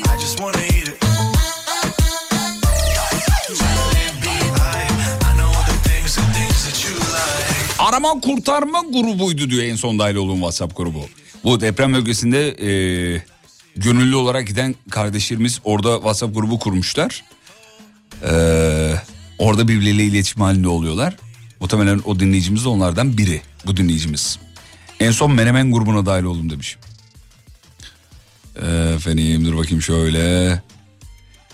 I 0.09 0.17
just 0.21 0.41
wanna 0.41 0.59
eat 0.59 0.89
it. 0.89 0.99
I, 4.61 4.89
I 5.23 5.37
know 5.39 5.53
the 5.69 5.77
things, 5.89 6.17
the 6.17 6.23
things 6.35 6.65
that 6.67 6.77
you 6.85 6.95
like. 6.99 7.79
Arama 7.79 8.21
kurtarma 8.21 8.81
grubuydu 8.83 9.51
diyor 9.51 9.63
en 9.65 9.77
son 9.77 9.99
dahil 9.99 10.17
olduğum 10.17 10.41
WhatsApp 10.41 10.77
grubu. 10.77 11.09
Bu 11.45 11.61
deprem 11.61 11.95
bölgesinde 11.95 12.49
e, 12.49 13.23
gönüllü 13.77 14.17
olarak 14.17 14.47
giden 14.47 14.75
kardeşlerimiz 14.91 15.61
orada 15.65 15.95
WhatsApp 15.95 16.35
grubu 16.35 16.59
kurmuşlar. 16.59 17.25
E, 18.23 18.33
orada 19.39 19.69
birbirleriyle 19.69 20.05
iletişim 20.05 20.43
halinde 20.43 20.69
oluyorlar. 20.69 21.17
Muhtemelen 21.61 22.01
o 22.05 22.21
dinleyicimiz 22.21 22.65
de 22.65 22.69
onlardan 22.69 23.19
biri. 23.19 23.43
Bu 23.67 23.77
dinleyicimiz. 23.77 24.39
En 25.01 25.11
son 25.11 25.33
Menemen 25.33 25.73
grubuna 25.73 26.07
dahil 26.07 26.25
oldum 26.25 26.51
demiş. 26.51 26.77
E, 28.63 28.67
efendim 28.97 29.45
dur 29.45 29.57
bakayım 29.57 29.83
şöyle. 29.83 30.63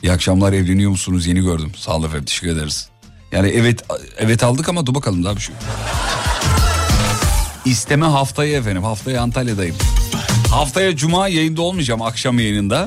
İyi 0.03 0.13
akşamlar 0.13 0.53
evleniyor 0.53 0.91
musunuz 0.91 1.27
yeni 1.27 1.41
gördüm. 1.41 1.73
Sağ 1.77 1.97
olun 1.97 2.07
efendim 2.07 2.25
teşekkür 2.25 2.49
ederiz. 2.49 2.89
Yani 3.33 3.49
evet 3.49 3.85
evet 4.19 4.43
aldık 4.43 4.69
ama 4.69 4.87
dur 4.87 4.95
bakalım 4.95 5.25
daha 5.25 5.37
bir 5.37 5.41
şey. 5.41 5.55
İsteme 7.65 8.07
haftaya 8.07 8.59
efendim. 8.59 8.85
Haftaya 8.85 9.23
Antalya'dayım. 9.23 9.77
Haftaya 10.51 10.97
Cuma 10.97 11.29
yayında 11.29 11.63
olmayacağım 11.63 12.03
akşam 12.03 12.39
yayınında. 12.39 12.85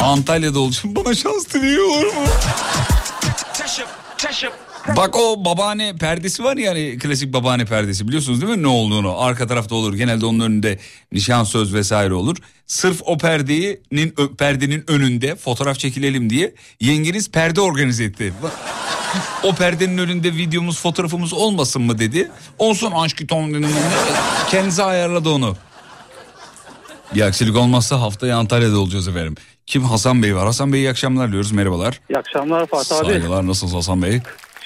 Antalya'da 0.00 0.58
olacağım. 0.60 0.96
Bana 0.96 1.14
şans 1.14 1.48
dileği 1.54 1.80
olur 1.80 2.06
mu? 2.06 2.24
Bak 4.96 5.16
o 5.16 5.44
babaanne 5.44 5.96
perdesi 5.96 6.44
var 6.44 6.56
ya 6.56 6.70
hani 6.70 6.98
klasik 6.98 7.32
babaanne 7.32 7.64
perdesi 7.64 8.08
biliyorsunuz 8.08 8.40
değil 8.42 8.52
mi 8.56 8.62
ne 8.62 8.66
olduğunu? 8.66 9.20
Arka 9.20 9.46
tarafta 9.46 9.74
olur 9.74 9.94
genelde 9.94 10.26
onun 10.26 10.40
önünde 10.40 10.78
nişan 11.12 11.44
söz 11.44 11.74
vesaire 11.74 12.14
olur. 12.14 12.36
Sırf 12.66 13.00
o 13.04 13.18
perdenin 13.18 14.14
perdenin 14.38 14.84
önünde 14.88 15.36
fotoğraf 15.36 15.78
çekilelim 15.78 16.30
diye 16.30 16.54
yengeniz 16.80 17.30
perde 17.30 17.60
organize 17.60 18.04
etti. 18.04 18.32
Bak, 18.42 18.52
o 19.42 19.54
perdenin 19.54 19.98
önünde 19.98 20.32
videomuz 20.32 20.80
fotoğrafımız 20.80 21.32
olmasın 21.32 21.82
mı 21.82 21.98
dedi. 21.98 22.30
Olsun 22.58 22.92
aşkı 22.92 23.26
ton. 23.26 23.64
Kendisi 24.50 24.82
ayarladı 24.82 25.28
onu. 25.28 25.56
Bir 27.14 27.20
aksilik 27.20 27.56
olmazsa 27.56 28.00
haftaya 28.00 28.36
Antalya'da 28.36 28.78
olacağız 28.78 29.08
efendim. 29.08 29.34
Kim 29.66 29.82
Hasan 29.82 30.22
Bey 30.22 30.36
var. 30.36 30.44
Hasan 30.46 30.72
Bey 30.72 30.80
iyi 30.80 30.90
akşamlar 30.90 31.32
diyoruz 31.32 31.52
merhabalar. 31.52 32.00
İyi 32.10 32.18
akşamlar 32.18 32.66
Fatih 32.66 32.96
abi. 32.96 33.06
Saygılar 33.06 33.46
nasılsınız 33.46 33.74
Hasan 33.74 34.02
Bey? 34.02 34.20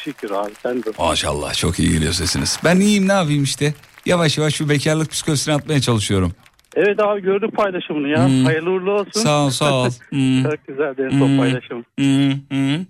Şükür 0.05 0.31
abi 0.31 0.51
sen 0.63 0.83
de. 0.83 0.91
Maşallah 0.99 1.55
çok 1.55 1.79
iyi 1.79 1.91
geliyor 1.93 2.13
sesiniz. 2.13 2.59
Ben 2.65 2.77
iyiyim 2.81 3.09
ne 3.09 3.13
yapayım 3.13 3.43
işte. 3.45 3.75
Yavaş 4.07 4.39
yavaş 4.39 4.55
şu 4.55 4.69
bekarlık 4.69 5.11
psikolojisini 5.11 5.55
atmaya 5.55 5.81
çalışıyorum. 5.81 6.33
Evet 6.77 7.01
abi 7.03 7.21
gördük 7.23 7.57
paylaşımını 7.57 8.09
ya. 8.09 8.27
Hmm. 8.29 8.45
Hayırlı 8.45 8.71
uğurlu 8.71 8.93
olsun. 8.93 9.21
Sağ 9.21 9.45
ol 9.47 9.51
sağ 9.51 9.75
ol. 9.75 9.91
Hmm. 10.11 10.43
Çok 10.43 10.67
güzeldi 10.69 11.09
en 11.13 11.19
son 11.19 11.29
Hmm. 11.29 11.39
paylaşım. 11.39 11.85
Hmm, 11.99 12.31
hmm. 12.51 12.87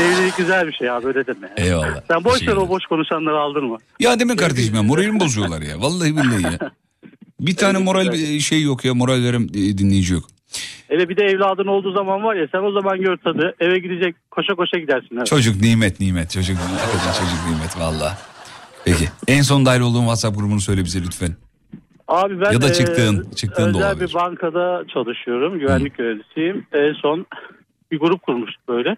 Evlilik 0.00 0.36
güzel 0.36 0.66
bir 0.66 0.72
şey 0.72 0.86
ya 0.86 1.02
böyle 1.02 1.26
deme. 1.26 1.52
ya. 1.58 1.64
Eyvallah. 1.64 2.00
Sen 2.08 2.24
boş 2.24 2.42
ver 2.48 2.56
o 2.56 2.68
boş 2.68 2.82
konuşanları 2.88 3.38
aldırma. 3.38 3.76
Ya 4.00 4.20
deme 4.20 4.36
kardeşim 4.36 4.74
ya 4.74 4.82
moralimi 4.82 5.20
bozuyorlar 5.20 5.62
ya. 5.62 5.80
Vallahi 5.80 6.16
billahi 6.16 6.42
ya. 6.42 6.58
Bir 7.46 7.56
tane 7.56 7.78
moral 7.78 8.06
e, 8.14 8.40
şey 8.40 8.62
yok 8.62 8.84
ya 8.84 8.94
moral 8.94 9.22
veren 9.24 9.42
e, 9.54 9.78
dinleyici 9.78 10.12
yok. 10.14 10.24
Eve 10.90 11.08
bir 11.08 11.16
de 11.16 11.24
evladın 11.24 11.66
olduğu 11.66 11.92
zaman 11.92 12.22
var 12.24 12.34
ya 12.34 12.46
sen 12.52 12.58
o 12.62 12.72
zaman 12.72 13.00
gör 13.00 13.16
tadı 13.16 13.54
eve 13.60 13.78
gidecek 13.78 14.16
koşa 14.30 14.54
koşa 14.54 14.78
gidersin. 14.78 15.16
Evet. 15.16 15.26
Çocuk 15.26 15.60
nimet 15.60 16.00
nimet 16.00 16.30
çocuk 16.30 16.56
hakikaten 16.58 17.12
çocuk 17.12 17.38
nimet 17.50 17.78
valla. 17.78 18.18
Peki. 18.84 19.04
En 19.28 19.42
son 19.42 19.66
dahil 19.66 19.80
olduğun 19.80 20.00
WhatsApp 20.00 20.38
grubunu 20.38 20.60
söyle 20.60 20.84
bize 20.84 21.02
lütfen. 21.02 21.36
Abi 22.08 22.40
ben 22.40 22.52
Ya 22.52 22.60
da 22.62 22.68
e, 22.68 22.72
çıktığın- 22.72 23.34
çıktığın 23.36 23.64
da 23.64 23.68
özel 23.78 23.82
olabilir. 23.90 24.08
bir 24.08 24.14
bankada 24.14 24.84
çalışıyorum. 24.94 25.58
Güvenlik 25.58 25.96
görevlisiyim. 25.98 26.66
En 26.72 26.92
son 26.92 27.26
bir 27.92 27.98
grup 27.98 28.22
kurmuştuk 28.22 28.68
böyle. 28.68 28.96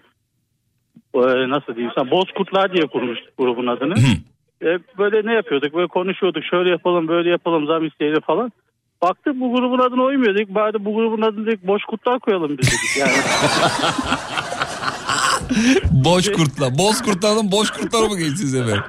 Ee, 1.15 1.19
nasıl 1.51 1.75
diyeyim 1.75 1.93
sana 1.95 2.11
Bozkurtlar 2.11 2.73
diye 2.73 2.87
kurmuştuk 2.87 3.37
grubun 3.39 3.67
adını. 3.67 3.95
E, 4.63 4.79
böyle 4.99 5.27
ne 5.27 5.35
yapıyorduk 5.35 5.75
böyle 5.75 5.87
konuşuyorduk 5.87 6.45
şöyle 6.45 6.71
yapalım 6.71 7.09
böyle 7.09 7.31
yapalım 7.31 7.67
zam 7.67 7.87
isteyelim 7.87 8.21
falan. 8.21 8.53
Baktık 9.03 9.41
bu 9.41 9.53
grubun 9.53 9.79
adına 9.79 10.03
uymuyor 10.03 10.35
dedik. 10.35 10.55
Bari 10.55 10.85
bu 10.85 10.95
grubun 10.95 11.23
adını 11.23 11.47
dedik 11.47 11.67
boş 11.67 11.83
kurtlar 11.85 12.21
koyalım 12.21 12.59
biz 12.59 12.67
dedik. 12.67 12.97
Yani 12.99 13.13
Boş 15.91 16.33
kurtla. 16.33 16.79
Boz 16.79 17.03
kurtlardan 17.03 17.53
boş 17.53 17.71
kurtlara 17.71 18.09
mı 18.09 18.19
geçtiniz 18.19 18.55
efendim? 18.55 18.83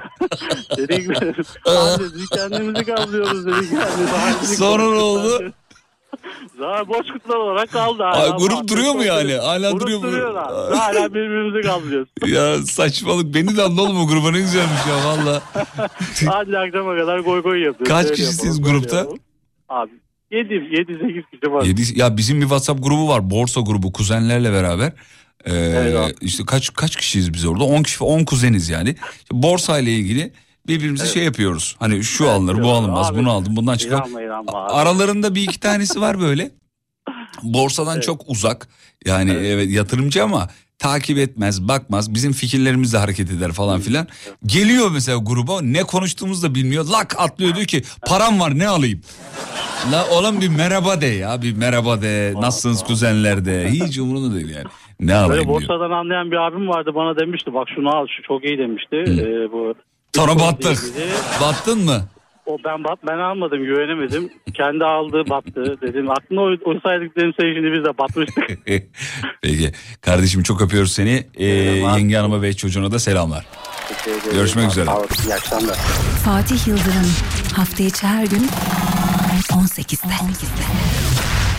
dedik 0.76 1.10
abi 1.66 2.04
dedik 2.04 2.30
kendimizi 2.34 2.84
gazlıyoruz 2.84 3.46
dedik. 3.46 3.72
Yani, 3.72 4.46
Sonra 4.46 4.82
ne 4.82 5.00
oldu? 5.00 5.52
Daha 6.60 6.88
boş 6.88 7.06
kurtlar 7.12 7.36
olarak 7.36 7.70
kaldı. 7.72 8.02
hala. 8.02 8.22
Ay, 8.32 8.38
grup 8.38 8.68
duruyor 8.68 8.94
mu 8.94 9.04
yani? 9.04 9.34
Hala 9.34 9.70
grup 9.70 9.80
duruyor 9.82 9.98
mu? 9.98 10.04
duruyor 10.06 10.34
abi. 10.34 10.76
Hala 10.76 11.14
birbirimizi 11.14 11.68
gazlıyoruz. 11.68 12.08
ya 12.26 12.62
saçmalık. 12.66 13.34
Beni 13.34 13.56
de 13.56 13.62
anla 13.62 13.82
oğlum 13.82 14.00
o 14.00 14.06
gruba 14.06 14.30
ne 14.30 14.38
güzelmiş 14.40 14.80
ya 14.88 14.96
valla. 15.04 15.42
Hadi 16.26 16.58
akşama 16.58 16.96
kadar 16.96 17.18
goy 17.18 17.42
goy 17.42 17.62
yapıyoruz. 17.64 17.88
Kaç 17.88 18.04
Öyle 18.04 18.14
kişisiniz 18.14 18.58
yapalım, 18.58 18.80
grupta? 18.80 19.06
Abi 19.68 19.90
7 20.30 20.54
7 20.54 20.92
8 20.92 21.24
kişi 21.30 21.52
var. 21.52 21.64
Yedi- 21.64 21.98
ya 22.00 22.16
bizim 22.16 22.36
bir 22.36 22.42
WhatsApp 22.42 22.82
grubu 22.84 23.08
var. 23.08 23.30
Borsa 23.30 23.60
grubu 23.60 23.92
kuzenlerle 23.92 24.52
beraber. 24.52 24.92
Ee, 25.46 25.52
Evet 25.54 26.16
işte 26.20 26.44
kaç 26.46 26.72
kaç 26.74 26.96
kişiyiz 26.96 27.32
biz 27.34 27.44
orada? 27.46 27.64
10 27.64 27.82
kişi 27.82 28.04
10 28.04 28.24
kuzeniz 28.24 28.68
yani. 28.68 28.96
Borsa 29.32 29.78
ile 29.78 29.92
ilgili 29.92 30.32
birbirimize 30.66 31.06
şey 31.06 31.24
yapıyoruz. 31.24 31.76
Hani 31.78 32.04
şu 32.04 32.30
alınır, 32.30 32.62
bu 32.62 32.70
alınmaz, 32.70 33.10
Abi, 33.10 33.18
bunu 33.18 33.30
aldım, 33.30 33.56
bundan 33.56 33.76
çıkar. 33.76 34.04
Aralarında 34.54 35.34
bir 35.34 35.42
iki 35.42 35.60
tanesi 35.60 36.00
var 36.00 36.20
böyle. 36.20 36.50
Borsadan 37.42 38.00
çok 38.00 38.22
uzak. 38.26 38.68
Yani 39.04 39.30
evet. 39.30 39.70
yatırımcı 39.70 40.24
ama 40.24 40.48
takip 40.78 41.18
etmez, 41.18 41.68
bakmaz. 41.68 42.14
Bizim 42.14 42.32
fikirlerimizle 42.32 42.98
hareket 42.98 43.30
eder 43.30 43.52
falan 43.52 43.80
filan. 43.80 44.06
Geliyor 44.46 44.90
mesela 44.92 45.18
gruba 45.18 45.60
ne 45.60 45.82
konuştuğumuzu 45.82 46.50
da 46.50 46.54
bilmiyor. 46.54 46.84
Lak 46.84 47.14
atlıyor 47.18 47.54
diyor 47.54 47.66
ki 47.66 47.82
param 48.06 48.40
var 48.40 48.58
ne 48.58 48.68
alayım? 48.68 49.00
La 49.92 50.06
oğlum 50.10 50.40
bir 50.40 50.48
merhaba 50.48 51.00
de 51.00 51.06
ya 51.06 51.42
bir 51.42 51.56
merhaba 51.56 52.02
de. 52.02 52.34
Nasılsınız 52.36 52.84
kuzenler 52.84 53.44
de. 53.44 53.68
Hiç 53.70 53.98
umurunda 53.98 54.34
değil 54.34 54.50
yani. 54.50 54.66
Ne 55.00 55.08
Böyle 55.08 55.14
alayım 55.14 55.44
diyor. 55.44 55.54
borsadan 55.54 55.90
anlayan 55.90 56.30
bir 56.30 56.36
abim 56.36 56.68
vardı 56.68 56.90
bana 56.94 57.16
demişti 57.16 57.54
bak 57.54 57.68
şunu 57.74 57.96
al 57.96 58.06
şu 58.16 58.22
çok 58.22 58.44
iyi 58.44 58.58
demişti. 58.58 58.96
Ee, 58.96 59.52
bu 59.52 59.74
Sonra 60.16 60.38
battık. 60.38 60.78
Battın 61.40 61.84
mı? 61.84 62.04
O 62.46 62.58
ben 62.64 62.84
bat 62.84 62.98
ben 63.06 63.18
almadım 63.18 63.64
güvenemedim. 63.64 64.30
Kendi 64.54 64.84
aldı 64.84 65.22
battı 65.30 65.76
dedim. 65.82 66.10
Aklına 66.10 66.42
uy- 66.42 66.58
uysaydık 66.64 67.16
dedim 67.16 67.32
şimdi 67.40 67.72
biz 67.72 67.84
de 67.84 67.98
batmıştık. 67.98 68.44
Peki. 69.42 69.72
Kardeşim 70.00 70.42
çok 70.42 70.62
öpüyoruz 70.62 70.92
seni. 70.92 71.26
Ee, 71.36 71.44
yenge 71.46 72.16
hanıma 72.16 72.42
ve 72.42 72.52
çocuğuna 72.56 72.90
da 72.92 72.98
selamlar. 72.98 73.46
Görüşmek 74.32 74.70
üzere. 74.70 74.90
İyi 75.26 75.34
akşamlar. 75.34 75.76
Fatih 76.24 76.66
Yıldırım 76.66 77.12
hafta 77.56 77.82
içi 77.82 78.06
her 78.06 78.26
gün 78.26 78.48
18'de. 79.52 80.06
18'de. 80.08 80.64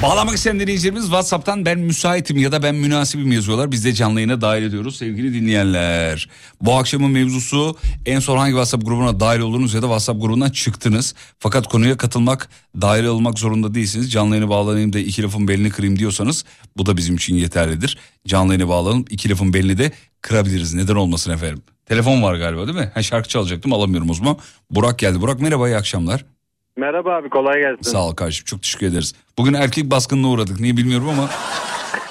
Bağlamak 0.06 0.36
isteyen 0.36 0.60
dinleyicilerimiz 0.60 1.04
WhatsApp'tan 1.04 1.66
ben 1.66 1.80
müsaitim 1.80 2.38
ya 2.38 2.52
da 2.52 2.64
ben 2.64 2.76
münasibim 2.76 3.32
yazıyorlar. 3.32 3.72
Biz 3.72 3.86
de 3.86 3.94
canlı 3.94 4.20
yayına 4.20 4.42
dahil 4.42 4.64
ediyoruz 4.64 4.98
sevgili 4.98 5.34
dinleyenler. 5.34 6.30
Bu 6.62 6.74
akşamın 6.74 7.12
mevzusu 7.12 7.78
en 8.06 8.20
son 8.20 8.38
hangi 8.38 8.52
WhatsApp 8.52 8.86
grubuna 8.86 9.20
dahil 9.20 9.40
oldunuz 9.40 9.74
ya 9.74 9.82
da 9.82 9.86
WhatsApp 9.86 10.22
grubundan 10.22 10.50
çıktınız. 10.50 11.16
Fakat 11.40 11.68
konuya 11.68 11.98
katılmak, 11.98 12.50
dahil 12.82 13.06
olmak 13.06 13.40
zorunda 13.40 13.74
değilsiniz. 13.74 14.12
Canlı 14.12 14.36
yayına 14.36 14.50
bağlanayım 14.50 14.94
da 14.94 15.00
iki 15.00 15.24
lafın 15.24 15.48
belini 15.48 15.70
kırayım 15.70 16.00
diyorsanız 16.00 16.46
bu 16.78 16.86
da 16.86 16.98
bizim 16.98 17.16
için 17.16 17.36
yeterlidir. 17.36 17.98
Canlı 18.28 18.54
yayına 18.54 18.70
bağlanıp 18.70 19.12
iki 19.12 19.30
lafın 19.30 19.54
belini 19.54 19.78
de 19.78 19.92
kırabiliriz. 20.22 20.74
Neden 20.74 20.96
olmasın 20.96 21.32
efendim? 21.32 21.64
Telefon 21.86 22.24
var 22.24 22.36
galiba 22.36 22.68
değil 22.68 22.78
mi? 22.78 22.92
Ha, 22.94 23.04
şarkı 23.04 23.30
çalacaktım 23.30 23.74
alamıyorum 23.74 24.10
o. 24.10 24.38
Burak 24.72 25.00
geldi. 25.00 25.22
Burak 25.22 25.40
merhaba 25.40 25.70
iyi 25.70 25.78
akşamlar. 25.78 26.35
Merhaba 26.78 27.16
abi 27.16 27.30
kolay 27.30 27.60
gelsin. 27.60 27.82
Sağ 27.82 28.08
ol 28.08 28.16
kardeşim 28.16 28.46
çok 28.46 28.62
teşekkür 28.62 28.88
ederiz. 28.88 29.14
Bugün 29.38 29.54
erkek 29.54 29.92
baskınına 29.92 30.30
uğradık 30.30 30.60
niye 30.60 30.78
bilmiyorum 30.78 31.10
ama 31.10 31.30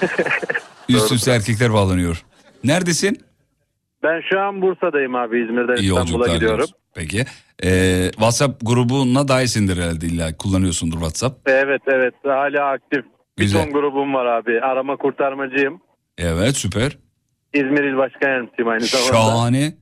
üst 0.89 1.13
üste 1.13 1.31
erkekler 1.33 1.73
bağlanıyor. 1.73 2.25
Neredesin? 2.65 3.21
Ben 4.03 4.21
şu 4.33 4.41
an 4.41 4.63
Bursa'dayım 4.63 5.15
abi 5.15 5.41
İzmir'den 5.45 5.77
İyi 5.77 5.89
İstanbul'a 5.89 6.35
gidiyorum. 6.35 6.67
Peki. 6.95 7.25
Ee, 7.65 8.11
WhatsApp 8.11 8.67
grubuna 8.67 9.29
dahilsindir 9.29 9.77
herhalde 9.77 10.07
illa 10.07 10.37
kullanıyorsundur 10.37 10.97
WhatsApp. 10.97 11.49
Evet 11.49 11.83
evet 11.87 12.15
hala 12.25 12.65
aktif. 12.71 13.05
Güzel. 13.37 13.61
Bir 13.67 13.73
ton 13.73 13.81
grubum 13.81 14.15
var 14.15 14.27
abi. 14.27 14.61
Arama 14.61 14.97
kurtarmacıyım. 14.97 15.81
Evet 16.19 16.57
süper. 16.57 16.99
İzmir 17.55 17.85
İl 17.85 17.97
Başkan 17.97 18.29
Yardımcısıyım 18.29 18.71
aynı 18.71 18.85
zamanda. 18.85 19.13
Şahane. 19.13 19.75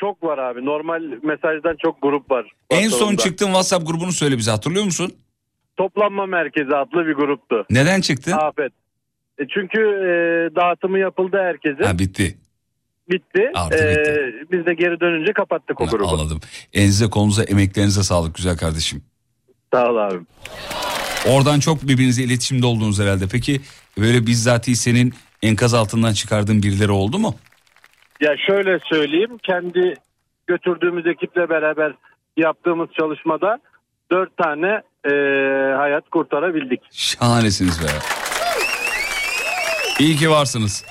Çok 0.00 0.22
var 0.22 0.38
abi. 0.38 0.64
Normal 0.64 1.02
mesajdan 1.22 1.76
çok 1.82 2.02
grup 2.02 2.30
var. 2.30 2.46
En 2.70 2.88
son 2.88 3.16
çıktığın 3.16 3.46
WhatsApp 3.46 3.86
grubunu 3.86 4.12
söyle 4.12 4.38
bize 4.38 4.50
hatırlıyor 4.50 4.84
musun? 4.84 5.12
Toplanma 5.76 6.26
Merkezi 6.26 6.76
adlı 6.76 7.06
bir 7.06 7.12
gruptu. 7.14 7.64
Neden 7.70 8.00
çıktı? 8.00 8.34
Afet. 8.36 8.72
E 9.38 9.42
çünkü 9.54 9.80
e, 9.80 10.10
dağıtımı 10.56 10.98
yapıldı 10.98 11.36
herkesin. 11.42 11.82
Ha 11.82 11.98
bitti. 11.98 12.38
bitti. 13.10 13.50
Artık 13.54 13.80
E, 13.80 13.90
bitti. 13.90 14.46
Biz 14.52 14.66
de 14.66 14.74
geri 14.74 15.00
dönünce 15.00 15.32
kapattık 15.32 15.80
o 15.80 15.86
Ha, 15.86 15.90
grubu. 15.90 16.08
Anladım. 16.08 16.40
Elinize 16.72 17.10
kolunuza 17.10 17.44
emeklerinize 17.44 18.02
sağlık 18.02 18.34
güzel 18.34 18.56
kardeşim. 18.56 19.02
Sağ 19.72 19.90
ol 19.90 19.96
abi. 19.96 20.18
Oradan 21.28 21.60
çok 21.60 21.82
birbirinize 21.82 22.22
iletişimde 22.22 22.66
oldunuz 22.66 23.00
herhalde. 23.00 23.24
Peki 23.32 23.60
böyle 23.98 24.26
bizzati 24.26 24.76
senin 24.76 25.14
enkaz 25.42 25.74
altından 25.74 26.12
çıkardığın 26.12 26.62
birileri 26.62 26.90
oldu 26.92 27.18
mu? 27.18 27.34
Ya 28.20 28.36
şöyle 28.46 28.78
söyleyeyim. 28.78 29.38
Kendi 29.42 29.94
götürdüğümüz 30.46 31.06
ekiple 31.06 31.48
beraber 31.48 31.92
yaptığımız 32.36 32.88
çalışmada 32.98 33.58
dört 34.12 34.36
tane 34.36 34.82
e, 35.04 35.10
hayat 35.76 36.10
kurtarabildik. 36.10 36.80
Şahanesiniz 36.92 37.82
be. 37.82 37.86
İyi 40.00 40.16
ki 40.16 40.30
varsınız. 40.30 40.84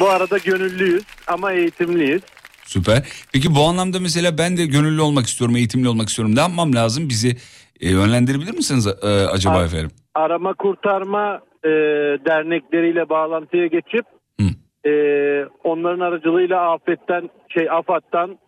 Bu 0.00 0.08
arada 0.08 0.38
gönüllüyüz 0.38 1.02
ama 1.26 1.52
eğitimliyiz. 1.52 2.22
Süper. 2.64 3.02
Peki 3.32 3.54
bu 3.54 3.64
anlamda 3.64 4.00
mesela 4.00 4.38
ben 4.38 4.56
de 4.56 4.66
gönüllü 4.66 5.00
olmak 5.00 5.26
istiyorum, 5.26 5.56
eğitimli 5.56 5.88
olmak 5.88 6.08
istiyorum. 6.08 6.36
Ne 6.36 6.40
yapmam 6.40 6.74
lazım? 6.74 7.08
Bizi 7.08 7.36
e, 7.80 7.88
yönlendirebilir 7.90 8.54
misiniz 8.54 8.86
e, 8.86 9.06
acaba 9.06 9.58
Ar- 9.58 9.64
efendim? 9.64 9.90
Arama 10.14 10.54
kurtarma 10.54 11.40
e, 11.64 11.68
dernekleriyle 12.26 13.08
bağlantıya 13.08 13.66
geçip 13.66 14.06
e, 14.86 14.90
onların 15.64 16.00
aracılığıyla 16.00 16.72
afetten 16.72 17.30
şey 17.48 17.66
doğal 17.66 17.78
AFAD'dan 17.78 18.38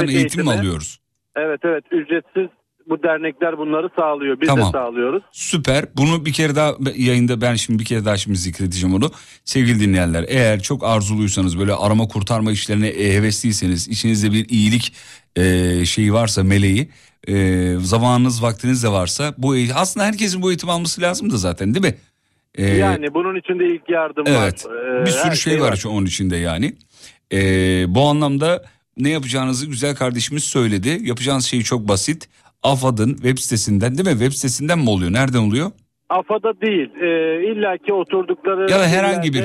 afet 0.00 0.10
eğitim 0.10 0.44
mi 0.44 0.50
eğitimi- 0.50 0.58
alıyoruz? 0.58 0.98
Evet 1.36 1.60
evet 1.64 1.84
ücretsiz 1.90 2.48
bu 2.88 3.02
dernekler 3.02 3.58
bunları 3.58 3.88
sağlıyor. 3.98 4.40
Biz 4.40 4.48
Tamam. 4.48 4.66
de 4.66 4.72
sağlıyoruz. 4.72 5.22
Süper. 5.32 5.84
Bunu 5.96 6.26
bir 6.26 6.32
kere 6.32 6.56
daha 6.56 6.74
yayında 6.96 7.40
ben 7.40 7.54
şimdi 7.54 7.78
bir 7.78 7.84
kere 7.84 8.04
daha 8.04 8.16
şimdi 8.16 8.38
zikredeceğim 8.38 8.96
onu. 8.96 9.10
Sevgili 9.44 9.80
dinleyenler 9.80 10.24
eğer 10.28 10.60
çok 10.60 10.84
arzuluysanız 10.84 11.58
böyle 11.58 11.72
arama 11.74 12.08
kurtarma 12.08 12.52
işlerine 12.52 12.88
e, 12.88 13.14
hevesliyseniz 13.14 13.88
içinizde 13.88 14.32
bir 14.32 14.48
iyilik 14.48 14.94
e, 15.36 15.84
şeyi 15.84 16.12
varsa 16.12 16.42
meleği 16.42 16.88
e, 17.28 17.34
zamanınız 17.78 18.42
vaktiniz 18.42 18.84
de 18.84 18.88
varsa 18.88 19.34
bu 19.38 19.54
aslında 19.74 20.06
herkesin 20.06 20.42
bu 20.42 20.50
eğitim 20.50 20.70
alması 20.70 21.00
lazım 21.00 21.30
da 21.30 21.36
zaten 21.36 21.74
değil 21.74 21.86
mi? 21.86 21.94
E, 22.54 22.64
yani 22.66 23.14
bunun 23.14 23.36
içinde 23.36 23.66
ilk 23.66 23.88
yardım 23.90 24.24
Evet. 24.26 24.66
var. 24.66 25.00
E, 25.00 25.06
bir 25.06 25.10
sürü 25.10 25.30
her 25.30 25.34
şey 25.34 25.60
var 25.60 25.76
şu 25.76 25.88
onun 25.88 26.06
içinde 26.06 26.36
yani. 26.36 26.72
Ee, 27.32 27.84
bu 27.88 28.00
anlamda 28.08 28.62
ne 28.98 29.08
yapacağınızı 29.10 29.66
güzel 29.66 29.94
kardeşimiz 29.96 30.44
söyledi. 30.44 30.98
Yapacağınız 31.02 31.44
şey 31.44 31.62
çok 31.62 31.88
basit. 31.88 32.28
AFAD'ın 32.62 33.14
web 33.14 33.38
sitesinden 33.38 33.98
değil 33.98 34.08
mi? 34.08 34.12
Web 34.18 34.32
sitesinden 34.32 34.78
mi 34.78 34.90
oluyor? 34.90 35.12
Nereden 35.12 35.38
oluyor? 35.38 35.70
AFA'da 36.08 36.60
değil. 36.60 36.90
E, 37.02 37.06
İlla 37.52 37.76
ki 37.78 37.92
oturdukları 37.92 38.70
Ya 38.70 38.78
da 38.80 38.86
herhangi 38.86 39.32
bir. 39.34 39.44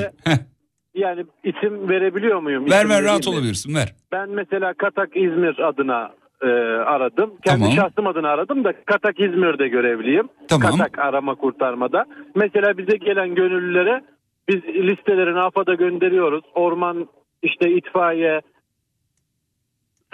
Yani 0.94 1.24
isim 1.44 1.88
verebiliyor 1.88 2.40
muyum? 2.40 2.70
Ver 2.70 2.78
İsim 2.78 2.90
ver 2.90 3.02
rahat 3.04 3.26
mi? 3.26 3.32
olabilirsin 3.32 3.74
ver. 3.74 3.94
Ben 4.12 4.30
mesela 4.30 4.74
Katak 4.74 5.16
İzmir 5.16 5.58
adına 5.68 6.10
e, 6.42 6.46
aradım. 6.86 7.32
Kendi 7.44 7.60
Tamam. 7.60 7.76
şahsım 7.76 8.06
adına 8.06 8.28
aradım 8.28 8.64
da 8.64 8.72
Katak 8.84 9.20
İzmir'de 9.20 9.68
görevliyim. 9.68 10.28
Tamam. 10.48 10.70
Katak 10.70 10.98
arama 10.98 11.34
kurtarmada. 11.34 12.04
Mesela 12.34 12.78
bize 12.78 12.96
gelen 12.96 13.34
gönüllülere 13.34 14.04
biz 14.48 14.64
listelerini 14.64 15.40
AFAD'a 15.40 15.74
gönderiyoruz. 15.74 16.44
Orman 16.54 17.08
işte 17.42 17.70
itfaiye 17.70 18.40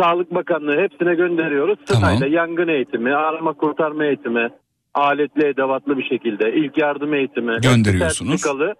Sağlık 0.00 0.34
Bakanlığı 0.34 0.80
hepsine 0.80 1.14
gönderiyoruz. 1.14 1.78
Sırayla 1.84 2.26
yangın 2.26 2.68
eğitimi, 2.68 3.14
arama 3.14 3.52
kurtarma 3.52 4.04
eğitimi, 4.04 4.50
aletli 4.94 5.46
edevatlı 5.46 5.98
bir 5.98 6.04
şekilde 6.04 6.52
ilk 6.52 6.78
yardım 6.78 7.14
eğitimi. 7.14 7.56
Gönderiyorsunuz. 7.60 8.46
Hı. 8.46 8.74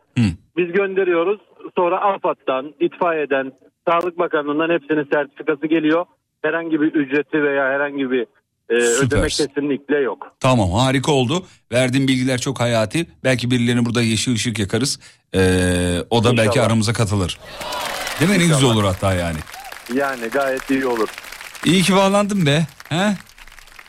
Biz 0.57 0.73
gönderiyoruz. 0.73 1.41
Sonra 1.77 2.01
AFAD'dan, 2.01 2.75
itfaiyeden, 2.81 3.53
Sağlık 3.89 4.19
Bakanlığı'ndan 4.19 4.71
hepsinin 4.71 5.09
sertifikası 5.13 5.67
geliyor. 5.67 6.05
Herhangi 6.45 6.81
bir 6.81 6.87
ücreti 6.95 7.43
veya 7.43 7.65
herhangi 7.65 8.11
bir 8.11 8.27
e, 8.69 8.75
ödeme 8.75 9.09
Süpersin. 9.09 9.47
kesinlikle 9.47 9.99
yok. 9.99 10.37
Tamam 10.41 10.71
harika 10.71 11.13
oldu. 11.13 11.47
Verdiğin 11.73 12.09
bilgiler 12.09 12.39
çok 12.39 12.61
hayati. 12.61 13.07
Belki 13.25 13.51
birilerini 13.51 13.85
burada 13.85 14.03
yeşil 14.03 14.35
ışık 14.35 14.59
yakarız. 14.59 15.01
Ee, 15.35 15.41
o 16.11 16.25
da 16.25 16.37
belki 16.37 16.49
İnşallah. 16.49 16.67
aramıza 16.67 16.93
katılır. 16.93 17.39
Değil 18.21 18.31
mi? 18.31 18.39
Ne 18.39 18.47
güzel 18.47 18.65
olur 18.71 18.85
hatta 18.85 19.15
yani. 19.15 19.37
Yani 19.95 20.29
gayet 20.33 20.71
iyi 20.71 20.87
olur. 20.87 21.09
İyi 21.65 21.83
ki 21.83 21.97
bağlandın 21.97 22.47
be. 22.47 22.67
He? 22.89 23.15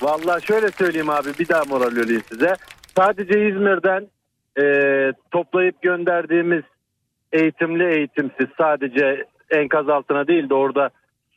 Vallahi 0.01 0.45
şöyle 0.45 0.71
söyleyeyim 0.71 1.09
abi 1.09 1.29
bir 1.39 1.47
daha 1.47 1.63
moral 1.63 1.95
vereyim 1.95 2.23
size. 2.31 2.55
Sadece 2.97 3.47
İzmir'den 3.49 4.07
e, 4.61 4.65
toplayıp 5.31 5.81
gönderdiğimiz 5.81 6.63
eğitimli 7.31 7.97
eğitimsiz 7.97 8.47
sadece 8.57 9.25
enkaz 9.51 9.89
altına 9.89 10.27
değil 10.27 10.49
de 10.49 10.53
orada 10.53 10.89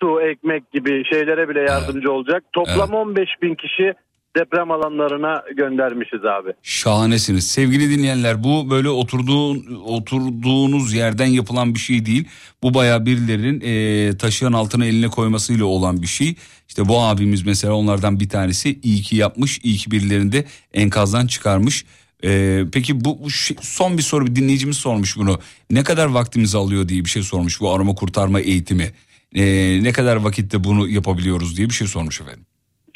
su, 0.02 0.20
ekmek 0.20 0.72
gibi 0.72 1.04
şeylere 1.04 1.48
bile 1.48 1.60
yardımcı 1.60 2.12
olacak. 2.12 2.44
Toplam 2.52 2.90
15 2.90 3.28
bin 3.42 3.54
kişi 3.54 3.94
deprem 4.36 4.70
alanlarına 4.70 5.42
göndermişiz 5.56 6.24
abi. 6.24 6.52
Şahanesiniz. 6.62 7.50
Sevgili 7.50 7.98
dinleyenler 7.98 8.44
bu 8.44 8.70
böyle 8.70 8.88
oturduğun 8.88 9.80
oturduğunuz 9.84 10.94
yerden 10.94 11.26
yapılan 11.26 11.74
bir 11.74 11.78
şey 11.78 12.06
değil. 12.06 12.28
Bu 12.62 12.74
bayağı 12.74 13.06
birilerinin 13.06 13.60
e, 13.60 14.16
taşıyan 14.16 14.52
altına 14.52 14.84
eline 14.84 15.08
koymasıyla 15.08 15.64
olan 15.64 16.02
bir 16.02 16.06
şey. 16.06 16.34
İşte 16.68 16.88
bu 16.88 17.00
abimiz 17.00 17.46
mesela 17.46 17.74
onlardan 17.74 18.20
bir 18.20 18.28
tanesi 18.28 18.78
iyi 18.82 19.02
ki 19.02 19.16
yapmış. 19.16 19.60
iyi 19.62 19.76
ki 19.76 19.90
birilerini 19.90 20.32
de 20.32 20.44
enkazdan 20.74 21.26
çıkarmış. 21.26 21.84
E, 22.24 22.62
peki 22.72 23.04
bu, 23.04 23.18
bu 23.24 23.30
şey- 23.30 23.56
son 23.60 23.98
bir 23.98 24.02
soru 24.02 24.26
bir 24.26 24.36
dinleyicimiz 24.36 24.76
sormuş 24.76 25.16
bunu. 25.16 25.38
Ne 25.70 25.84
kadar 25.84 26.06
vaktimizi 26.06 26.58
alıyor 26.58 26.88
diye 26.88 27.04
bir 27.04 27.10
şey 27.10 27.22
sormuş 27.22 27.60
bu 27.60 27.74
arama 27.74 27.94
kurtarma 27.94 28.40
eğitimi. 28.40 28.92
E, 29.34 29.42
ne 29.82 29.92
kadar 29.92 30.16
vakitte 30.16 30.64
bunu 30.64 30.88
yapabiliyoruz 30.88 31.56
diye 31.56 31.68
bir 31.68 31.72
şey 31.74 31.86
sormuş 31.86 32.20
efendim. 32.20 32.46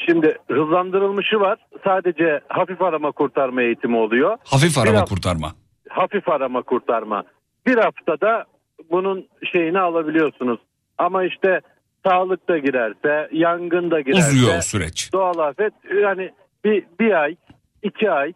Şimdi 0.09 0.37
hızlandırılmışı 0.51 1.39
var. 1.39 1.59
Sadece 1.83 2.41
hafif 2.47 2.81
arama 2.81 3.11
kurtarma 3.11 3.61
eğitimi 3.61 3.97
oluyor. 3.97 4.37
Hafif 4.43 4.75
Bir 4.75 4.81
arama 4.81 4.99
hafta- 4.99 5.15
kurtarma. 5.15 5.55
hafif 5.89 6.29
arama 6.29 6.61
kurtarma. 6.61 7.23
Bir 7.67 7.77
haftada 7.77 8.45
bunun 8.91 9.27
şeyini 9.51 9.79
alabiliyorsunuz. 9.79 10.59
Ama 10.97 11.23
işte 11.23 11.61
sağlık 12.07 12.49
da 12.49 12.57
girerse, 12.57 13.29
yangın 13.33 13.91
da 13.91 14.01
girerse. 14.01 14.29
Uzuyor 14.29 14.61
süreç. 14.61 15.13
Doğal 15.13 15.37
afet 15.37 15.73
yani 16.03 16.31
bir, 16.65 16.83
bir 16.99 17.11
ay, 17.21 17.35
iki 17.83 18.11
ay 18.11 18.33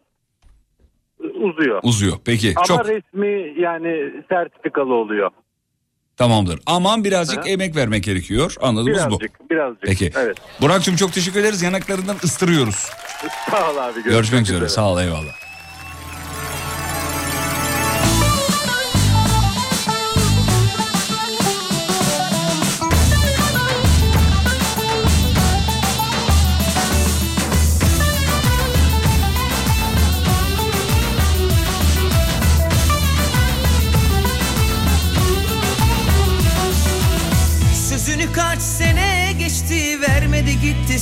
uzuyor. 1.33 1.79
Uzuyor. 1.83 2.17
Peki 2.25 2.53
Ama 2.55 2.65
çok 2.65 2.89
resmi 2.89 3.61
yani 3.61 4.11
sertifikalı 4.29 4.93
oluyor. 4.93 5.29
Tamamdır. 6.17 6.59
Aman 6.65 7.03
birazcık 7.03 7.37
Ha? 7.37 7.49
emek 7.49 7.75
vermek 7.75 8.03
gerekiyor. 8.03 8.55
Anladığımız 8.61 9.05
bu. 9.09 9.19
Birazcık, 9.19 9.51
birazcık. 9.51 9.81
Peki. 9.81 10.11
Evet. 10.15 10.37
Burak'cığım 10.61 10.95
çok 10.95 11.13
teşekkür 11.13 11.39
ederiz. 11.39 11.61
Yanaklarından 11.61 12.15
ıstırıyoruz. 12.23 12.89
Sağ 13.51 13.71
ol 13.71 13.77
abi. 13.77 14.03
Görüşmek 14.03 14.41
üzere. 14.41 14.69
Sağ 14.69 14.89
ol 14.89 15.01
eyvallah. 15.01 15.46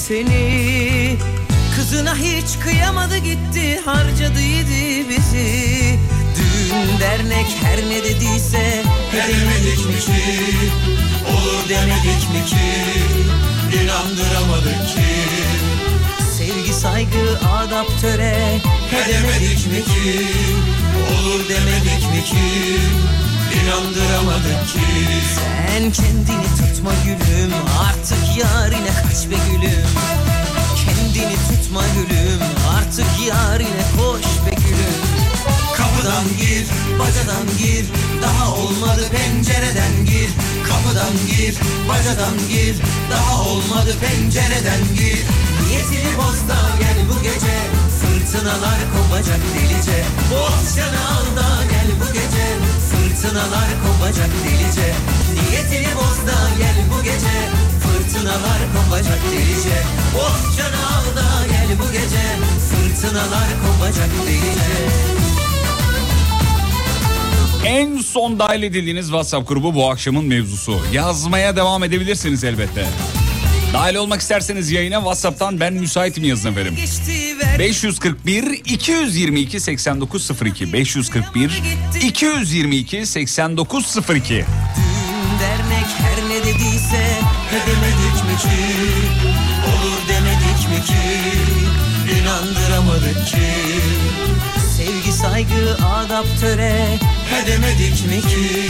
Seni. 0.07 1.17
Kızına 1.75 2.15
hiç 2.15 2.59
kıyamadı 2.59 3.17
gitti 3.17 3.81
harcadı 3.85 4.41
yedi 4.41 5.09
bizi. 5.09 5.99
Düğün 6.37 6.99
dernek 6.99 7.47
her 7.63 7.77
ne 7.89 8.03
dediyse 8.03 8.83
edemedik 9.13 9.85
mi 9.87 9.99
ki? 9.99 10.39
Olur 11.29 11.69
demedik 11.69 12.29
mi 12.33 12.45
ki? 12.45 12.75
İnandıramadık 13.83 14.87
ki. 14.87 15.05
Sevgi 16.37 16.73
saygı 16.73 17.39
adap 17.57 18.01
töre 18.01 18.61
edemedik 18.91 19.67
mi 19.67 19.83
ki? 19.83 20.27
Olur 21.11 21.49
demedik 21.49 22.11
mi 22.13 22.23
ki 22.23 22.79
inandıramadık 23.63 24.67
ki. 24.73 24.79
Sen 25.35 25.91
kendini 25.91 26.47
tutma 26.57 26.91
gülüm 27.05 27.53
artık 27.79 28.37
yarine 28.37 28.93
kaç 29.03 29.29
be 29.29 29.35
gülüm. 29.51 29.85
Kendini 30.85 31.35
tutma 31.47 31.81
gülüm 31.95 32.39
artık 32.77 33.05
yarine 33.27 33.85
koş 33.97 34.25
be 34.45 34.55
gülüm. 34.65 35.15
Kapıdan 35.77 36.25
gir, 36.39 36.65
bacadan 36.99 37.47
gir 37.59 37.85
Daha 38.21 38.55
olmadı 38.55 39.03
pencereden 39.11 40.05
gir. 40.05 40.29
Kapıdan 40.67 41.15
gir, 41.29 41.55
bacadan 41.89 42.37
gir 42.49 42.75
Daha 43.11 43.41
olmadı 43.41 43.91
pencereden 44.01 44.83
gir. 44.97 45.19
Niyetini 45.61 46.17
boz 46.17 46.39
da 46.49 46.57
gel 46.79 46.97
bu 47.09 47.23
gece 47.23 47.55
Fırtınalar 47.99 48.79
kopacak 48.93 49.41
delice. 49.55 49.99
Bohçanı 50.31 51.01
al 51.15 51.25
da 51.37 51.63
gel 51.71 51.89
bu 52.01 52.13
gece 52.13 52.64
Fırtınalar 53.15 53.69
kopacak 53.85 54.29
delice. 54.45 54.93
Niyetini 55.33 55.95
boz 55.95 56.27
da 56.27 56.49
gel 56.59 56.75
bu 56.91 57.03
gece. 57.03 57.35
Fırtınalar 57.79 58.59
kopacak 58.75 59.19
delice. 59.31 59.83
Bohçanı 60.15 60.87
al 60.87 61.15
da 61.15 61.47
gel 61.47 61.79
bu 61.79 61.91
gece. 61.91 62.25
Fırtınalar 62.69 63.47
kopacak 63.65 64.09
delice. 64.27 64.71
En 67.65 68.01
son 68.01 68.39
dahil 68.39 68.63
edildiğiniz 68.63 69.05
WhatsApp 69.05 69.47
grubu 69.47 69.75
bu 69.75 69.89
akşamın 69.89 70.25
mevzusu. 70.25 70.79
Yazmaya 70.93 71.55
devam 71.55 71.83
edebilirsiniz 71.83 72.43
elbette. 72.43 72.87
Dahil 73.73 73.95
olmak 73.95 74.21
isterseniz 74.21 74.71
yayına 74.71 74.95
WhatsApp'tan 74.95 75.59
ben 75.59 75.73
müsaitim 75.73 76.23
yazın 76.23 76.51
efendim. 76.51 76.75
541 77.59 78.43
222 78.65 79.59
8902 79.59 80.73
541 80.73 81.61
222 82.01 83.05
8902 83.05 84.33
dernek 85.39 85.87
her 85.97 86.29
ne 86.29 86.39
dediyse 86.43 87.05
edemedik 87.51 88.23
mi 88.25 88.37
ki? 88.41 88.65
Olur 89.67 89.99
demedik 90.09 90.69
mi 90.69 90.85
ki? 90.85 91.19
İnandıramadık 92.21 93.27
ki? 93.27 93.37
Sevgi 94.77 95.11
saygı 95.11 95.77
adap 95.95 96.25
töre 96.41 96.85
edemedik 97.43 98.05
mi 98.07 98.21
ki? 98.21 98.69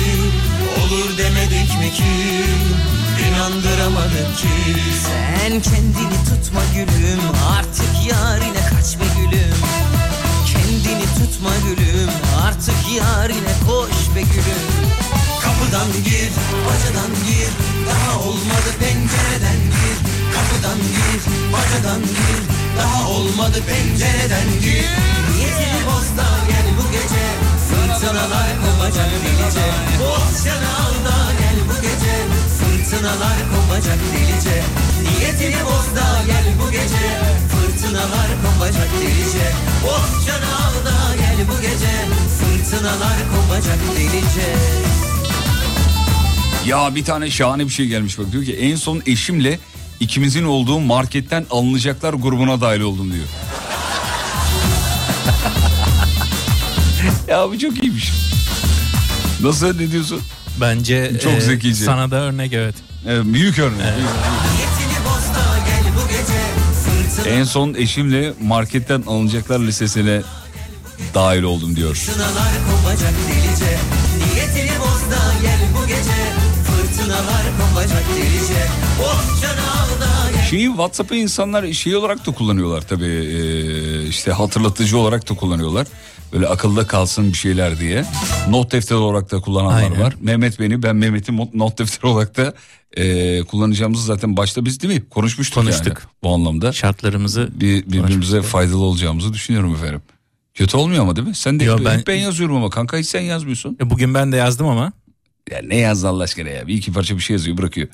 Olur 0.83 1.17
demedik 1.17 1.79
mi 1.79 1.91
ki 1.93 2.03
inandıramadık 3.27 4.37
ki. 4.37 4.47
Sen 5.05 5.61
kendini 5.61 6.17
tutma 6.29 6.61
gülüm 6.75 7.21
artık 7.57 7.93
yarine 8.11 8.61
kaç 8.69 8.99
be 8.99 9.05
gülüm. 9.17 9.59
Kendini 10.51 11.05
tutma 11.17 11.49
gülüm 11.65 12.09
artık 12.47 12.79
yarine 12.97 13.53
koş 13.67 14.15
be 14.15 14.21
gülüm. 14.21 14.65
Kapıdan 15.43 15.91
gir, 16.05 16.31
bacadan 16.65 17.11
gir 17.27 17.51
Daha 17.89 18.19
olmadı 18.19 18.69
pencereden 18.79 19.59
gir. 19.75 19.97
Kapıdan 20.35 20.77
gir, 20.95 21.21
bacadan 21.53 22.01
gir 22.01 22.39
Daha 22.77 23.09
olmadı 23.09 23.59
pencereden 23.67 24.49
gir. 24.61 24.89
Niyetini 25.31 25.81
boz 25.87 26.07
da 26.17 26.27
gel 26.49 26.67
bu 26.77 26.91
gece 26.91 27.25
Fırtınalar 27.67 28.49
kopacak 28.63 29.11
delice. 29.23 29.65
Bohçanı 29.99 30.69
al 30.83 30.95
da 31.05 31.17
gel 31.39 31.57
bu 31.69 31.81
gece 31.81 32.15
Fırtınalar 32.85 33.37
kopacak 33.55 33.99
delice 34.13 34.63
Niyetini 35.01 35.65
boz 35.65 35.95
da 35.95 36.21
gel 36.27 36.45
bu 36.61 36.71
gece 36.71 37.19
Fırtınalar 37.49 38.27
kopacak 38.43 38.89
delice 39.01 39.51
Bohçanı 39.83 40.55
al 40.55 40.85
da 40.85 41.15
gel 41.15 41.47
bu 41.47 41.61
gece 41.61 41.93
Fırtınalar 42.39 43.17
kopacak 43.35 43.79
delice 43.97 44.55
Ya 46.65 46.95
bir 46.95 47.05
tane 47.05 47.31
şahane 47.31 47.65
bir 47.65 47.69
şey 47.69 47.87
gelmiş 47.87 48.19
bak 48.19 48.31
diyor 48.31 48.45
ki 48.45 48.55
en 48.55 48.75
son 48.75 49.01
eşimle 49.05 49.59
ikimizin 49.99 50.43
olduğu 50.43 50.79
marketten 50.79 51.45
alınacaklar 51.49 52.13
grubuna 52.13 52.61
dahil 52.61 52.81
oldum 52.81 53.13
diyor. 53.13 53.25
ya 57.27 57.49
bu 57.49 57.59
çok 57.59 57.83
iyiymiş. 57.83 58.11
Nasıl 59.41 59.75
ne 59.75 59.91
diyorsun? 59.91 60.21
Bence 60.61 61.19
Çok 61.23 61.33
e, 61.33 61.41
zekice. 61.41 61.85
Sana 61.85 62.11
da 62.11 62.15
örnek 62.15 62.53
evet. 62.53 62.75
Evet, 63.07 63.25
büyük 63.25 63.59
örnek. 63.59 63.81
Fırtına 67.15 67.33
En 67.35 67.43
son 67.43 67.73
eşimle 67.73 68.33
marketten 68.41 69.03
alınacaklar 69.07 69.59
listesine 69.59 70.21
dahil 71.13 71.43
oldum 71.43 71.75
diyor. 71.75 72.05
Oh 79.01 79.41
da 79.41 80.41
Şeyi 80.49 80.67
WhatsApp'ı 80.67 81.15
insanlar 81.15 81.73
şey 81.73 81.95
olarak 81.95 82.27
da 82.27 82.31
kullanıyorlar 82.31 82.81
tabii. 82.81 83.05
Ee, 83.05 84.07
işte 84.07 84.31
hatırlatıcı 84.31 84.97
olarak 84.97 85.29
da 85.29 85.35
kullanıyorlar. 85.35 85.87
Böyle 86.33 86.47
akılda 86.47 86.87
kalsın 86.87 87.27
bir 87.31 87.37
şeyler 87.37 87.79
diye. 87.79 88.05
Not 88.49 88.71
defteri 88.71 88.97
olarak 88.97 89.31
da 89.31 89.41
kullananlar 89.41 89.83
Aynen. 89.83 90.01
var. 90.01 90.15
Mehmet 90.21 90.59
beni 90.59 90.83
ben 90.83 90.95
Mehmet'i 90.95 91.37
not 91.53 91.79
defteri 91.79 92.07
olarak 92.11 92.37
da 92.37 92.53
e, 92.97 93.43
kullanacağımızı 93.43 94.03
zaten 94.05 94.37
başta 94.37 94.65
biz 94.65 94.81
değil 94.81 94.93
mi? 94.93 95.09
Konuşmuştuk, 95.09 95.63
Konuştuk. 95.63 95.87
yani 95.87 95.97
bu 96.23 96.33
anlamda. 96.33 96.71
Şartlarımızı 96.73 97.49
Bir, 97.53 97.85
birbirimize 97.91 98.41
faydalı 98.41 98.83
olacağımızı 98.83 99.33
düşünüyorum 99.33 99.75
efendim. 99.75 100.01
Kötü 100.53 100.77
olmuyor 100.77 101.01
ama 101.03 101.15
değil 101.15 101.27
mi? 101.27 101.35
Sen 101.35 101.59
de 101.59 101.63
Yo, 101.63 101.77
ben... 101.85 102.03
ben 102.07 102.15
yazıyorum 102.15 102.55
ama 102.55 102.69
kanka 102.69 102.97
hiç 102.97 103.07
sen 103.07 103.21
yazmıyorsun. 103.21 103.77
E, 103.81 103.89
Bugün 103.89 104.13
ben 104.13 104.31
de 104.31 104.35
yazdım 104.37 104.67
ama. 104.67 104.91
Ya 105.51 105.59
ne 105.63 105.75
yazdı 105.77 106.07
Allah 106.07 106.23
aşkına 106.23 106.49
ya? 106.49 106.67
Bir 106.67 106.73
iki 106.73 106.93
parça 106.93 107.15
bir 107.15 107.21
şey 107.21 107.33
yazıyor 107.33 107.57
bırakıyor. 107.57 107.87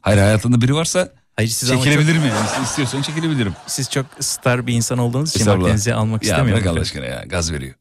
Hayır 0.00 0.18
hayatında 0.18 0.60
biri 0.60 0.74
varsa 0.74 1.12
Hayır 1.40 1.50
siz 1.50 1.70
ama 1.70 1.84
çekilebilirim 1.84 2.22
çok- 2.22 2.30
yani. 2.30 2.64
İstiyorsan 2.64 3.02
çekilebilirim. 3.02 3.52
Siz 3.66 3.90
çok 3.90 4.06
star 4.20 4.66
bir 4.66 4.74
insan 4.74 4.98
olduğunuz 4.98 5.36
için 5.36 5.46
vaktinizi 5.46 5.94
almak 5.94 6.24
ya 6.24 6.30
istemiyorum. 6.32 6.64
bırak 6.64 6.74
Allah 6.76 6.80
aşkına 6.80 7.04
ya 7.04 7.24
gaz 7.26 7.52
veriyor. 7.52 7.74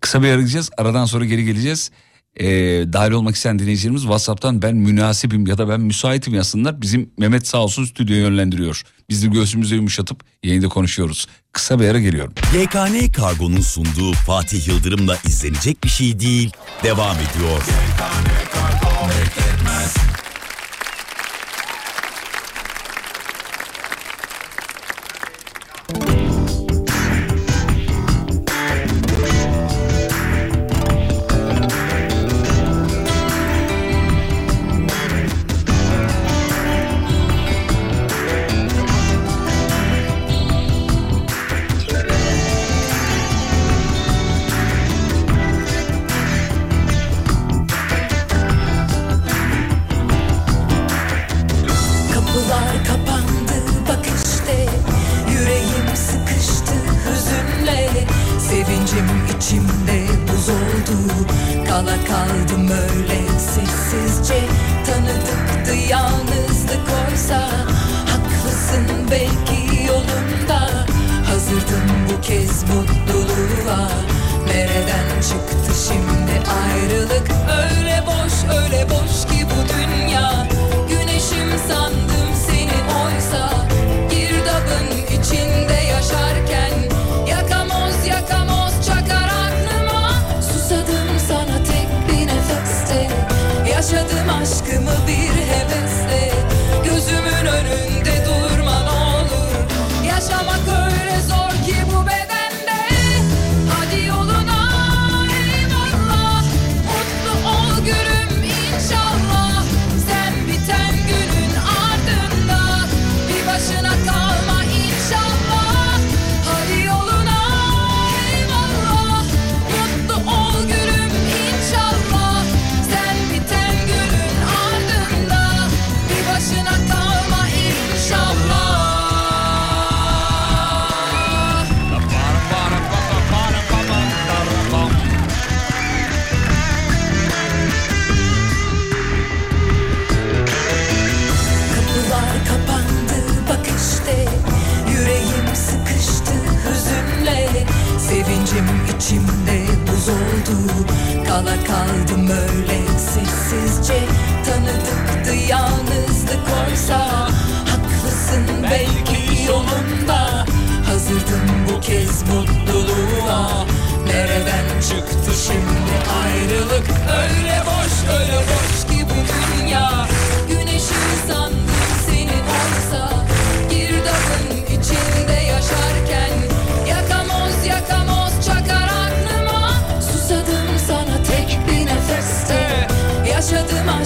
Kısa 0.00 0.22
bir 0.22 0.28
ara 0.28 0.40
gideceğiz. 0.40 0.70
Aradan 0.78 1.04
sonra 1.04 1.24
geri 1.24 1.44
geleceğiz. 1.44 1.90
Ee, 2.36 2.46
dahil 2.92 3.10
olmak 3.10 3.34
isteyen 3.34 3.58
dinleyicilerimiz 3.58 4.02
WhatsApp'tan 4.02 4.62
ben 4.62 4.76
münasibim 4.76 5.46
ya 5.46 5.58
da 5.58 5.68
ben 5.68 5.80
müsaitim 5.80 6.34
yazsınlar. 6.34 6.82
Bizim 6.82 7.10
Mehmet 7.18 7.46
sağ 7.46 7.58
olsun 7.58 7.84
stüdyoya 7.84 8.22
yönlendiriyor. 8.22 8.82
Biz 9.08 9.22
de 9.22 9.26
göğsümüzü 9.26 9.74
yumuşatıp 9.76 10.20
yayında 10.42 10.68
konuşuyoruz. 10.68 11.26
Kısa 11.52 11.80
bir 11.80 11.88
ara 11.88 12.00
geliyorum. 12.00 12.34
YKN 12.54 13.12
Kargo'nun 13.12 13.60
sunduğu 13.60 14.12
Fatih 14.12 14.68
Yıldırım'la 14.68 15.18
izlenecek 15.26 15.84
bir 15.84 15.88
şey 15.88 16.20
değil. 16.20 16.52
Devam 16.82 17.16
ediyor. 17.16 17.62
Kapılar 17.98 19.51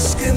asking 0.07 0.36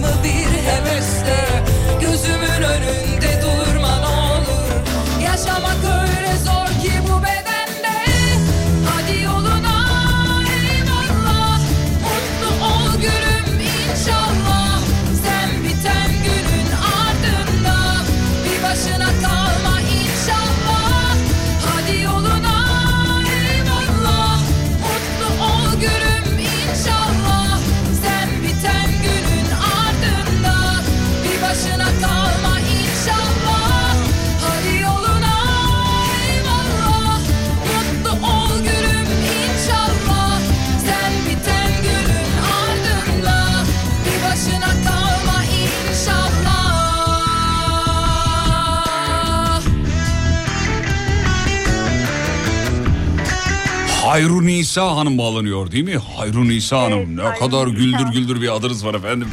Hayru 54.09 54.45
Nisa 54.45 54.95
Hanım 54.95 55.17
bağlanıyor 55.17 55.71
değil 55.71 55.83
mi? 55.83 55.95
Hayru 56.17 56.47
Nisa 56.49 56.81
Hanım. 56.81 57.17
ne 57.17 57.33
kadar 57.39 57.67
güldür 57.67 58.13
güldür 58.13 58.41
bir 58.41 58.55
adınız 58.55 58.85
var 58.85 58.93
efendim. 58.93 59.27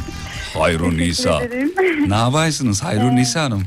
Hayru 0.53 0.97
Nisa. 0.97 1.39
ne 2.07 2.15
yaparsınız 2.15 2.83
Hayru 2.83 3.15
Nisa 3.15 3.41
Hanım? 3.41 3.63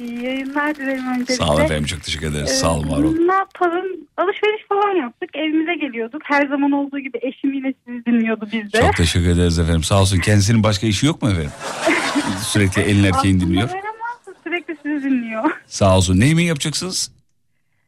İyi 0.00 0.24
yayınlar 0.24 0.74
dilerim 0.74 1.08
öncelikle. 1.08 1.34
Sağ 1.34 1.52
olun 1.52 1.60
efendim 1.60 1.84
çok 1.84 2.02
teşekkür 2.02 2.26
ederiz. 2.26 2.50
Sağ 2.50 2.74
olun 2.74 2.90
var 2.90 2.98
olun. 2.98 3.28
Ne 3.28 3.34
yapalım? 3.34 3.84
Alışveriş 4.16 4.62
falan 4.68 5.02
yaptık. 5.02 5.30
Evimize 5.34 5.74
geliyorduk. 5.74 6.22
Her 6.24 6.46
zaman 6.46 6.72
olduğu 6.72 6.98
gibi 6.98 7.18
eşim 7.22 7.52
yine 7.52 7.74
sizi 7.86 8.06
dinliyordu 8.06 8.48
bizde. 8.52 8.80
Çok 8.80 8.96
teşekkür 8.96 9.28
ederiz 9.28 9.58
efendim. 9.58 9.82
Sağ 9.82 10.00
olsun. 10.00 10.18
Kendisinin 10.18 10.62
başka 10.62 10.86
işi 10.86 11.06
yok 11.06 11.22
mu 11.22 11.30
efendim? 11.30 11.50
Sürekli 12.42 12.82
elin 12.82 13.04
erkeğin 13.04 13.36
Aslında 13.36 13.50
dinliyor. 13.50 13.68
var 13.68 13.74
ama 13.74 14.34
sürekli 14.44 14.76
sizi 14.82 14.94
sizi 15.00 15.10
dinliyor. 15.10 15.50
Sağ 15.66 15.96
olsun. 15.96 16.20
Ne 16.20 16.26
yemeği 16.26 16.48
yapacaksınız? 16.48 17.15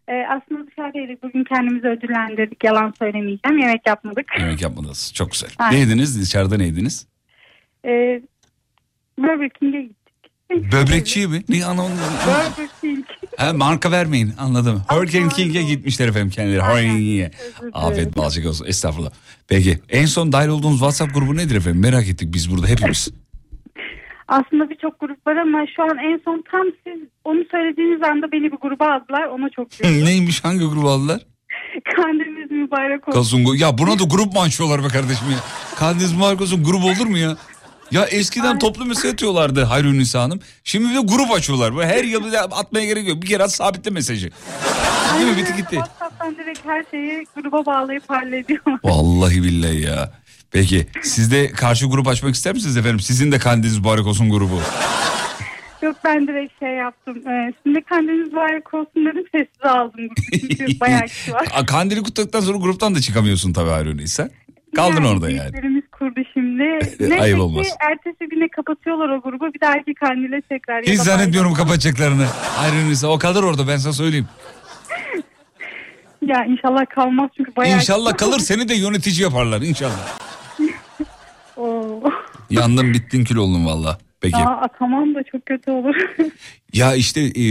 Ee, 0.08 0.24
aslında 0.30 0.66
dışarıdaydık. 0.70 1.22
Bugün 1.22 1.44
kendimizi 1.44 1.86
ödüllendirdik. 1.88 2.64
Yalan 2.64 2.94
söylemeyeceğim. 2.98 3.58
Yemek 3.58 3.86
yapmadık. 3.86 4.26
Yemek 4.38 4.62
yapmadınız. 4.62 5.12
Çok 5.14 5.32
güzel. 5.32 5.50
Aynen. 5.58 5.74
Ne 5.76 5.80
yediniz? 5.80 6.20
Dışarıda 6.22 6.56
ne 6.56 6.64
yediniz? 6.64 7.06
Ee, 7.84 8.22
Burger 9.18 9.50
King'e 9.50 9.82
gittik. 9.82 10.32
Böbrekçi 10.72 11.26
mi? 11.26 11.42
Ne 11.48 11.64
anlamadım. 11.64 11.96
Burger 12.26 12.68
King. 12.80 13.04
Ha, 13.36 13.52
marka 13.52 13.90
vermeyin 13.90 14.32
anladım. 14.38 14.82
Hurricane 14.88 15.28
King'e 15.28 15.62
gitmişler 15.62 16.08
efendim 16.08 16.30
kendileri. 16.30 16.60
Hurricane 16.62 16.98
King'e. 16.98 17.30
Afiyet 17.72 18.16
balcık 18.16 18.46
olsun. 18.46 18.66
Estağfurullah. 18.66 19.10
Peki 19.48 19.78
en 19.88 20.06
son 20.06 20.32
dahil 20.32 20.48
olduğunuz 20.48 20.78
WhatsApp 20.78 21.14
grubu 21.14 21.36
nedir 21.36 21.56
efendim? 21.56 21.80
Merak 21.80 22.08
ettik 22.08 22.34
biz 22.34 22.50
burada 22.50 22.66
hepimiz. 22.66 23.08
Aslında 24.28 24.70
birçok 24.70 25.00
grup 25.00 25.26
var 25.26 25.36
ama 25.36 25.58
şu 25.76 25.82
an 25.82 25.98
en 25.98 26.20
son 26.24 26.44
tam 26.50 26.66
siz 26.84 27.08
onu 27.24 27.38
söylediğiniz 27.50 28.02
anda 28.02 28.32
beni 28.32 28.52
bir 28.52 28.56
gruba 28.62 28.86
aldılar. 28.86 29.24
Ona 29.26 29.48
çok 29.50 29.72
üzüldüm. 29.80 30.04
Neymiş 30.04 30.44
hangi 30.44 30.64
grubu 30.66 30.90
aldılar? 30.90 31.20
Kandiliniz 31.96 32.50
mübarek 32.50 33.08
olsun. 33.08 33.18
Kasungu. 33.20 33.56
Ya 33.56 33.78
buna 33.78 33.98
da 33.98 34.04
grup 34.10 34.32
mu 34.34 34.40
açıyorlar 34.40 34.84
be 34.84 34.88
kardeşim 34.88 35.30
ya? 35.30 35.38
Kandiniz 35.76 36.12
mübarek 36.12 36.40
olsun 36.40 36.64
grup 36.64 36.84
olur 36.84 37.06
mu 37.06 37.18
ya? 37.18 37.36
Ya 37.90 38.04
eskiden 38.04 38.58
toplu 38.58 38.84
mesaj 38.84 39.12
atıyorlardı 39.12 39.62
Hayrun 39.64 39.98
Nisa 39.98 40.22
Hanım. 40.22 40.40
Şimdi 40.64 40.94
de 40.94 40.98
grup 41.00 41.30
açıyorlar. 41.32 41.76
Böyle 41.76 41.88
her 41.88 42.04
yıl 42.04 42.34
atmaya 42.34 42.84
gerek 42.86 43.08
yok. 43.08 43.22
Bir 43.22 43.26
kere 43.26 43.42
at 43.42 43.52
sabitle 43.52 43.90
mesajı. 43.90 44.30
Değil 45.18 45.30
mi? 45.30 45.36
Bitti 45.36 45.56
gitti. 45.56 45.76
WhatsApp'tan 45.76 46.36
direkt 46.36 46.64
her 46.66 46.84
şeyi 46.90 47.26
gruba 47.36 47.66
bağlayıp 47.66 48.10
hallediyorum. 48.10 48.78
Vallahi 48.84 49.42
billahi 49.42 49.80
ya. 49.80 50.12
Peki 50.50 50.86
siz 51.02 51.32
de 51.32 51.52
karşı 51.52 51.86
grup 51.86 52.08
açmak 52.08 52.34
ister 52.34 52.54
misiniz 52.54 52.76
efendim? 52.76 53.00
Sizin 53.00 53.32
de 53.32 53.38
kandiniz 53.38 53.78
mübarek 53.78 54.06
olsun 54.06 54.30
grubu. 54.30 54.60
Yok 55.82 55.96
ben 56.04 56.26
direkt 56.26 56.58
şey 56.58 56.68
yaptım. 56.70 57.28
Ee, 57.28 57.52
şimdi 57.62 57.80
kandiliniz 57.82 58.28
mübarek 58.32 58.74
olsun 58.74 59.06
dedim 59.06 59.24
sessiz 59.32 59.62
aldım. 59.64 60.08
Çünkü 60.32 60.66
bayağı 60.80 61.02
kişi 61.02 61.32
var. 61.32 61.48
Aa, 61.54 61.66
Kandili 61.66 62.02
kutladıktan 62.02 62.40
sonra 62.40 62.58
gruptan 62.58 62.94
da 62.94 63.00
çıkamıyorsun 63.00 63.52
tabii 63.52 63.70
Hayrun 63.70 63.96
Nisa. 63.96 64.28
Kaldın 64.76 65.04
orada 65.04 65.30
yani. 65.30 65.40
Büyüklerimiz 65.52 65.84
kurdu 65.92 66.20
şimdi. 66.34 66.62
Neyse 67.00 67.20
Ayıp 67.20 67.36
ki 67.36 67.42
olmaz. 67.42 67.66
ertesi 67.90 68.28
güne 68.30 68.48
kapatıyorlar 68.48 69.08
o 69.08 69.20
grubu. 69.22 69.54
Bir 69.54 69.60
dahaki 69.60 69.94
kandile 69.94 70.40
tekrar. 70.40 70.82
Hiç 70.84 71.00
zannetmiyorum 71.00 71.54
kapatacaklarını. 71.54 72.24
Hayrun 72.56 72.90
Nisa 72.90 73.08
o 73.08 73.18
kadar 73.18 73.42
orada 73.42 73.68
ben 73.68 73.76
sana 73.76 73.92
söyleyeyim. 73.92 74.28
Ya 76.26 76.44
inşallah 76.44 76.86
kalmaz 76.94 77.30
çünkü 77.36 77.56
bayağı 77.56 77.76
İnşallah 77.76 78.16
kalır 78.16 78.38
seni 78.38 78.68
de 78.68 78.74
yönetici 78.74 79.22
yaparlar 79.22 79.62
inşallah. 79.62 80.18
Oo. 81.56 82.02
Yandın 82.50 82.94
bittin 82.94 83.24
kül 83.24 83.36
oldun 83.36 83.66
valla. 83.66 83.98
Peki. 84.20 84.36
Aa, 84.36 84.60
atamam 84.60 85.14
da 85.14 85.22
çok 85.22 85.46
kötü 85.46 85.70
olur. 85.70 85.94
Ya 86.72 86.94
işte 86.94 87.20
e, 87.20 87.42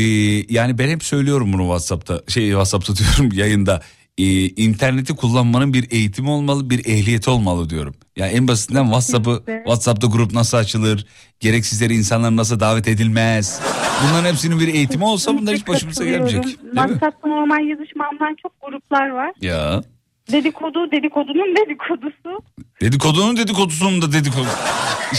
yani 0.50 0.78
ben 0.78 0.90
hep 0.90 1.04
söylüyorum 1.04 1.54
bunu 1.54 1.62
WhatsApp'ta 1.62 2.22
şey 2.28 2.48
WhatsApp'ta 2.48 2.94
diyorum 2.98 3.32
yayında. 3.34 3.82
E, 4.18 4.24
interneti 4.48 5.16
kullanmanın 5.16 5.74
bir 5.74 5.92
eğitimi 5.92 6.30
olmalı, 6.30 6.70
bir 6.70 6.80
ehliyeti 6.80 7.30
olmalı 7.30 7.70
diyorum. 7.70 7.96
Ya 8.16 8.28
en 8.28 8.48
basitinden 8.48 8.84
WhatsApp'ı. 8.84 9.44
WhatsApp'ta 9.46 10.08
grup 10.08 10.34
nasıl 10.34 10.58
açılır, 10.58 11.06
gereksiz 11.40 11.82
yere 11.82 11.94
insanlar 11.94 12.36
nasıl 12.36 12.60
davet 12.60 12.88
edilmez. 12.88 13.62
Bunların 14.04 14.30
hepsinin 14.30 14.60
bir 14.60 14.68
eğitimi 14.68 15.04
olsa 15.06 15.38
bunlar 15.38 15.56
hiç 15.56 15.68
başımıza 15.68 16.06
gelmeyecek. 16.06 16.44
WhatsApp'ta 16.44 17.28
normal 17.28 17.68
yazışmamdan 17.68 18.36
çok 18.42 18.52
gruplar 18.62 19.10
var. 19.10 19.32
Ya 19.42 19.82
Dedikodu 20.32 20.92
dedikodunun 20.92 21.56
dedikodusu. 21.56 22.44
dedikodunun 22.82 23.38
dedikodusunun 23.38 24.02
da 24.02 24.12
dedikodu. 24.12 24.48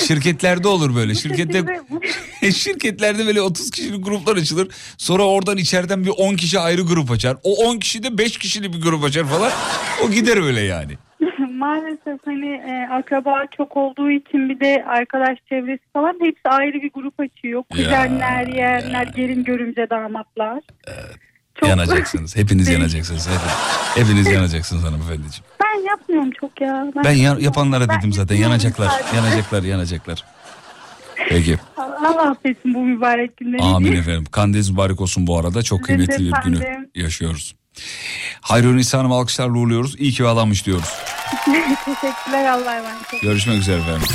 Şirketlerde 0.06 0.68
olur 0.68 0.96
böyle. 0.96 1.14
Şirkette 1.14 1.64
şirketlerde 2.52 3.26
böyle 3.26 3.40
30 3.40 3.70
kişilik 3.70 4.04
gruplar 4.04 4.36
açılır. 4.36 4.68
Sonra 4.98 5.22
oradan 5.22 5.56
içeriden 5.56 6.04
bir 6.04 6.12
10 6.16 6.36
kişi 6.36 6.58
ayrı 6.58 6.82
grup 6.82 7.10
açar. 7.10 7.36
O 7.42 7.54
10 7.68 7.78
kişi 7.78 8.02
de 8.02 8.18
5 8.18 8.38
kişilik 8.38 8.74
bir 8.74 8.82
grup 8.82 9.04
açar 9.04 9.24
falan. 9.24 9.52
O 10.04 10.10
gider 10.10 10.46
öyle 10.46 10.60
yani. 10.60 10.92
Maalesef 11.52 12.20
hani 12.24 12.48
e, 12.48 12.88
akraba 12.92 13.44
çok 13.56 13.76
olduğu 13.76 14.10
için 14.10 14.48
bir 14.48 14.60
de 14.60 14.84
arkadaş 14.88 15.38
çevresi 15.48 15.82
falan 15.92 16.14
hepsi 16.20 16.48
ayrı 16.48 16.82
bir 16.82 16.90
grup 16.94 17.20
açıyor. 17.20 17.62
Kuzenler, 17.72 18.46
yeğenler, 18.46 19.06
gelin 19.06 19.44
görümce 19.44 19.90
damatlar. 19.90 20.60
Çok- 21.60 21.68
Yanacaksınız. 21.68 22.36
Hepiniz 22.36 22.68
yanacaksınız. 22.68 23.28
Hepiniz, 23.28 24.08
hepiniz 24.08 24.26
yanacaksınız 24.34 24.84
hanımefendiciğim. 24.84 25.44
Ben 25.64 25.84
yapmıyorum 25.90 26.30
çok 26.40 26.60
ya. 26.60 26.86
Ben 27.04 27.12
ya- 27.12 27.36
yapanlara 27.40 27.88
Ben 27.88 27.98
dedim 27.98 28.12
zaten 28.12 28.36
yanacaklar. 28.36 28.88
sadece. 28.90 29.16
Yanacaklar, 29.16 29.62
yanacaklar. 29.62 30.24
Peki. 31.28 31.58
Allah 31.76 32.30
affetsin 32.30 32.74
bu 32.74 32.80
mübarek 32.80 33.36
günleri. 33.36 33.62
Amin 33.62 33.92
efendim. 33.92 34.24
Kandiniz 34.24 34.70
mübarek 34.70 35.00
olsun 35.00 35.26
bu 35.26 35.38
arada. 35.38 35.62
Çok 35.62 35.84
kıymetli 35.84 36.18
bir 36.26 36.32
günü 36.44 36.88
yaşıyoruz. 36.94 37.54
Hayrun 38.40 38.76
Nisa 38.76 38.98
Hanım 38.98 39.12
alkışlarla 39.12 39.58
uğurluyoruz. 39.58 39.94
İyi 40.00 40.12
ki 40.12 40.24
bağlanmış 40.24 40.66
diyoruz. 40.66 40.88
Teşekkürler 41.84 42.46
Allah'a 42.46 42.76
emanet. 42.76 43.22
Görüşmek 43.22 43.58
üzere 43.58 43.80
efendim. 43.80 44.08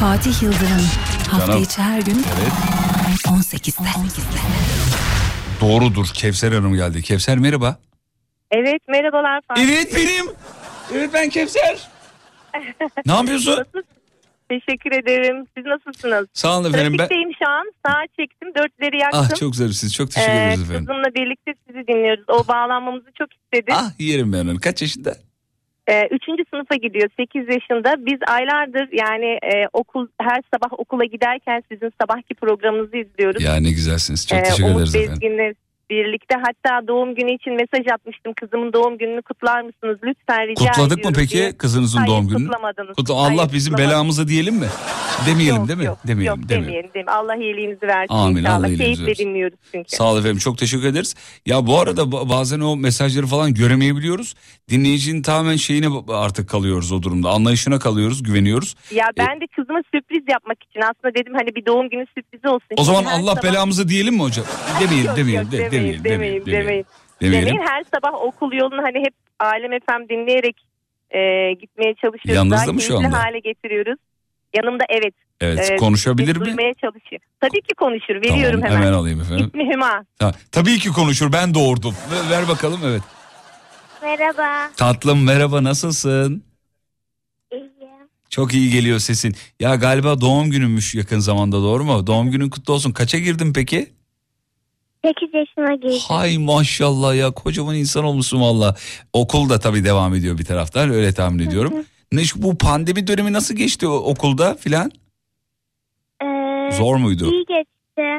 Fatih 0.00 0.42
Yıldırım 0.42 0.86
hafta 1.30 1.46
Canım. 1.46 1.62
içi 1.62 1.82
her 1.82 2.00
gün 2.02 2.24
Evet. 2.40 2.52
18'de. 3.26 3.88
Doğrudur. 5.62 6.06
Kevser 6.14 6.52
Hanım 6.52 6.74
geldi. 6.74 7.02
Kevser 7.02 7.38
merhaba. 7.38 7.78
Evet 8.50 8.88
merhabalar 8.88 9.40
Fatih. 9.48 9.62
Evet 9.62 9.96
benim. 9.96 10.26
Evet 10.94 11.10
ben 11.14 11.28
Kevser. 11.28 11.78
Ne 13.06 13.12
yapıyorsun? 13.12 13.64
Teşekkür 14.48 14.92
ederim. 14.92 15.46
Siz 15.56 15.66
nasılsınız? 15.66 16.26
Sağ 16.32 16.58
olun 16.58 16.68
efendim. 16.68 16.92
Ben... 16.92 16.96
Trafikteyim 16.96 17.30
şu 17.44 17.50
an. 17.50 17.72
Sağa 17.86 18.02
çektim. 18.16 18.48
Dörtleri 18.54 18.98
yaktım. 18.98 19.20
Ah 19.24 19.34
çok 19.34 19.56
zarifsiniz. 19.56 19.94
Çok 19.94 20.10
teşekkür 20.10 20.32
Ee, 20.32 20.46
ederiz 20.46 20.62
efendim. 20.62 20.86
Kızımla 20.86 21.14
birlikte 21.14 21.54
sizi 21.66 21.86
dinliyoruz. 21.86 22.24
O 22.28 22.48
bağlanmamızı 22.48 23.08
çok 23.18 23.28
istedi. 23.32 23.72
Ah 23.74 23.90
yerim 23.98 24.32
ben 24.32 24.46
onu. 24.46 24.60
Kaç 24.60 24.82
yaşında? 24.82 25.14
Ee, 25.88 26.06
üçüncü 26.10 26.44
sınıfa 26.50 26.74
gidiyor. 26.74 27.08
8 27.16 27.48
yaşında. 27.48 28.06
Biz 28.06 28.18
aylardır 28.26 28.88
yani 28.92 29.38
e, 29.54 29.68
okul 29.72 30.06
her 30.20 30.42
sabah 30.54 30.78
okula 30.78 31.04
giderken 31.04 31.62
sizin 31.72 31.92
sabahki 32.00 32.34
programınızı 32.34 32.96
izliyoruz. 32.96 33.44
Ya 33.44 33.56
ne 33.56 33.70
güzelsiniz. 33.70 34.26
Çok 34.28 34.38
Ee, 34.38 34.42
teşekkür 34.42 34.70
Umut 34.70 34.76
ederiz 34.76 34.94
efendim. 34.94 35.18
Birlikte 35.96 36.34
hatta 36.46 36.86
doğum 36.88 37.14
günü 37.14 37.34
için 37.34 37.52
mesaj 37.52 37.86
atmıştım. 37.94 38.32
Kızımın 38.40 38.72
doğum 38.72 38.98
gününü 38.98 39.22
kutlar 39.22 39.60
mısınız? 39.62 39.98
Lütfen 40.04 40.48
rica 40.48 40.72
Kutladık 40.72 41.04
mı 41.04 41.10
peki 41.16 41.34
diye. 41.34 41.56
kızınızın 41.56 41.98
Hayır, 41.98 42.10
doğum 42.10 42.28
gününü? 42.28 42.44
kutlamadınız. 42.48 42.96
Kutla- 42.96 43.22
Hayır, 43.22 43.38
Allah 43.38 43.52
bizim 43.52 43.72
kutlamadınız. 43.72 43.90
belamızı 43.96 44.28
diyelim 44.28 44.54
mi? 44.54 44.66
Demeyelim 45.26 45.56
Yok, 45.56 45.68
değil 45.68 45.78
mi? 45.78 45.84
Yok, 45.84 45.98
demeyelim, 46.06 46.40
yok 46.40 46.48
demeyelim. 46.48 46.66
demeyelim, 46.68 46.90
demeyelim. 46.94 47.08
Allah 47.08 47.36
iyiliğinizi 47.36 47.82
versin 47.86 48.14
Amin, 48.14 48.36
inşallah. 48.36 48.56
Allah 48.56 48.66
Keyifle 48.76 49.06
versin. 49.06 49.24
dinliyoruz 49.24 49.58
çünkü. 49.72 49.96
Sağ 49.96 50.12
ol 50.12 50.18
efendim 50.18 50.38
çok 50.38 50.58
teşekkür 50.58 50.86
ederiz. 50.86 51.14
Ya 51.46 51.66
bu 51.66 51.80
arada 51.80 52.02
ba- 52.02 52.28
bazen 52.28 52.60
o 52.60 52.76
mesajları 52.76 53.26
falan 53.26 53.54
göremeyebiliyoruz. 53.54 54.34
Dinleyicinin 54.70 55.22
tamamen 55.22 55.56
şeyine 55.56 55.86
artık 56.08 56.48
kalıyoruz 56.48 56.92
o 56.92 57.02
durumda. 57.02 57.30
Anlayışına 57.30 57.78
kalıyoruz, 57.78 58.22
güveniyoruz. 58.22 58.74
Ya 58.94 59.06
ben 59.18 59.40
de 59.40 59.44
kızıma 59.56 59.80
sürpriz 59.94 60.22
yapmak 60.30 60.58
için 60.70 60.80
aslında 60.80 61.14
dedim 61.14 61.32
hani 61.34 61.54
bir 61.56 61.66
doğum 61.66 61.88
günü 61.90 62.06
sürprizi 62.16 62.48
olsun. 62.48 62.68
O 62.76 62.84
zaman 62.84 63.04
Allah 63.04 63.32
sabah- 63.34 63.42
belamızı 63.42 63.88
diyelim 63.88 64.14
mi 64.14 64.20
hocam? 64.22 64.44
Demeyelim, 64.80 65.16
demeyelim, 65.16 65.42
yok, 65.44 65.52
de- 65.52 65.70
demeyin, 65.84 66.04
demeyin, 66.04 66.46
demeyelim, 66.46 66.46
demeyin. 66.46 66.86
demeyelim. 67.22 67.46
Demeyin, 67.48 67.66
her 67.68 67.84
sabah 67.94 68.22
okul 68.22 68.52
yolunu 68.52 68.82
hani 68.82 68.98
hep 68.98 69.14
Alem 69.38 69.70
FM 69.80 70.08
dinleyerek 70.08 70.56
e, 71.10 71.20
gitmeye 71.60 71.94
çalışıyoruz. 71.94 72.36
Yanınızda 72.36 72.66
Daha 72.66 72.72
mı 72.72 72.80
şu 72.80 72.98
anda? 72.98 73.22
hale 73.22 73.38
getiriyoruz. 73.38 73.98
Yanımda 74.56 74.84
evet. 74.88 75.14
Evet, 75.40 75.70
e, 75.70 75.76
konuşabilir 75.76 76.36
mi? 76.36 76.44
Duymaya 76.44 76.74
çalışıyor. 76.74 77.20
Tabii 77.40 77.60
ki 77.60 77.74
konuşur. 77.76 78.14
Veriyorum 78.14 78.60
Tamam, 78.60 78.76
hemen. 78.76 78.86
hemen 78.86 78.92
alayım 78.98 79.20
efendim. 79.20 79.46
İsmi 79.46 79.72
Hüma. 79.72 80.04
Ha, 80.18 80.32
tabii 80.52 80.78
ki 80.78 80.88
konuşur 80.88 81.32
ben 81.32 81.54
doğurdum. 81.54 81.94
Ver, 82.12 82.30
ver 82.38 82.48
bakalım 82.48 82.80
evet. 82.84 83.02
Merhaba. 84.02 84.70
Tatlım 84.76 85.24
merhaba 85.24 85.64
nasılsın? 85.64 86.44
İyiyim. 87.52 87.68
Çok 88.30 88.54
iyi 88.54 88.70
geliyor 88.70 88.98
sesin. 88.98 89.34
Ya 89.60 89.74
galiba 89.74 90.20
doğum 90.20 90.50
gününmüş 90.50 90.94
yakın 90.94 91.18
zamanda 91.18 91.56
doğru 91.56 91.84
mu? 91.84 92.06
Doğum 92.06 92.30
günün 92.30 92.50
kutlu 92.50 92.74
olsun. 92.74 92.92
Kaça 92.92 93.18
girdin 93.18 93.52
peki? 93.52 93.92
8 95.04 95.34
yaşına 95.34 95.74
girdim. 95.74 95.98
Hay 96.08 96.38
maşallah 96.38 97.16
ya 97.16 97.30
kocaman 97.30 97.76
insan 97.76 98.04
olmuşsun 98.04 98.40
valla. 98.40 98.76
Okul 99.12 99.48
da 99.48 99.60
tabii 99.60 99.84
devam 99.84 100.14
ediyor 100.14 100.38
bir 100.38 100.44
taraftan 100.44 100.90
öyle 100.90 101.12
tahmin 101.14 101.46
ediyorum. 101.48 101.74
Ne 102.12 102.24
şu- 102.24 102.42
bu 102.42 102.58
pandemi 102.58 103.06
dönemi 103.06 103.32
nasıl 103.32 103.54
geçti 103.54 103.86
okulda 103.86 104.54
filan? 104.54 104.90
Ee, 106.22 106.70
Zor 106.76 106.96
muydu? 106.96 107.30
İyi 107.32 107.44
geçti. 107.48 107.72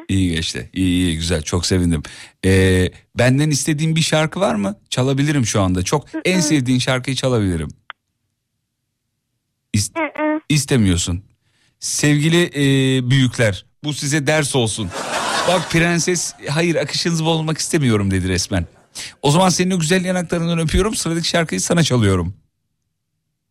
İyi 0.09 0.35
geçti. 0.35 0.69
İyi 0.73 0.85
iyi 1.05 1.15
güzel 1.15 1.41
çok 1.41 1.65
sevindim. 1.65 2.03
Ee, 2.45 2.91
benden 3.17 3.49
istediğin 3.49 3.95
bir 3.95 4.01
şarkı 4.01 4.39
var 4.39 4.55
mı? 4.55 4.75
Çalabilirim 4.89 5.45
şu 5.45 5.61
anda. 5.61 5.83
Çok 5.83 6.05
en 6.25 6.39
sevdiğin 6.39 6.79
şarkıyı 6.79 7.15
çalabilirim. 7.15 7.69
İst- 9.73 9.97
Hı 9.97 10.03
hı. 10.23 10.39
istemiyorsun. 10.49 11.23
Sevgili 11.79 12.43
e, 12.55 12.63
büyükler 13.09 13.65
bu 13.83 13.93
size 13.93 14.27
ders 14.27 14.55
olsun. 14.55 14.89
Bak 15.47 15.71
prenses 15.71 16.33
hayır 16.49 16.75
akışınızı 16.75 17.25
bozmak 17.25 17.57
istemiyorum 17.57 18.11
dedi 18.11 18.29
resmen. 18.29 18.65
O 19.21 19.31
zaman 19.31 19.49
senin 19.49 19.71
o 19.71 19.79
güzel 19.79 20.05
yanaklarından 20.05 20.59
öpüyorum 20.59 20.95
sıradaki 20.95 21.27
şarkıyı 21.27 21.61
sana 21.61 21.83
çalıyorum. 21.83 22.37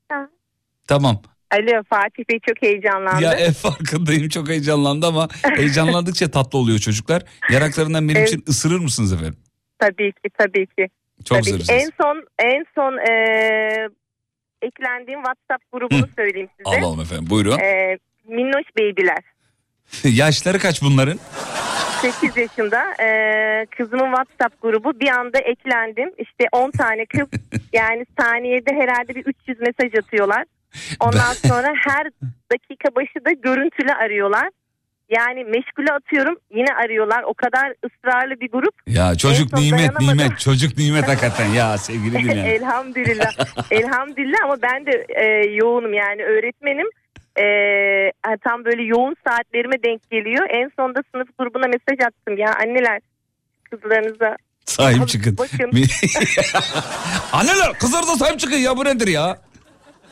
Tamam. 0.08 0.28
Tamam 0.88 1.22
Alo 1.50 1.82
Fatih 1.90 2.24
Bey 2.30 2.38
çok 2.48 2.62
heyecanlandı. 2.62 3.22
Ya 3.24 3.32
ev 3.32 3.52
farkındayım 3.52 4.28
çok 4.28 4.48
heyecanlandı 4.48 5.06
ama 5.06 5.28
heyecanlandıkça 5.56 6.30
tatlı 6.30 6.58
oluyor 6.58 6.78
çocuklar. 6.78 7.22
Yanaklarından 7.50 8.08
benim 8.08 8.16
Evet. 8.16 8.28
için 8.28 8.44
ısırır 8.48 8.78
mısınız 8.80 9.12
efendim? 9.12 9.36
Tabii 9.78 10.12
ki 10.12 10.30
tabii 10.38 10.66
ki. 10.66 10.88
Çok 11.24 11.44
tabii 11.44 11.58
ki. 11.62 11.72
En 11.72 11.90
son 12.02 12.24
en 12.38 12.64
son 12.74 12.98
e, 12.98 13.12
eklendiğim 14.62 15.20
WhatsApp 15.22 15.72
grubunu 15.72 16.08
söyleyeyim 16.16 16.48
size. 16.56 16.78
Alalım 16.78 17.00
efendim 17.00 17.30
buyurun. 17.30 17.58
E, 17.58 17.98
Minnoş 18.28 18.64
Beybiler. 18.78 19.31
Yaşları 20.04 20.58
kaç 20.58 20.82
bunların? 20.82 21.18
8 22.02 22.36
yaşında 22.36 23.02
e, 23.02 23.66
kızımın 23.66 24.14
WhatsApp 24.14 24.62
grubu 24.62 25.00
bir 25.00 25.08
anda 25.08 25.38
eklendim. 25.38 26.10
İşte 26.18 26.44
10 26.52 26.70
tane 26.70 27.06
kız 27.06 27.28
yani 27.72 28.06
saniyede 28.20 28.74
herhalde 28.74 29.14
bir 29.14 29.24
300 29.26 29.60
mesaj 29.60 29.94
atıyorlar. 29.94 30.44
Ondan 31.00 31.32
sonra 31.32 31.68
her 31.86 32.06
dakika 32.52 32.94
başı 32.94 33.24
da 33.24 33.32
görüntülü 33.32 33.92
arıyorlar. 33.92 34.48
Yani 35.10 35.44
meşgule 35.44 35.92
atıyorum 35.92 36.36
yine 36.54 36.74
arıyorlar. 36.84 37.22
O 37.22 37.34
kadar 37.34 37.74
ısrarlı 37.86 38.40
bir 38.40 38.50
grup. 38.50 38.74
Ya 38.86 39.14
çocuk 39.14 39.52
nimet 39.52 40.00
nimet 40.00 40.38
çocuk 40.38 40.78
nimet 40.78 41.08
hakikaten 41.08 41.46
ya 41.46 41.78
sevgili 41.78 42.18
dinleyen. 42.18 42.44
Elhamdülillah. 42.44 43.32
Elhamdülillah 43.70 44.38
ama 44.44 44.56
ben 44.62 44.86
de 44.86 45.06
e, 45.08 45.24
yoğunum 45.54 45.94
yani 45.94 46.22
öğretmenim. 46.22 46.86
E, 47.38 48.12
tam 48.44 48.64
böyle 48.64 48.82
yoğun 48.82 49.16
saatlerime 49.26 49.82
denk 49.82 50.10
geliyor. 50.10 50.46
En 50.50 50.70
sonunda 50.76 51.00
sınıf 51.14 51.28
grubuna 51.38 51.66
mesaj 51.66 52.06
attım 52.06 52.36
ya 52.36 52.54
anneler 52.54 53.00
kızlarınıza 53.70 54.36
Sahip 54.64 55.08
çıkın. 55.08 55.38
Bakın. 55.38 55.70
Anneler 57.32 57.78
kızlarınıza 57.80 58.16
sahip 58.16 58.40
çıkın 58.40 58.56
ya 58.56 58.76
bu 58.76 58.84
nedir 58.84 59.08
ya? 59.08 59.38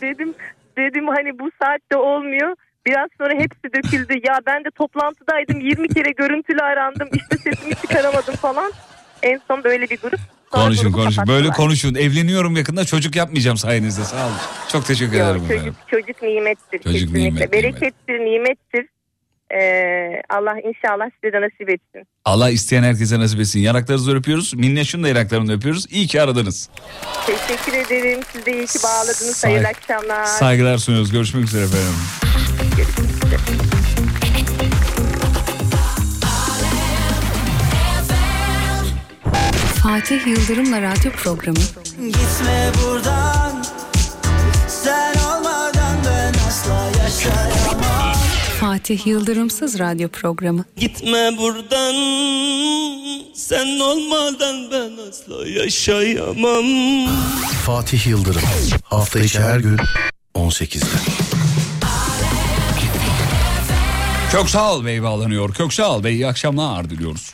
dedim 0.00 0.34
dedim 0.76 1.08
hani 1.08 1.38
bu 1.38 1.50
saatte 1.62 1.96
olmuyor. 1.96 2.56
Biraz 2.86 3.08
sonra 3.18 3.34
hepsi 3.34 3.64
döküldü. 3.74 4.14
Ya 4.28 4.38
ben 4.46 4.64
de 4.64 4.70
toplantıdaydım 4.70 5.60
20 5.60 5.88
kere 5.88 6.10
görüntülü 6.10 6.60
arandım. 6.62 7.08
İşte 7.12 7.36
sesimi 7.36 7.74
çıkaramadım 7.74 8.34
falan. 8.34 8.72
En 9.22 9.40
son 9.48 9.64
böyle 9.64 9.90
bir 9.90 9.98
grup. 9.98 10.20
Konuşun 10.50 10.92
konuşun 10.92 11.26
böyle 11.26 11.48
konuşun. 11.48 11.94
Evleniyorum 11.94 12.56
yakında 12.56 12.84
çocuk 12.84 13.16
yapmayacağım 13.16 13.56
sayenizde 13.56 14.04
sağ 14.04 14.26
olun. 14.26 14.34
Çok 14.72 14.86
teşekkür 14.86 15.12
Yok, 15.16 15.22
ederim 15.26 15.40
çocuk, 15.40 15.52
efendim. 15.52 15.74
çocuk 15.90 16.22
nimettir. 16.22 16.78
Çocuk 16.78 16.92
kesinlikle. 17.00 17.24
nimet, 17.24 17.52
Berekettir, 17.52 18.12
nimettir. 18.12 18.86
Ee, 19.54 20.22
Allah 20.28 20.54
inşallah 20.58 21.10
size 21.22 21.32
de 21.32 21.40
nasip 21.40 21.70
etsin. 21.70 22.06
Allah 22.24 22.50
isteyen 22.50 22.82
herkese 22.82 23.18
nasip 23.20 23.40
etsin. 23.40 23.60
Yanaklarınızı 23.60 24.16
öpüyoruz. 24.16 24.54
Minneş'in 24.54 25.04
de 25.04 25.08
yanaklarını 25.08 25.52
öpüyoruz. 25.52 25.86
İyi 25.90 26.06
ki 26.06 26.22
aradınız. 26.22 26.68
Teşekkür 27.26 27.72
ederim. 27.72 28.20
Siz 28.32 28.46
de 28.46 28.52
iyi 28.52 28.66
ki 28.66 28.78
bağladınız. 28.84 29.36
Say- 29.36 29.50
Hayırlı 29.50 29.68
akşamlar. 29.68 30.24
Saygılar 30.24 30.78
sunuyoruz. 30.78 31.12
Görüşmek 31.12 31.44
üzere 31.44 31.62
efendim. 31.64 31.94
Fatih 39.82 40.26
Yıldırım'la 40.26 40.82
radyo 40.82 41.12
programı 41.12 41.58
Gitme 42.06 42.70
buradan 42.84 43.64
Sen 44.68 45.14
olmadan 45.14 45.96
ben 46.06 46.34
asla 46.48 46.90
yaşayamam 47.02 48.14
Fatih 48.60 49.06
Yıldırımsız 49.06 49.78
radyo 49.78 50.08
programı 50.08 50.64
Gitme 50.76 51.30
buradan 51.38 51.94
Sen 53.34 53.80
olmadan 53.80 54.70
ben 54.72 55.08
asla 55.08 55.48
yaşayamam 55.48 56.64
Fatih 57.66 58.06
Yıldırım. 58.06 58.42
Hafta 58.84 59.18
içi 59.18 59.40
her 59.40 59.58
gün 59.60 59.76
18'de. 60.34 60.86
Köksal 64.32 64.84
Bey 64.84 65.02
bağlanıyor. 65.02 65.54
Köksal 65.54 66.04
Bey 66.04 66.14
iyi 66.14 66.26
akşamlar 66.26 66.90
diliyoruz. 66.90 67.32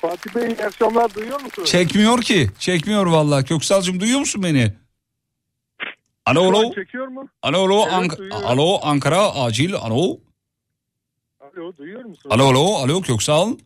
Fatih 0.00 0.34
Bey 0.34 0.46
iyi 0.46 0.64
akşamlar 0.66 1.14
duyuyor 1.14 1.40
musunuz? 1.40 1.68
Çekmiyor 1.70 2.22
ki. 2.22 2.50
Çekmiyor 2.58 3.06
vallahi. 3.06 3.44
Köksal'cığım 3.44 4.00
duyuyor 4.00 4.20
musun 4.20 4.42
beni? 4.42 4.72
Alo 6.26 6.42
alo. 6.42 6.74
Çekiyor 6.74 7.06
mu? 7.08 7.28
Alo 7.42 7.58
alo. 7.66 7.80
Evet, 7.82 7.92
Ank- 7.92 8.18
duyuyorum. 8.18 8.46
alo 8.46 8.78
Ankara 8.82 9.34
acil. 9.34 9.74
Alo. 9.74 10.18
Alo 11.40 11.76
duyuyor 11.78 12.04
musunuz? 12.04 12.26
Alo 12.34 12.44
alo. 12.46 12.74
Alo 12.76 13.02
Köksal. 13.02 13.56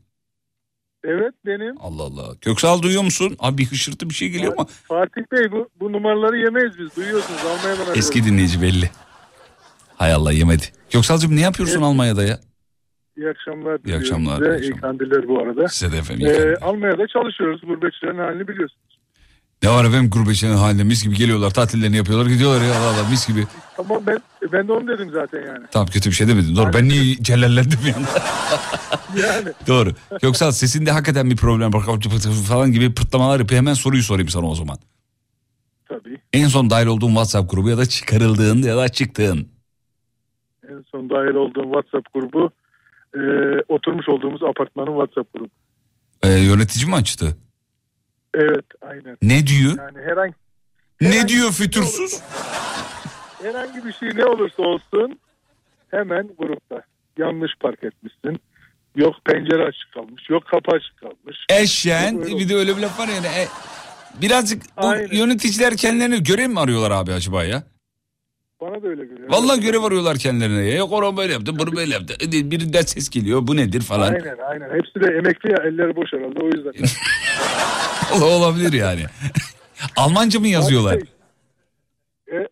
Evet 1.04 1.34
benim. 1.46 1.74
Allah 1.80 2.02
Allah. 2.02 2.36
Köksal 2.40 2.82
duyuyor 2.82 3.02
musun? 3.02 3.36
Abi 3.38 3.58
bir 3.58 3.66
hışırtı 3.66 4.10
bir 4.10 4.14
şey 4.14 4.28
geliyor 4.28 4.52
ama. 4.58 4.66
Fatih 4.88 5.22
Bey 5.32 5.52
bu, 5.52 5.68
bu 5.80 5.92
numaraları 5.92 6.38
yemeyiz 6.38 6.78
biz 6.78 6.96
duyuyorsunuz 6.96 7.40
Almanya'dan. 7.44 7.98
Eski 7.98 8.24
dinleyici 8.24 8.62
belli. 8.62 8.90
Hay 9.96 10.12
Allah 10.12 10.32
yemedi. 10.32 10.64
Köksal'cığım 10.90 11.36
ne 11.36 11.40
yapıyorsun 11.40 11.74
Evet. 11.76 11.84
Almanya'da 11.84 12.24
ya? 12.24 12.40
İyi 13.16 13.28
akşamlar. 13.28 13.80
İyi 13.86 13.96
akşamlar, 13.96 14.40
iyi 14.40 14.58
Size. 14.58 14.74
İyi 14.74 14.80
kandiller 14.80 15.28
bu 15.28 15.40
arada. 15.40 15.68
Size 15.68 15.92
de 15.92 15.98
efendim. 15.98 16.26
Ee. 16.26 16.56
Almanya'da 16.64 17.06
çalışıyoruz. 17.06 17.60
Gurbetçilerin 17.66 18.18
halini 18.18 18.48
biliyorsunuz. 18.48 18.98
Ne 19.62 19.70
var 19.70 19.84
efendim 19.84 20.10
gurbetçinin 20.10 20.56
halinde 20.56 20.84
mis 20.84 21.04
gibi 21.04 21.14
geliyorlar 21.16 21.50
tatillerini 21.50 21.96
yapıyorlar 21.96 22.26
gidiyorlar 22.26 22.62
ya 22.62 22.74
Allah 22.74 23.00
Allah 23.00 23.08
mis 23.10 23.28
gibi. 23.28 23.46
Tamam 23.76 24.02
ben 24.06 24.18
ben 24.52 24.68
de 24.68 24.72
onu 24.72 24.88
dedim 24.88 25.10
zaten 25.12 25.46
yani. 25.46 25.66
Tamam 25.70 25.88
kötü 25.88 26.10
bir 26.10 26.14
şey 26.14 26.28
demedim. 26.28 26.56
Doğru 26.56 26.72
ben 26.74 26.88
niye 26.88 27.16
celallendim 27.16 27.78
anda. 27.96 28.08
Yani 29.22 29.48
Doğru. 29.68 29.90
Yoksa 30.22 30.52
sesinde 30.52 30.90
hakikaten 30.90 31.30
bir 31.30 31.36
problem 31.36 31.72
var 31.72 31.82
falan 32.48 32.72
gibi 32.72 32.94
pırtlamalar 32.94 33.40
yapıyor. 33.40 33.58
Hemen 33.58 33.74
soruyu 33.74 34.02
sorayım 34.02 34.28
sana 34.28 34.46
o 34.46 34.54
zaman. 34.54 34.78
tabii. 35.88 36.18
En 36.32 36.48
son 36.48 36.70
dahil 36.70 36.86
olduğun 36.86 37.08
WhatsApp 37.08 37.50
grubu 37.50 37.68
ya 37.68 37.78
da 37.78 37.86
çıkarıldığın 37.86 38.62
ya 38.62 38.76
da 38.76 38.88
çıktığın. 38.88 39.48
En 40.68 40.84
son 40.92 41.10
dahil 41.10 41.34
olduğum 41.34 41.62
WhatsApp 41.64 42.14
grubu 42.14 42.50
e, 43.16 43.20
oturmuş 43.68 44.08
olduğumuz 44.08 44.42
apartmanın 44.42 44.92
WhatsApp 45.00 45.34
grubu. 45.34 45.48
Ee, 46.22 46.28
yönetici 46.28 46.86
mi 46.86 46.94
açtı? 46.94 47.36
Evet 48.34 48.64
aynen. 48.82 49.16
Ne 49.22 49.46
diyor? 49.46 49.78
Yani 49.78 49.98
herhangi 50.10 50.34
Ne 51.00 51.28
diyor 51.28 51.52
fütursuz? 51.52 52.20
herhangi 53.42 53.84
bir 53.86 53.92
şey 53.92 54.08
ne 54.14 54.24
olursa 54.24 54.62
olsun 54.62 55.18
hemen 55.90 56.30
grupta. 56.38 56.82
Yanlış 57.18 57.52
park 57.60 57.84
etmişsin. 57.84 58.40
Yok 58.96 59.14
pencere 59.24 59.62
açık 59.64 59.92
kalmış. 59.94 60.30
Yok 60.30 60.42
kapı 60.46 60.76
açık 60.76 60.96
kalmış. 61.00 61.36
Eşen 61.48 62.22
bir 62.22 62.48
de 62.48 62.54
öyle 62.56 62.76
bir 62.76 62.82
laf 62.82 62.98
var 62.98 63.08
yani. 63.08 63.26
E, 63.26 63.48
birazcık 64.22 64.62
bu 64.82 65.14
yöneticiler 65.16 65.76
kendilerine 65.76 66.18
görev 66.18 66.48
mi 66.48 66.60
arıyorlar 66.60 66.90
abi 66.90 67.12
acaba 67.12 67.44
ya? 67.44 67.62
Bana 68.62 68.82
da 68.82 68.88
öyle 68.88 69.04
geliyor. 69.04 69.28
Vallahi 69.30 69.60
görev 69.60 69.82
arıyorlar 69.82 70.16
kendilerine 70.18 70.64
ya. 70.64 70.76
Yok 70.76 70.92
onu 70.92 71.16
böyle 71.16 71.32
yaptı 71.32 71.58
bunu 71.58 71.76
böyle 71.76 71.94
yaptı. 71.94 72.14
E, 72.26 72.50
Birinden 72.50 72.80
ses 72.82 73.10
geliyor 73.10 73.46
bu 73.46 73.56
nedir 73.56 73.80
falan. 73.80 74.12
Aynen 74.14 74.36
aynen. 74.50 74.70
Hepsi 74.78 75.00
de 75.00 75.06
emekli 75.18 75.50
ya 75.50 75.56
elleri 75.64 75.96
boş 75.96 76.12
herhalde 76.12 76.38
o 76.40 76.46
yüzden. 76.46 76.72
Ol- 78.22 78.40
Olabilir 78.42 78.72
yani. 78.72 79.00
Almanca 79.96 80.40
mı 80.40 80.48
yazıyorlar? 80.48 80.98
E, 82.32 82.48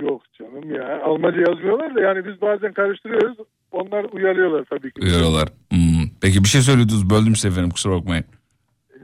yok 0.00 0.22
canım 0.38 0.74
ya. 0.74 1.02
Almanca 1.04 1.40
yazmıyorlar 1.40 1.94
da 1.94 2.00
yani 2.00 2.24
biz 2.26 2.40
bazen 2.40 2.72
karıştırıyoruz. 2.72 3.38
Onlar 3.72 4.04
uyarıyorlar 4.12 4.64
tabii 4.70 4.92
ki. 4.92 5.00
Uyarıyorlar. 5.02 5.48
Hmm. 5.70 6.08
Peki 6.20 6.44
bir 6.44 6.48
şey 6.48 6.60
söylüyordunuz 6.60 7.10
böldüm 7.10 7.36
sizi 7.36 7.48
efendim 7.48 7.70
kusura 7.70 7.94
bakmayın. 7.94 8.24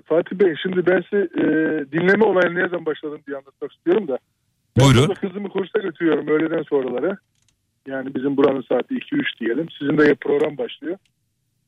Fatih 0.05 0.37
Bey 0.37 0.55
şimdi 0.63 0.87
ben 0.87 1.05
size 1.11 1.23
e, 1.23 1.45
dinleme 1.93 2.25
olayını 2.25 2.55
nereden 2.55 2.87
başladım 2.87 3.21
diye 3.27 3.37
anlatmak 3.37 3.73
istiyorum 3.73 4.09
da. 4.09 4.19
Ben 4.77 4.85
Buyurun. 4.85 5.09
burada 5.09 5.21
kızımı 5.21 5.49
kursa 5.49 5.79
götürüyorum 5.79 6.29
öğleden 6.29 6.63
sonraları. 6.63 7.17
Yani 7.89 8.15
bizim 8.15 8.37
buranın 8.37 8.63
saati 8.69 8.95
2-3 8.95 9.41
diyelim. 9.41 9.67
Sizin 9.79 9.99
de 9.99 10.15
program 10.15 10.59
başlıyor. 10.59 10.97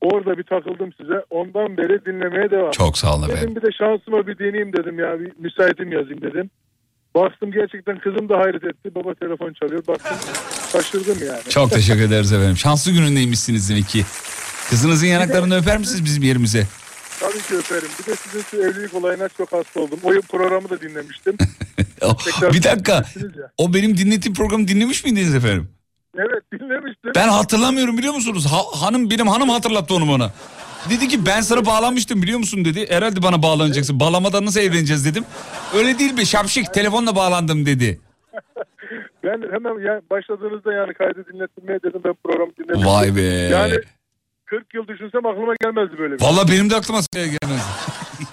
Orada 0.00 0.38
bir 0.38 0.42
takıldım 0.42 0.92
size. 0.92 1.24
Ondan 1.30 1.76
beri 1.76 2.04
dinlemeye 2.04 2.50
devam. 2.50 2.70
Çok 2.70 2.98
sağ 2.98 3.14
olun 3.14 3.22
Dedim 3.22 3.36
efendim. 3.36 3.56
bir 3.56 3.62
de 3.62 3.72
şansıma 3.78 4.26
bir 4.26 4.38
deneyeyim 4.38 4.72
dedim 4.72 4.98
ya. 4.98 5.20
Bir 5.20 5.32
müsaitim 5.38 5.92
yazayım 5.92 6.22
dedim. 6.22 6.50
Bastım 7.14 7.52
gerçekten 7.52 7.98
kızım 7.98 8.28
da 8.28 8.38
hayret 8.38 8.64
etti. 8.64 8.94
Baba 8.94 9.14
telefon 9.14 9.52
çalıyor. 9.52 9.86
Baktım 9.88 10.16
şaşırdım 10.72 11.26
yani. 11.26 11.42
Çok 11.48 11.70
teşekkür 11.70 12.00
ederiz 12.02 12.32
efendim. 12.32 12.56
Şanslı 12.56 12.92
günündeymişsiniz 12.92 13.70
demek 13.70 13.88
ki. 13.88 14.02
Kızınızın 14.70 15.06
yanaklarını 15.06 15.56
öper 15.56 15.78
misiniz 15.78 16.04
bizim 16.04 16.22
yerimize? 16.22 16.66
Tabii 17.20 17.42
ki 17.42 17.56
öperim. 17.56 17.88
Bir 18.00 18.06
de 18.12 18.16
sizin 18.16 18.42
şu 18.42 18.56
evlilik 18.56 18.94
olayına 18.94 19.28
çok 19.28 19.52
hasta 19.52 19.80
oldum. 19.80 19.98
O 20.04 20.10
programı 20.28 20.70
da 20.70 20.80
dinlemiştim. 20.80 21.36
Tekrar 22.24 22.52
bir 22.52 22.62
dakika. 22.62 23.04
O 23.58 23.74
benim 23.74 23.96
dinlettiğim 23.96 24.34
programı 24.34 24.68
dinlemiş 24.68 25.04
miydiniz 25.04 25.34
efendim? 25.34 25.70
Evet 26.18 26.42
dinlemiştim. 26.52 27.12
Ben 27.14 27.28
hatırlamıyorum 27.28 27.98
biliyor 27.98 28.14
musunuz? 28.14 28.46
Ha- 28.46 28.86
hanım 28.86 29.10
benim 29.10 29.26
hanım 29.28 29.48
hatırlattı 29.48 29.94
onu 29.94 30.08
bana. 30.12 30.32
Dedi 30.90 31.08
ki 31.08 31.26
ben 31.26 31.40
sana 31.40 31.66
bağlanmıştım 31.66 32.22
biliyor 32.22 32.38
musun 32.38 32.64
dedi. 32.64 32.90
Herhalde 32.90 33.22
bana 33.22 33.42
bağlanacaksın. 33.42 34.00
Bağlamadan 34.00 34.46
nasıl 34.46 34.60
evleneceğiz 34.60 35.04
dedim. 35.04 35.24
Öyle 35.74 35.98
değil 35.98 36.16
be 36.16 36.24
şapşik 36.24 36.74
telefonla 36.74 37.16
bağlandım 37.16 37.66
dedi. 37.66 38.00
Ben 39.24 39.42
hemen 39.52 39.86
ya 39.86 40.00
başladığınızda 40.10 40.72
yani 40.72 40.94
kaydı 40.94 41.24
dinletmeye 41.32 41.78
dedim 41.82 42.00
ben 42.04 42.14
programı 42.24 42.52
dinledim. 42.58 42.86
Vay 42.86 43.16
be. 43.16 43.22
Yani 43.22 43.74
40 44.50 44.74
yıl 44.74 44.88
düşünsem 44.88 45.26
aklıma 45.26 45.54
gelmezdi 45.60 45.98
böyle 45.98 46.14
bir 46.14 46.18
şey. 46.18 46.28
Vallahi 46.28 46.48
benim 46.52 46.70
de 46.70 46.76
aklıma 46.76 47.00
gelmezdi. 47.12 47.70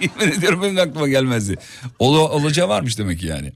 Yemin 0.00 0.38
ediyorum 0.38 0.62
benim 0.62 0.76
de 0.76 0.82
aklıma 0.82 1.08
gelmezdi. 1.08 1.56
Ol, 1.98 2.14
olacağı 2.14 2.68
varmış 2.68 2.98
demek 2.98 3.18
ki 3.18 3.26
yani. 3.26 3.52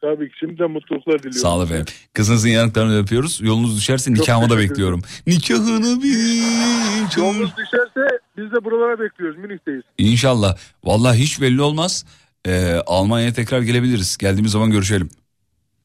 Tabii 0.00 0.28
ki 0.28 0.38
şimdiden 0.38 0.70
mutluluklar 0.70 1.18
diliyorum. 1.18 1.40
Sağ 1.40 1.56
ol 1.56 1.64
efendim. 1.64 1.86
Kızınızın 2.14 2.48
yanaklarını 2.48 2.98
öpüyoruz. 2.98 3.40
Yolunuz 3.42 3.76
düşerse 3.76 4.12
nikahıma 4.12 4.50
da 4.50 4.58
bekliyorum. 4.58 5.02
Nikahını 5.26 6.02
bir... 6.02 7.18
Yolunuz 7.18 7.50
düşerse 7.56 8.18
biz 8.36 8.52
de 8.52 8.64
buralara 8.64 9.00
bekliyoruz. 9.00 9.38
Münih'teyiz. 9.38 9.82
İnşallah. 9.98 10.56
Vallahi 10.84 11.18
hiç 11.18 11.40
belli 11.40 11.62
olmaz. 11.62 12.04
Ee, 12.46 12.74
Almanya'ya 12.86 13.32
tekrar 13.32 13.60
gelebiliriz. 13.60 14.16
Geldiğimiz 14.16 14.52
zaman 14.52 14.70
görüşelim. 14.70 15.08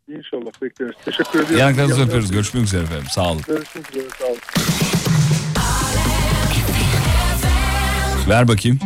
İnşallah 0.07 0.61
bekleriz. 0.61 0.95
Teşekkür 1.05 1.39
ediyorum. 1.39 1.57
Yanaklarınızı 1.57 2.01
İyi 2.01 2.05
öpüyoruz. 2.05 2.31
Görüşmek 2.31 2.63
üzere 2.63 2.83
efendim. 2.83 3.07
Sağ 3.09 3.31
olun. 3.31 3.41
Görüşmek 3.47 3.89
üzere. 3.89 4.07
Sağ 4.19 4.25
olun. 4.25 4.39
Ver 8.29 8.47
bakayım. 8.47 8.79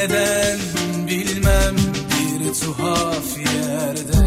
Neden 0.00 0.58
bilmem 1.08 1.76
bir 2.10 2.54
tuhaf 2.60 3.38
yerde 3.38 4.19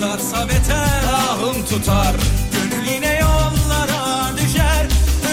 tutarsa 0.00 0.48
beter. 0.48 1.02
Ahım 1.14 1.64
tutar 1.64 2.14
gönlüne 2.52 3.18
yollara 3.20 4.36
düşer. 4.36 4.86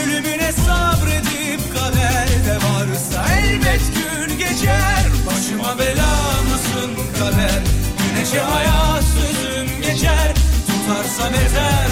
Ölümüne 0.04 0.52
sabredip 0.52 1.62
kaderde 1.74 2.56
varsa 2.56 3.34
elbet 3.34 3.82
gün 3.96 4.38
geçer. 4.38 5.06
Başıma 5.28 5.80
bela 5.80 6.42
mısın 6.52 6.92
kader? 7.20 7.62
Güneşe 7.98 8.42
aya 8.42 9.02
sözüm 9.02 9.82
geçer. 9.82 10.34
Tutarsa 10.68 11.34
beter 11.34 11.87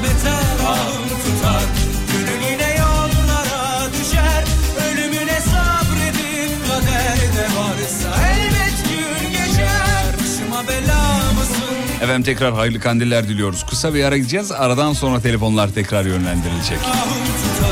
tutarsa 0.00 0.02
beter 0.02 0.66
ahım 0.66 1.08
tutar 1.08 1.62
gönlüne 2.12 2.76
yollara 2.78 3.86
düşer 3.92 4.44
ölümüne 4.90 5.40
sabredip 5.40 6.68
kaderde 6.68 7.44
varsa 7.56 8.26
elbet 8.26 8.84
gün 8.88 9.30
geçer 9.30 10.14
başıma 10.18 10.68
bela 10.68 11.32
mısın 11.38 12.02
Efendim 12.02 12.22
tekrar 12.22 12.54
hayırlı 12.54 12.80
kandiller 12.80 13.28
diliyoruz. 13.28 13.66
Kısa 13.70 13.94
bir 13.94 14.04
ara 14.04 14.16
gideceğiz. 14.16 14.52
Aradan 14.52 14.92
sonra 14.92 15.20
telefonlar 15.20 15.68
tekrar 15.68 16.04
yönlendirilecek. 16.04 16.78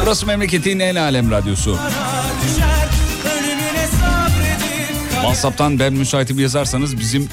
Burası 0.02 0.26
memleketin 0.26 0.78
en 0.78 0.94
alem 0.94 1.30
radyosu. 1.30 1.78
WhatsApp'tan 5.12 5.78
ben 5.78 5.92
müsaitim 5.92 6.38
yazarsanız 6.38 6.98
bizim 6.98 7.28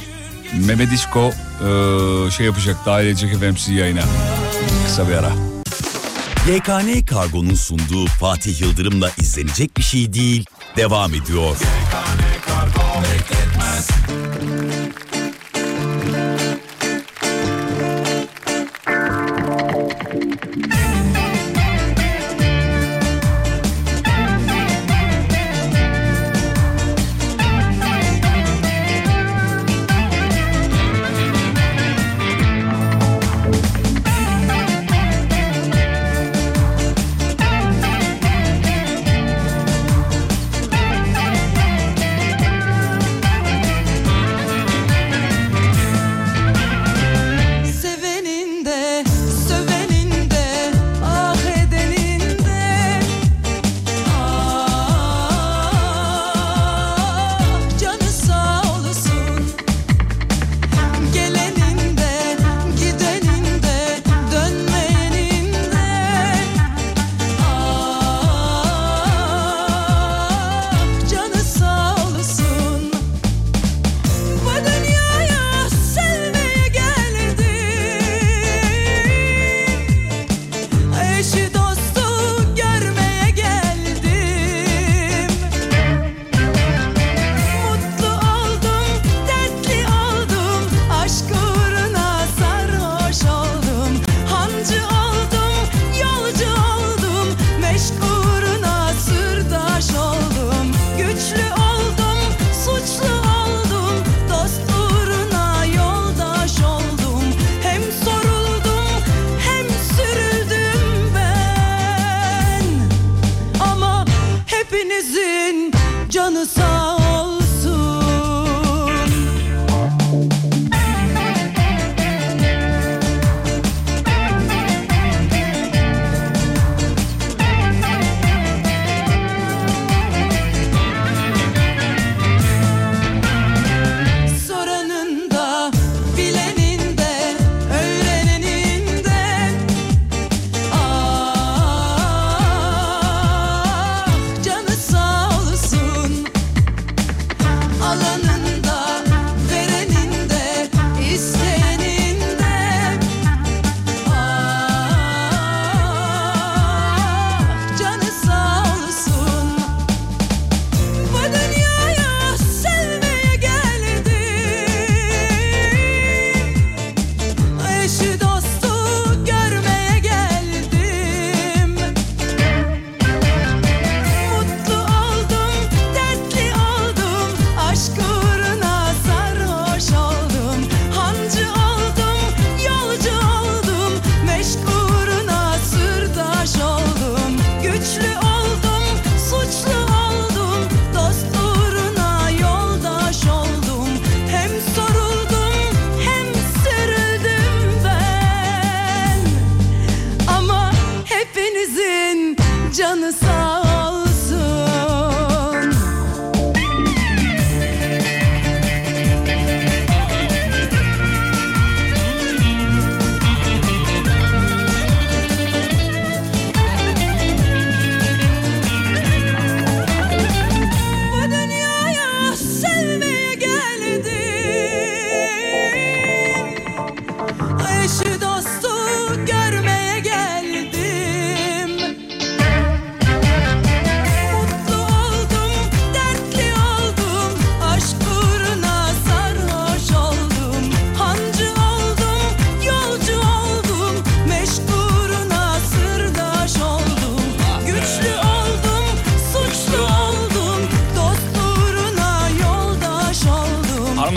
Mehmet 0.53 0.93
İşko 0.93 1.31
eee, 1.31 2.31
şey 2.31 2.45
yapacak 2.45 2.75
dahil 2.85 3.05
edecek 3.07 3.33
efendim 3.33 3.57
sizi 3.57 3.73
yayına. 3.73 4.01
Kısa 4.85 5.09
bir 5.09 5.13
ara. 5.13 5.31
YKN 6.49 7.05
Kargo'nun 7.05 7.55
sunduğu 7.55 8.05
Fatih 8.05 8.61
Yıldırım'la 8.61 9.11
izlenecek 9.17 9.77
bir 9.77 9.83
şey 9.83 10.13
değil. 10.13 10.45
Devam 10.77 11.13
ediyor. 11.13 11.57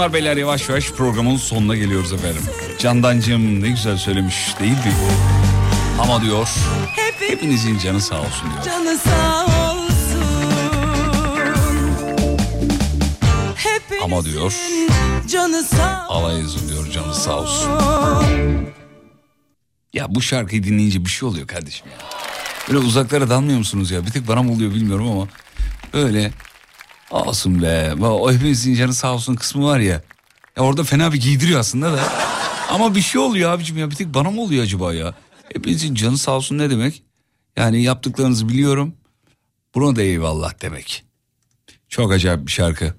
Hanımlar 0.08 0.24
beyler 0.24 0.36
yavaş 0.36 0.68
yavaş 0.68 0.92
programın 0.92 1.36
sonuna 1.36 1.76
geliyoruz 1.76 2.12
efendim. 2.12 2.42
Candancığım 2.78 3.62
ne 3.62 3.68
güzel 3.68 3.96
söylemiş 3.96 4.54
değil 4.60 4.72
mi? 4.72 4.94
Ama 6.00 6.22
diyor 6.22 6.48
hepinizin 7.18 7.78
canı 7.78 8.00
sağ 8.00 8.20
olsun 8.20 8.50
diyor. 8.52 8.64
Canı 8.64 8.98
sağ 8.98 9.44
olsun. 9.72 10.22
Ama 14.04 14.24
diyor 14.24 14.54
Canı 15.28 15.62
sağ 15.62 16.06
alayınızın 16.08 16.68
diyor 16.68 16.90
canı 16.92 17.14
sağ 17.14 17.38
olsun. 17.38 17.70
Ya 19.92 20.06
bu 20.14 20.22
şarkıyı 20.22 20.62
dinleyince 20.62 21.04
bir 21.04 21.10
şey 21.10 21.28
oluyor 21.28 21.46
kardeşim 21.46 21.86
ya. 21.86 21.98
Böyle 22.68 22.78
uzaklara 22.78 23.30
dalmıyor 23.30 23.58
musunuz 23.58 23.90
ya? 23.90 24.06
Bir 24.06 24.10
tek 24.10 24.28
bana 24.28 24.42
mı 24.42 24.52
oluyor 24.52 24.74
bilmiyorum 24.74 25.08
ama 25.08 25.28
öyle 25.92 26.32
olsun 27.28 27.62
be. 27.62 27.94
O 28.00 28.32
hepinizin 28.32 28.74
canı 28.74 28.94
sağ 28.94 29.14
olsun 29.14 29.34
kısmı 29.34 29.64
var 29.66 29.78
ya. 29.78 30.02
Ya 30.56 30.62
orada 30.62 30.84
fena 30.84 31.12
bir 31.12 31.20
giydiriyor 31.20 31.60
aslında 31.60 31.92
da. 31.92 32.00
Ama 32.70 32.94
bir 32.94 33.00
şey 33.00 33.20
oluyor 33.20 33.50
abicim 33.50 33.78
ya. 33.78 33.90
Bir 33.90 33.94
tek 33.96 34.14
bana 34.14 34.30
mı 34.30 34.40
oluyor 34.40 34.64
acaba 34.64 34.94
ya? 34.94 35.14
Hepinizin 35.52 35.94
canı 35.94 36.18
sağ 36.18 36.32
olsun 36.32 36.58
ne 36.58 36.70
demek? 36.70 37.02
Yani 37.56 37.82
yaptıklarınızı 37.82 38.48
biliyorum. 38.48 38.94
Buna 39.74 39.96
da 39.96 40.02
eyvallah 40.02 40.62
demek. 40.62 41.04
Çok 41.88 42.12
acayip 42.12 42.46
bir 42.46 42.52
şarkı. 42.52 42.94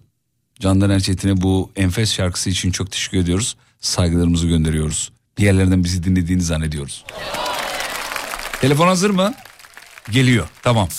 Candan 0.60 0.90
Erçetin'e 0.90 1.42
bu 1.42 1.72
enfes 1.76 2.14
şarkısı 2.14 2.50
için 2.50 2.72
çok 2.72 2.92
teşekkür 2.92 3.18
ediyoruz. 3.18 3.58
Saygılarımızı 3.80 4.48
gönderiyoruz. 4.48 5.12
Bir 5.38 5.44
yerlerden 5.44 5.84
bizi 5.84 6.04
dinlediğini 6.04 6.42
zannediyoruz. 6.42 7.06
Telefon 8.62 8.88
hazır 8.88 9.10
mı? 9.10 9.34
Geliyor. 10.12 10.48
Tamam. 10.64 10.90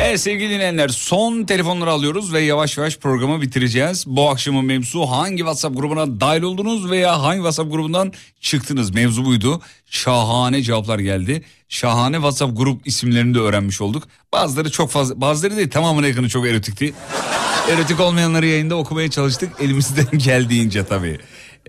Evet 0.00 0.20
sevgili 0.20 0.50
dinleyenler 0.50 0.88
son 0.88 1.44
telefonları 1.44 1.90
alıyoruz 1.90 2.32
ve 2.32 2.40
yavaş 2.40 2.78
yavaş 2.78 2.98
programı 2.98 3.42
bitireceğiz. 3.42 4.04
Bu 4.06 4.30
akşamın 4.30 4.64
mevzu 4.64 5.06
hangi 5.06 5.36
WhatsApp 5.36 5.76
grubuna 5.76 6.20
dahil 6.20 6.42
oldunuz 6.42 6.90
veya 6.90 7.22
hangi 7.22 7.36
WhatsApp 7.36 7.72
grubundan 7.72 8.12
çıktınız 8.40 8.90
mevzu 8.90 9.24
buydu. 9.24 9.62
Şahane 9.90 10.62
cevaplar 10.62 10.98
geldi. 10.98 11.44
Şahane 11.68 12.16
WhatsApp 12.16 12.56
grup 12.56 12.86
isimlerini 12.86 13.34
de 13.34 13.38
öğrenmiş 13.38 13.80
olduk. 13.80 14.08
Bazıları 14.32 14.70
çok 14.70 14.90
fazla 14.90 15.20
bazıları 15.20 15.56
değil 15.56 15.70
tamamına 15.70 16.06
yakını 16.06 16.28
çok 16.28 16.46
erotikti. 16.46 16.92
Erotik 17.70 18.00
olmayanları 18.00 18.46
yayında 18.46 18.74
okumaya 18.74 19.10
çalıştık 19.10 19.52
elimizden 19.60 20.18
geldiğince 20.18 20.84
tabii. 20.84 21.18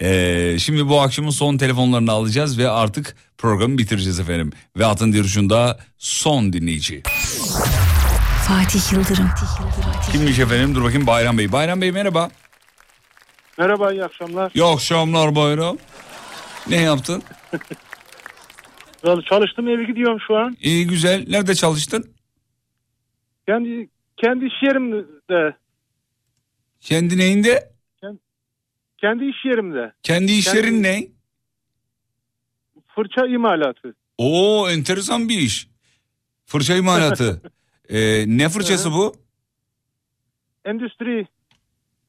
Ee, 0.01 0.55
şimdi 0.59 0.89
bu 0.89 1.01
akşamın 1.01 1.29
son 1.29 1.57
telefonlarını 1.57 2.11
alacağız 2.11 2.57
ve 2.57 2.69
artık 2.69 3.15
programı 3.37 3.77
bitireceğiz 3.77 4.19
efendim. 4.19 4.51
Ve 4.77 4.85
atın 4.85 5.13
dirişinde 5.13 5.77
son 5.97 6.53
dinleyici. 6.53 7.03
Fatih 8.47 8.93
Yıldırım. 8.93 9.29
Kimmiş 10.11 10.39
efendim? 10.39 10.75
Dur 10.75 10.83
bakayım 10.83 11.07
Bayram 11.07 11.37
Bey. 11.37 11.51
Bayram 11.51 11.81
Bey 11.81 11.91
merhaba. 11.91 12.29
Merhaba 13.57 13.91
iyi 13.93 14.03
akşamlar. 14.03 14.51
İyi 14.55 14.63
akşamlar 14.63 15.35
Bayram. 15.35 15.77
Ne 16.69 16.81
yaptın? 16.81 17.23
Vallahi 19.03 19.25
Çalıştım 19.25 19.67
eve 19.67 19.83
gidiyorum 19.83 20.17
şu 20.27 20.37
an. 20.37 20.57
İyi 20.61 20.87
güzel. 20.87 21.25
Nerede 21.29 21.55
çalıştın? 21.55 22.13
Kendi 23.47 23.89
kendi 24.17 24.45
iş 24.45 24.53
yerimde. 24.63 25.57
Kendi 26.79 27.17
neyinde? 27.17 27.71
Kendi 28.97 29.25
iş 29.25 29.45
yerimde. 29.45 29.93
Kendi 30.03 30.31
iş 30.31 30.45
Kendi- 30.45 30.57
yerin 30.57 30.83
ne? 30.83 31.07
Fırça 32.95 33.25
imalatı. 33.27 33.95
Oo 34.17 34.69
enteresan 34.69 35.29
bir 35.29 35.37
iş. 35.39 35.67
Fırça 36.45 36.75
imalatı. 36.75 37.41
Ee, 37.89 38.23
ne 38.27 38.49
fırçası 38.49 38.91
bu? 38.91 39.15
Endüstri. 40.65 41.27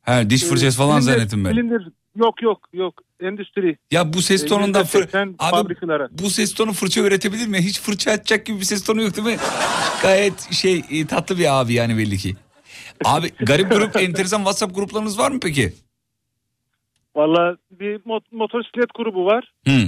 Ha 0.03 0.31
diş 0.31 0.45
Ee, 0.45 0.47
fırçası 0.47 0.79
falan 0.79 1.01
silindir- 1.01 1.03
zannettim 1.17 1.45
ben. 1.45 1.51
silindir- 1.53 1.93
Yok 2.17 2.43
yok 2.43 2.69
yok. 2.73 3.03
Endüstri. 3.21 3.79
Ya 3.91 4.13
bu 4.13 4.23
ses 4.23 4.45
Ee, 4.45 4.47
tonunda 4.47 4.85
fır... 4.85 5.03
%80 5.03 5.35
Abi 5.39 5.51
fabrikalara. 5.51 6.09
bu 6.11 6.31
ses 6.31 6.55
tonu 6.55 6.73
fırça 6.73 7.01
üretebilir 7.01 7.47
mi? 7.47 7.59
Hiç 7.59 7.81
fırça 7.81 8.11
atacak 8.13 8.47
gibi 8.47 8.59
bir 8.61 8.65
ses 8.65 8.85
tonu 8.85 9.03
yok 9.03 9.17
değil 9.17 9.27
mi? 9.29 9.37
Gayet 10.03 10.53
şey 10.53 10.85
e, 10.91 11.07
tatlı 11.07 11.39
bir 11.39 11.61
abi 11.61 11.73
yani 11.73 11.99
belli 11.99 12.17
ki. 12.19 12.35
Abi 13.05 13.29
garip 13.31 13.71
grup 13.71 13.97
enteresan 14.01 14.39
WhatsApp 14.39 14.75
gruplarınız 14.75 15.19
var 15.19 15.31
mı 15.31 15.41
peki? 15.43 15.73
Valla 17.17 17.57
bir 17.71 17.97
mot- 18.01 18.33
motosiklet 18.33 18.95
grubu 18.95 19.25
var. 19.27 19.53
Hı. 19.67 19.81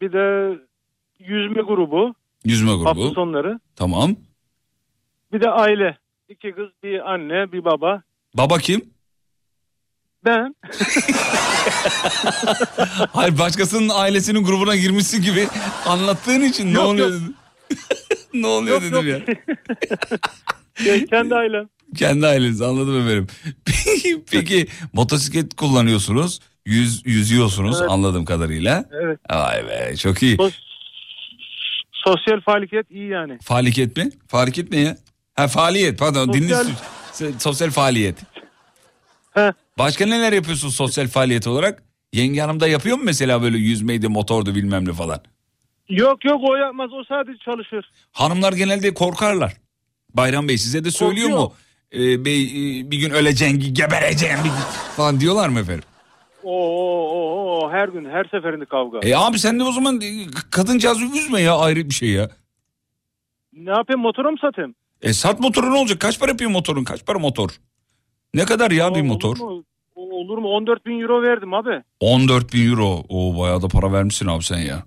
Bir 0.00 0.12
de 0.12 0.58
yüzme 1.18 1.62
grubu. 1.62 2.14
Yüzme 2.44 2.70
Hafta 2.70 2.92
grubu. 2.92 3.14
sonları. 3.14 3.60
Tamam. 3.76 4.16
Bir 5.32 5.40
de 5.40 5.50
aile. 5.50 5.98
İki 6.28 6.52
kız, 6.52 6.68
bir 6.82 7.12
anne, 7.12 7.52
bir 7.52 7.64
baba. 7.64 8.02
Baba 8.34 8.58
kim? 8.58 8.84
Ben. 10.24 10.54
Hayır 13.12 13.38
başkasının 13.38 13.88
ailesinin 13.94 14.44
grubuna 14.44 14.76
girmişsin 14.76 15.22
gibi 15.22 15.46
anlattığın 15.86 16.40
için 16.40 16.66
ne 16.66 16.72
Yok, 16.72 16.84
oluyor 16.86 17.10
yok. 17.12 17.20
dedim. 17.20 17.34
ne 18.34 18.46
oluyor 18.46 18.82
Yok, 18.82 18.92
dedim 18.92 19.08
yok. 19.08 19.28
ya. 19.28 19.34
Ke- 20.96 21.06
Kendi 21.10 21.34
ailem. 21.34 21.68
Kendi 21.96 22.26
aileniz 22.26 22.62
anladım 22.62 23.00
efendim. 23.00 23.26
Peki, 23.64 24.22
peki 24.30 24.66
motosiklet 24.92 25.54
kullanıyorsunuz. 25.56 26.40
Yüz, 26.66 27.02
yüzüyorsunuz 27.06 27.80
Evet. 27.80 27.90
anladığım 27.90 28.24
kadarıyla. 28.24 28.84
Evet. 29.02 29.18
Vay 29.30 29.66
be 29.68 29.96
çok 29.96 30.22
iyi. 30.22 30.36
Sos- 30.36 30.58
sosyal 31.92 32.40
faaliyet 32.40 32.90
iyi 32.90 33.08
yani. 33.10 33.38
Faaliyet 33.42 33.96
mi? 33.96 34.10
Faaliyet 34.28 34.70
ne 34.72 34.80
ya? 34.80 34.96
Ha 35.36 35.48
faaliyet 35.48 35.98
pardon 35.98 36.26
Sosyal- 36.26 36.34
dinle 36.34 37.32
sosyal 37.38 37.70
faaliyet. 37.70 38.16
Başka 39.78 40.06
neler 40.06 40.32
yapıyorsun 40.32 40.68
sosyal 40.68 41.08
faaliyet 41.08 41.46
olarak? 41.46 41.82
Yenge 42.12 42.40
hanım 42.40 42.60
da 42.60 42.68
yapıyor 42.68 42.96
mu 42.96 43.02
mesela 43.04 43.42
böyle 43.42 43.58
yüzmeydi, 43.58 44.08
motordu 44.08 44.54
bilmem 44.54 44.88
ne 44.88 44.92
falan? 44.92 45.20
Yok 45.88 46.24
yok 46.24 46.40
o 46.44 46.56
yapmaz. 46.56 46.90
O 46.92 47.04
sadece 47.04 47.38
çalışır. 47.38 47.90
Hanımlar 48.12 48.52
genelde 48.52 48.94
korkarlar. 48.94 49.52
Bayram 50.14 50.48
Bey 50.48 50.58
size 50.58 50.84
de 50.84 50.90
söylüyor 50.90 51.28
Korkuyor. 51.30 51.48
mu? 51.48 51.54
Ee, 51.94 52.24
bey 52.24 52.42
e, 52.44 52.90
bir 52.90 52.98
gün 52.98 53.10
bir 53.14 53.68
gün 54.42 54.50
falan 54.96 55.20
diyorlar 55.20 55.48
mı 55.48 55.60
efendim? 55.60 55.84
Oo, 56.42 56.50
oo, 56.52 57.60
oo, 57.64 57.70
her 57.70 57.88
gün 57.88 58.04
her 58.04 58.24
seferinde 58.24 58.64
kavga. 58.64 58.98
E 59.02 59.14
abi 59.16 59.38
sen 59.38 59.58
de 59.58 59.64
o 59.64 59.72
zaman 59.72 60.00
e, 60.00 60.26
kadıncağızı 60.50 61.04
üzme 61.04 61.40
ya 61.40 61.56
ayrı 61.58 61.88
bir 61.88 61.94
şey 61.94 62.08
ya. 62.08 62.30
Ne 63.52 63.70
yapayım 63.70 64.00
motoru 64.00 64.30
mu 64.30 64.38
satayım? 64.40 64.74
E 65.06 65.12
sat 65.12 65.40
motoru 65.40 65.70
ne 65.74 65.78
olacak? 65.78 66.00
Kaç 66.00 66.20
para 66.20 66.30
yapıyor 66.30 66.50
motorun? 66.50 66.84
Kaç 66.84 67.06
para 67.06 67.18
motor? 67.18 67.50
Ne 68.34 68.44
kadar 68.44 68.70
ya 68.70 68.94
bir 68.94 69.02
motor? 69.02 69.36
Olur 69.36 69.50
mu? 69.56 69.64
O- 69.94 70.16
Olur 70.16 70.38
mu? 70.38 70.48
14 70.48 70.86
bin 70.86 71.00
euro 71.00 71.22
verdim 71.22 71.54
abi. 71.54 71.82
14 72.00 72.52
bin 72.52 72.70
euro. 72.70 73.04
O 73.08 73.38
bayağı 73.38 73.62
da 73.62 73.68
para 73.68 73.92
vermişsin 73.92 74.26
abi 74.26 74.42
sen 74.44 74.58
ya. 74.58 74.82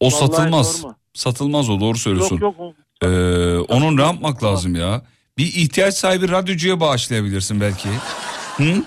O 0.00 0.06
Vallahi 0.06 0.18
satılmaz. 0.18 0.76
sorma. 0.76 0.96
Satılmaz 1.14 1.70
o 1.70 1.80
doğru 1.80 1.98
söylüyorsun. 1.98 2.38
Yok 2.40 2.54
yok. 2.58 2.74
Ee, 3.02 3.06
onun 3.58 3.96
ne 3.96 4.02
yapmak 4.02 4.44
lazım 4.44 4.74
ya? 4.74 5.02
Bir 5.38 5.44
ihtiyaç 5.46 5.94
sahibi 5.94 6.28
radyocuya 6.28 6.80
bağışlayabilirsin 6.80 7.60
belki. 7.60 7.88
Hı? 8.56 8.82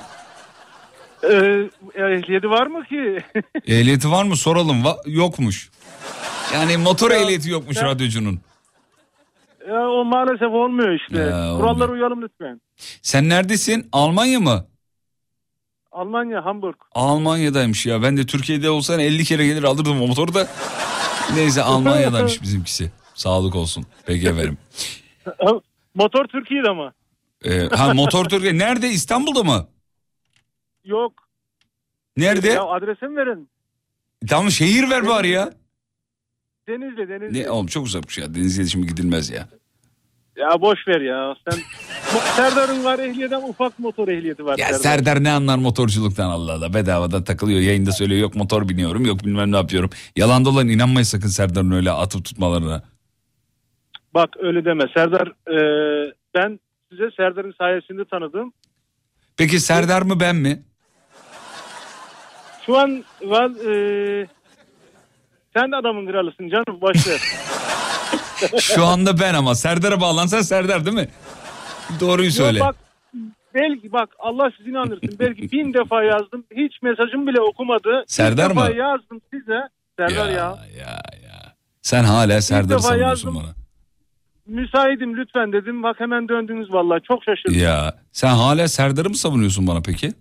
Ee, 1.24 1.70
ehliyeti 1.96 2.50
var 2.50 2.68
mı 2.68 2.86
ki? 2.86 3.18
Ehliyeti 3.68 4.12
var 4.12 4.24
mı 4.24 4.36
soralım. 4.38 4.84
Va- 4.84 5.10
yokmuş. 5.12 5.70
Yani 6.54 6.78
motor 6.78 7.12
Ya, 7.12 7.18
ehliyeti 7.18 7.50
yokmuş 7.50 7.78
ben- 7.78 7.86
radyocunun. 7.86 8.40
Ya, 9.74 9.90
o 9.90 10.06
maalesef 10.06 10.48
olmuyor 10.48 11.00
işte. 11.00 11.18
Ya, 11.18 11.54
Kurallara 11.58 11.92
uyalım 11.92 12.22
lütfen. 12.22 12.62
Sen 13.02 13.30
neredesin? 13.30 13.90
Almanya 13.92 14.40
mı? 14.40 14.66
Almanya, 15.92 16.46
Hamburg. 16.46 16.76
Almanya'daymış 16.96 17.86
ya. 17.86 18.02
Ben 18.04 18.18
de 18.18 18.26
Türkiye'de 18.26 18.70
olsan 18.70 19.00
50 19.00 19.24
kere 19.24 19.46
gelir 19.46 19.64
alırdım 19.64 20.02
o 20.02 20.08
motoru 20.08 20.34
da. 20.34 20.48
Neyse 21.36 21.64
Almanya'daymış 21.64 22.42
bizimkisi. 22.42 22.92
Sağlık 23.16 23.56
olsun. 23.56 23.86
Peki 24.06 24.28
efendim. 24.28 24.58
Motor 25.96 26.26
Türkiye'de 26.26 26.70
ama. 26.70 26.94
Ee, 27.46 27.68
ha 27.76 27.94
motor 27.94 28.26
Türkiye. 28.26 28.58
Nerede? 28.58 28.90
İstanbul'da 28.90 29.44
mı? 29.44 29.68
Yok. 30.86 31.14
Nerede? 32.18 32.50
Ya 32.50 32.64
adresimi 32.66 33.16
verin. 33.16 33.50
Tamam 34.30 34.52
şehir 34.52 34.90
ver 34.90 35.08
bari 35.08 35.30
ya. 35.30 35.54
Denizli, 36.70 37.10
Denizli. 37.10 37.44
Ne 37.44 37.50
oğlum 37.50 37.68
çok 37.68 37.86
uzakmış 37.86 38.18
ya. 38.18 38.36
Denizli'ye 38.36 38.68
şimdi 38.68 38.88
gidilmez 38.88 39.30
ya. 39.30 39.48
Ya 40.38 40.62
boş 40.62 40.88
ver 40.88 41.02
ya. 41.02 41.36
Sen 41.50 41.60
Serdar'ın 42.36 42.84
var 42.84 43.00
ehliyetten 43.00 43.42
ufak 43.42 43.80
motor 43.80 44.08
ehliyeti 44.08 44.46
var. 44.46 44.58
Ya 44.58 44.66
Serdar. 44.66 44.80
Serdar 44.80 45.24
ne 45.24 45.32
anlar 45.32 45.58
motorculuktan 45.58 46.30
Allah 46.30 46.54
Allah. 46.54 46.74
Bedavadan 46.74 47.24
takılıyor. 47.24 47.60
Yayında 47.60 47.92
söylüyor 47.92 48.22
yok 48.22 48.36
motor 48.36 48.70
biniyorum 48.70 49.06
yok 49.06 49.24
bilmem 49.26 49.52
ne 49.52 49.56
yapıyorum. 49.58 49.90
Yalan 50.16 50.46
dolan 50.46 50.68
inanmayın 50.68 51.04
sakın 51.04 51.28
Serdar'ın 51.28 51.72
öyle 51.72 51.92
atıp 51.92 52.26
tutmalarına. 52.26 52.84
Bak 54.14 54.30
öyle 54.40 54.66
deme. 54.66 54.84
Serdar 54.94 55.28
e, 55.28 55.58
ben 56.36 56.60
size 56.92 57.10
Serdar'ın 57.18 57.54
sayesinde 57.58 58.06
tanıdım. 58.06 58.54
Peki 59.38 59.60
Serdar 59.60 60.02
mı 60.02 60.20
ben 60.20 60.36
mi? 60.36 60.64
Şu 62.66 62.78
an 62.78 63.04
var 63.22 63.50
e, 63.50 64.28
sen 65.58 65.72
de 65.72 65.76
adamın 65.76 66.12
kralısın 66.12 66.50
canım 66.50 66.80
ver. 66.82 66.96
Şu 68.62 68.86
anda 68.86 69.20
ben 69.20 69.34
ama 69.34 69.56
Serdar'a 69.56 70.02
bağlansan 70.02 70.42
Serdar 70.42 70.86
değil 70.86 70.96
mi? 70.98 71.08
Doğruyu 72.00 72.32
söyle. 72.32 72.60
Yok 72.60 72.68
bak 72.68 72.76
belki 73.56 73.92
bak 73.92 74.10
Allah 74.20 74.52
sizi 74.58 74.70
inandırsın. 74.70 75.16
belki 75.20 75.52
bin 75.52 75.74
defa 75.74 76.04
yazdım. 76.04 76.44
Hiç 76.56 76.82
mesajım 76.82 77.28
bile 77.28 77.42
okumadı. 77.42 78.04
Serdar 78.08 78.50
Bir 78.50 78.56
defa 78.56 78.70
mı? 78.70 78.76
yazdım 78.76 79.22
size. 79.34 79.60
Serdar 79.98 80.30
ya. 80.30 80.58
Sen 81.82 82.04
hala 82.04 82.42
Serdar'ı 82.42 82.70
defa 82.70 82.80
savunuyorsun 82.82 83.28
yazdım. 83.28 83.36
bana. 83.44 83.56
Müsaitim 84.46 85.18
lütfen 85.18 85.54
dedim. 85.54 85.84
Bak 85.84 86.00
hemen 86.00 86.30
döndünüz 86.30 86.74
vallahi. 86.74 87.02
Çok 87.08 87.24
şaşırdım. 87.24 87.60
Ya 87.60 87.96
sen 88.12 88.28
hala 88.30 88.68
Serdar'ı 88.68 89.10
mı 89.10 89.16
savunuyorsun 89.16 89.68
bana 89.68 89.82
peki? 89.82 90.14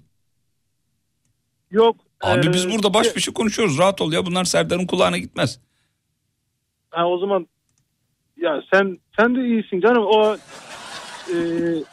Yok. 1.71 1.97
Abi 2.21 2.47
e, 2.47 2.53
biz 2.53 2.71
burada 2.71 2.95
baş 2.95 3.17
başa 3.17 3.33
konuşuyoruz. 3.33 3.79
Rahat 3.79 4.01
ol 4.01 4.13
ya. 4.13 4.27
Bunlar 4.27 4.45
Serdar'ın 4.45 4.87
kulağına 4.87 5.19
gitmez. 5.19 5.61
Ha, 6.91 7.07
o 7.09 7.19
zaman 7.19 7.47
ya 8.37 8.63
sen 8.73 8.99
sen 9.19 9.35
de 9.37 9.47
iyisin 9.47 9.81
canım. 9.81 10.05
O 10.07 10.37
e, 11.33 11.37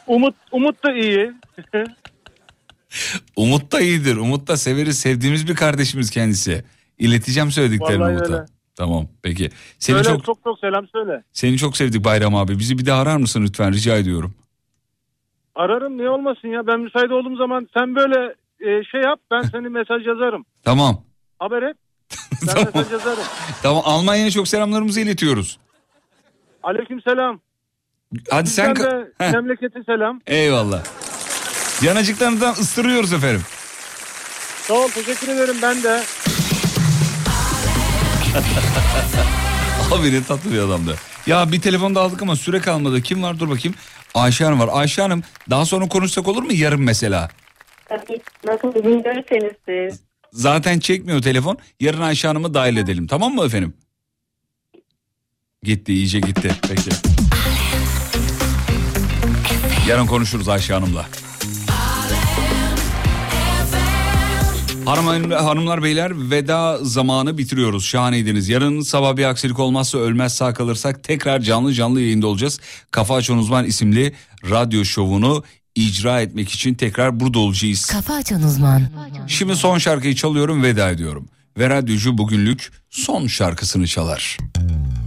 Umut 0.06 0.34
Umut 0.52 0.84
da 0.84 0.92
iyi. 0.92 1.32
Umut 3.36 3.72
da 3.72 3.80
iyidir. 3.80 4.16
Umut 4.16 4.48
da 4.48 4.56
severiz. 4.56 4.98
Sevdiğimiz 4.98 5.48
bir 5.48 5.54
kardeşimiz 5.54 6.10
kendisi. 6.10 6.64
İleteceğim 6.98 7.50
söylediklerini 7.50 8.02
Vallahi 8.02 8.12
Umut'a. 8.16 8.34
öyle. 8.34 8.46
Tamam 8.76 9.08
peki. 9.22 9.50
Seni 9.78 10.04
Söyle, 10.04 10.16
çok 10.16 10.24
çok 10.24 10.44
çok 10.44 10.58
selam 10.58 10.88
söyle. 10.88 11.22
seni 11.32 11.56
çok 11.58 11.76
sevdik 11.76 12.04
Bayram 12.04 12.34
abi. 12.34 12.58
Bizi 12.58 12.78
bir 12.78 12.86
daha 12.86 13.00
arar 13.02 13.16
mısın 13.16 13.44
lütfen 13.44 13.72
rica 13.72 13.96
ediyorum. 13.96 14.34
Ararım 15.54 15.98
niye 15.98 16.10
olmasın 16.10 16.48
ya. 16.48 16.66
Ben 16.66 16.80
müsait 16.80 17.12
olduğum 17.12 17.36
zaman 17.36 17.68
sen 17.76 17.96
böyle 17.96 18.34
e, 18.60 18.84
şey 18.92 19.00
yap. 19.00 19.20
Ben 19.30 19.42
seni 19.42 19.68
mesaj 19.68 20.06
yazarım. 20.06 20.44
Tamam. 20.64 21.02
Haber 21.38 21.62
et. 21.62 21.76
Ben 22.46 22.64
mesaj 22.64 22.92
yazarım. 22.92 23.24
Tamam 23.62 23.82
Almanya'ya 23.86 24.30
çok 24.30 24.48
selamlarımızı 24.48 25.00
iletiyoruz. 25.00 25.58
Aleyküm 26.62 27.00
selam. 27.02 27.40
Hadi 28.30 28.50
sen 28.50 28.74
Bizden 28.74 28.88
ka- 28.90 29.06
de 29.06 29.12
Heh. 29.24 29.32
memlekete 29.32 29.82
selam. 29.86 30.20
Eyvallah. 30.26 30.82
Yanacıklarından 31.82 32.52
ıstırıyoruz 32.52 33.12
efendim. 33.12 33.42
Sağ 34.62 34.74
ol 34.74 34.88
teşekkür 34.88 35.28
ederim 35.28 35.56
ben 35.62 35.82
de. 35.82 36.02
Abi 39.92 40.12
ne 40.12 40.24
tatlı 40.24 40.52
bir 40.52 40.58
adamdı. 40.58 40.96
Ya 41.26 41.52
bir 41.52 41.60
telefon 41.60 41.94
da 41.94 42.00
aldık 42.00 42.22
ama 42.22 42.36
süre 42.36 42.60
kalmadı. 42.60 43.02
Kim 43.02 43.22
var 43.22 43.40
dur 43.40 43.48
bakayım. 43.50 43.74
Ayşe 44.14 44.44
Hanım 44.44 44.60
var. 44.60 44.68
Ayşe 44.72 45.02
Hanım 45.02 45.22
daha 45.50 45.64
sonra 45.64 45.88
konuşsak 45.88 46.28
olur 46.28 46.42
mu 46.42 46.52
yarın 46.52 46.80
mesela? 46.80 47.28
Tabii. 47.88 48.20
Nasıl 48.46 48.68
izin 48.74 49.02
görürseniz 49.02 49.52
siz. 49.68 50.00
Zaten 50.32 50.78
çekmiyor 50.78 51.22
telefon. 51.22 51.58
Yarın 51.80 52.00
Ayşe 52.00 52.28
Hanım'ı 52.28 52.54
dahil 52.54 52.76
edelim. 52.76 53.06
Tamam 53.06 53.34
mı 53.34 53.44
efendim? 53.44 53.74
Gitti 55.62 55.92
iyice 55.92 56.20
gitti. 56.20 56.50
Peki. 56.68 56.90
Yarın 59.88 60.06
konuşuruz 60.06 60.48
Ayşe 60.48 60.74
Hanım'la. 60.74 61.06
Hanım, 64.86 65.30
hanımlar 65.30 65.82
beyler 65.82 66.30
veda 66.30 66.78
zamanı 66.84 67.38
bitiriyoruz. 67.38 67.84
Şahaneydiniz. 67.84 68.48
Yarın 68.48 68.80
sabah 68.80 69.16
bir 69.16 69.24
aksilik 69.24 69.58
olmazsa 69.58 69.98
ölmez 69.98 70.34
sağ 70.34 70.54
kalırsak 70.54 71.04
tekrar 71.04 71.40
canlı 71.40 71.72
canlı 71.72 72.00
yayında 72.00 72.26
olacağız. 72.26 72.60
Kafa 72.90 73.14
Açan 73.14 73.38
Uzman 73.38 73.64
isimli 73.64 74.12
radyo 74.50 74.84
şovunu 74.84 75.44
icra 75.76 76.20
etmek 76.20 76.50
için 76.50 76.74
tekrar 76.74 77.20
burada 77.20 77.38
olacağız. 77.38 77.86
Kafa 77.86 78.14
Açan 78.14 78.42
Uzman. 78.42 78.82
Şimdi 79.26 79.56
son 79.56 79.78
şarkıyı 79.78 80.14
çalıyorum 80.14 80.62
veda 80.62 80.90
ediyorum. 80.90 81.28
Ve 81.58 81.70
radyocu 81.70 82.18
bugünlük 82.18 82.72
son 82.90 83.26
şarkısını 83.26 83.86
çalar. 83.86 84.38
Artık 84.56 85.05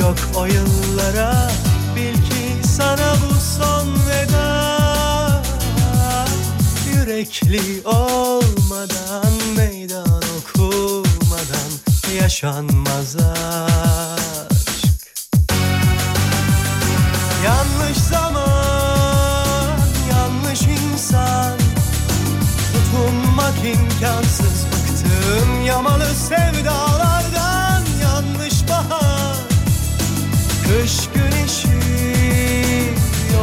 Yok 0.00 0.16
o 0.36 0.44
yıllara. 0.44 1.50
Bil 1.96 2.14
ki 2.14 2.68
sana 2.68 3.14
bu 3.14 3.34
son 3.58 3.88
veda. 4.08 5.42
Yürekli 6.94 7.88
olmadan 7.88 9.32
Meydan 9.56 10.22
okumadan 10.38 11.70
Yaşanmaz 12.20 13.16
aşk. 13.16 13.96
Yanlış 17.44 17.98
zaman 17.98 19.78
Yanlış 20.10 20.62
insan. 20.62 21.58
Tutunmak 22.72 23.58
imkansız 23.64 24.66
Bıktım 24.72 25.64
yamalı 25.66 26.14
sevdalardan 26.28 26.95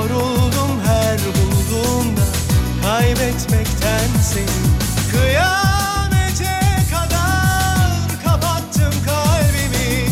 Yoruldum 0.03 0.81
her 0.85 1.17
bulduğumda. 1.19 2.21
Kaybetmekten 2.81 4.07
seni 4.21 4.45
Kıyamete 5.11 6.59
kadar 6.91 7.89
Kapattım 8.23 8.93
kalbimi. 9.05 10.09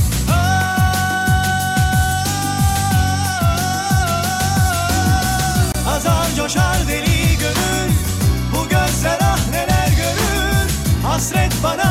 Azar 5.88 6.36
coşar 6.36 6.88
deli 6.88 7.38
gönül 7.38 7.92
Bu 8.56 8.70
gözler 8.70 9.20
ah 9.22 9.40
görür. 9.98 10.72
Hasret 11.04 11.54
bana 11.64 11.91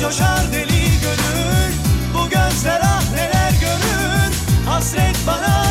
coşar 0.00 0.52
deli 0.52 1.00
gönül. 1.00 1.72
Bu 2.14 2.30
gözler 2.30 2.80
ah 2.84 3.10
neler 3.14 3.50
görür. 3.50 4.34
Hasret 4.66 5.16
bana 5.26 5.65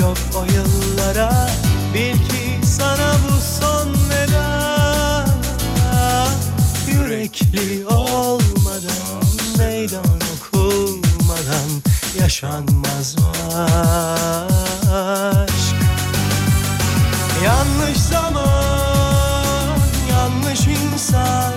Yok 0.00 0.18
o 0.36 0.44
yıllara. 0.44 1.50
Bil 1.94 2.12
ki 2.12 2.66
sana 2.66 3.12
bu 3.24 3.40
son 3.60 3.88
veda. 4.10 5.24
Yürekli 6.88 7.86
olmadan 7.86 9.24
Meydan 9.58 10.20
okunmadan 10.34 11.68
Yaşanmaz 12.20 13.16
aşk. 15.22 15.76
Yanlış 17.44 17.98
zaman 17.98 19.78
Yanlış 20.10 20.60
insan. 20.66 21.52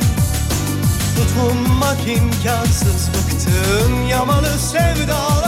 Tutunmak 1.15 2.07
imkansız 2.07 3.09
bıktım 3.09 4.07
yamalı 4.09 4.59
sevdalardan 4.59 5.46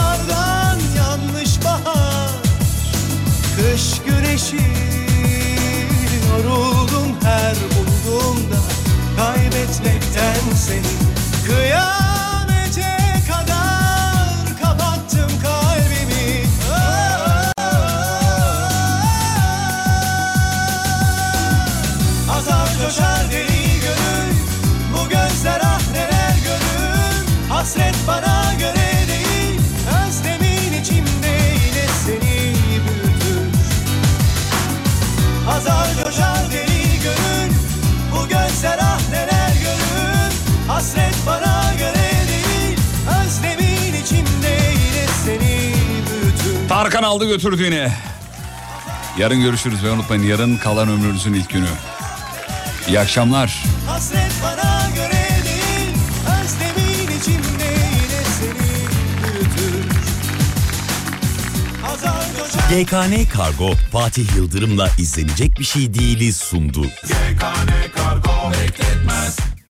Kış 3.60 4.02
güneşi 4.06 4.58
Yoruldum 6.30 7.18
her 7.24 7.56
bulduğumda. 7.56 8.56
Kaybetmekten 9.18 10.56
seni 10.56 10.82
Kıyamete 11.46 12.19
Hasret 40.80 41.16
bana 41.28 41.74
göre 41.80 42.12
değil 42.28 42.78
Özlemin 43.26 44.02
içimde 44.02 44.60
yine 44.74 45.06
seni 45.26 45.74
bütün 46.24 46.68
Tarkan 46.68 47.04
aldı 47.04 47.26
götürdü 47.26 47.64
yine 47.64 47.92
Yarın 49.18 49.42
görüşürüz 49.42 49.84
ve 49.84 49.92
unutmayın 49.92 50.24
yarın 50.24 50.58
kalan 50.58 50.90
ömrünüzün 50.90 51.34
ilk 51.34 51.50
günü. 51.50 51.68
İyi 52.88 53.00
akşamlar. 53.00 53.64
Hasret 53.88 54.32
bana 54.44 54.90
göre 54.96 55.28
değil, 55.44 55.98
özlemin 56.26 57.20
içimde 57.20 57.66
yine 57.66 58.24
seni 58.40 58.70
yürütür. 59.28 59.86
GKN 62.70 63.30
Kargo 63.34 63.74
Fatih 63.92 64.36
Yıldırım'la 64.36 64.90
izlenecek 64.98 65.60
bir 65.60 65.66
şey 65.66 65.94
değiliz 65.94 66.38
sundu. 66.38 66.86
GKN 67.04 67.96
Kargo 67.96 68.52
bekletmez. 68.52 69.49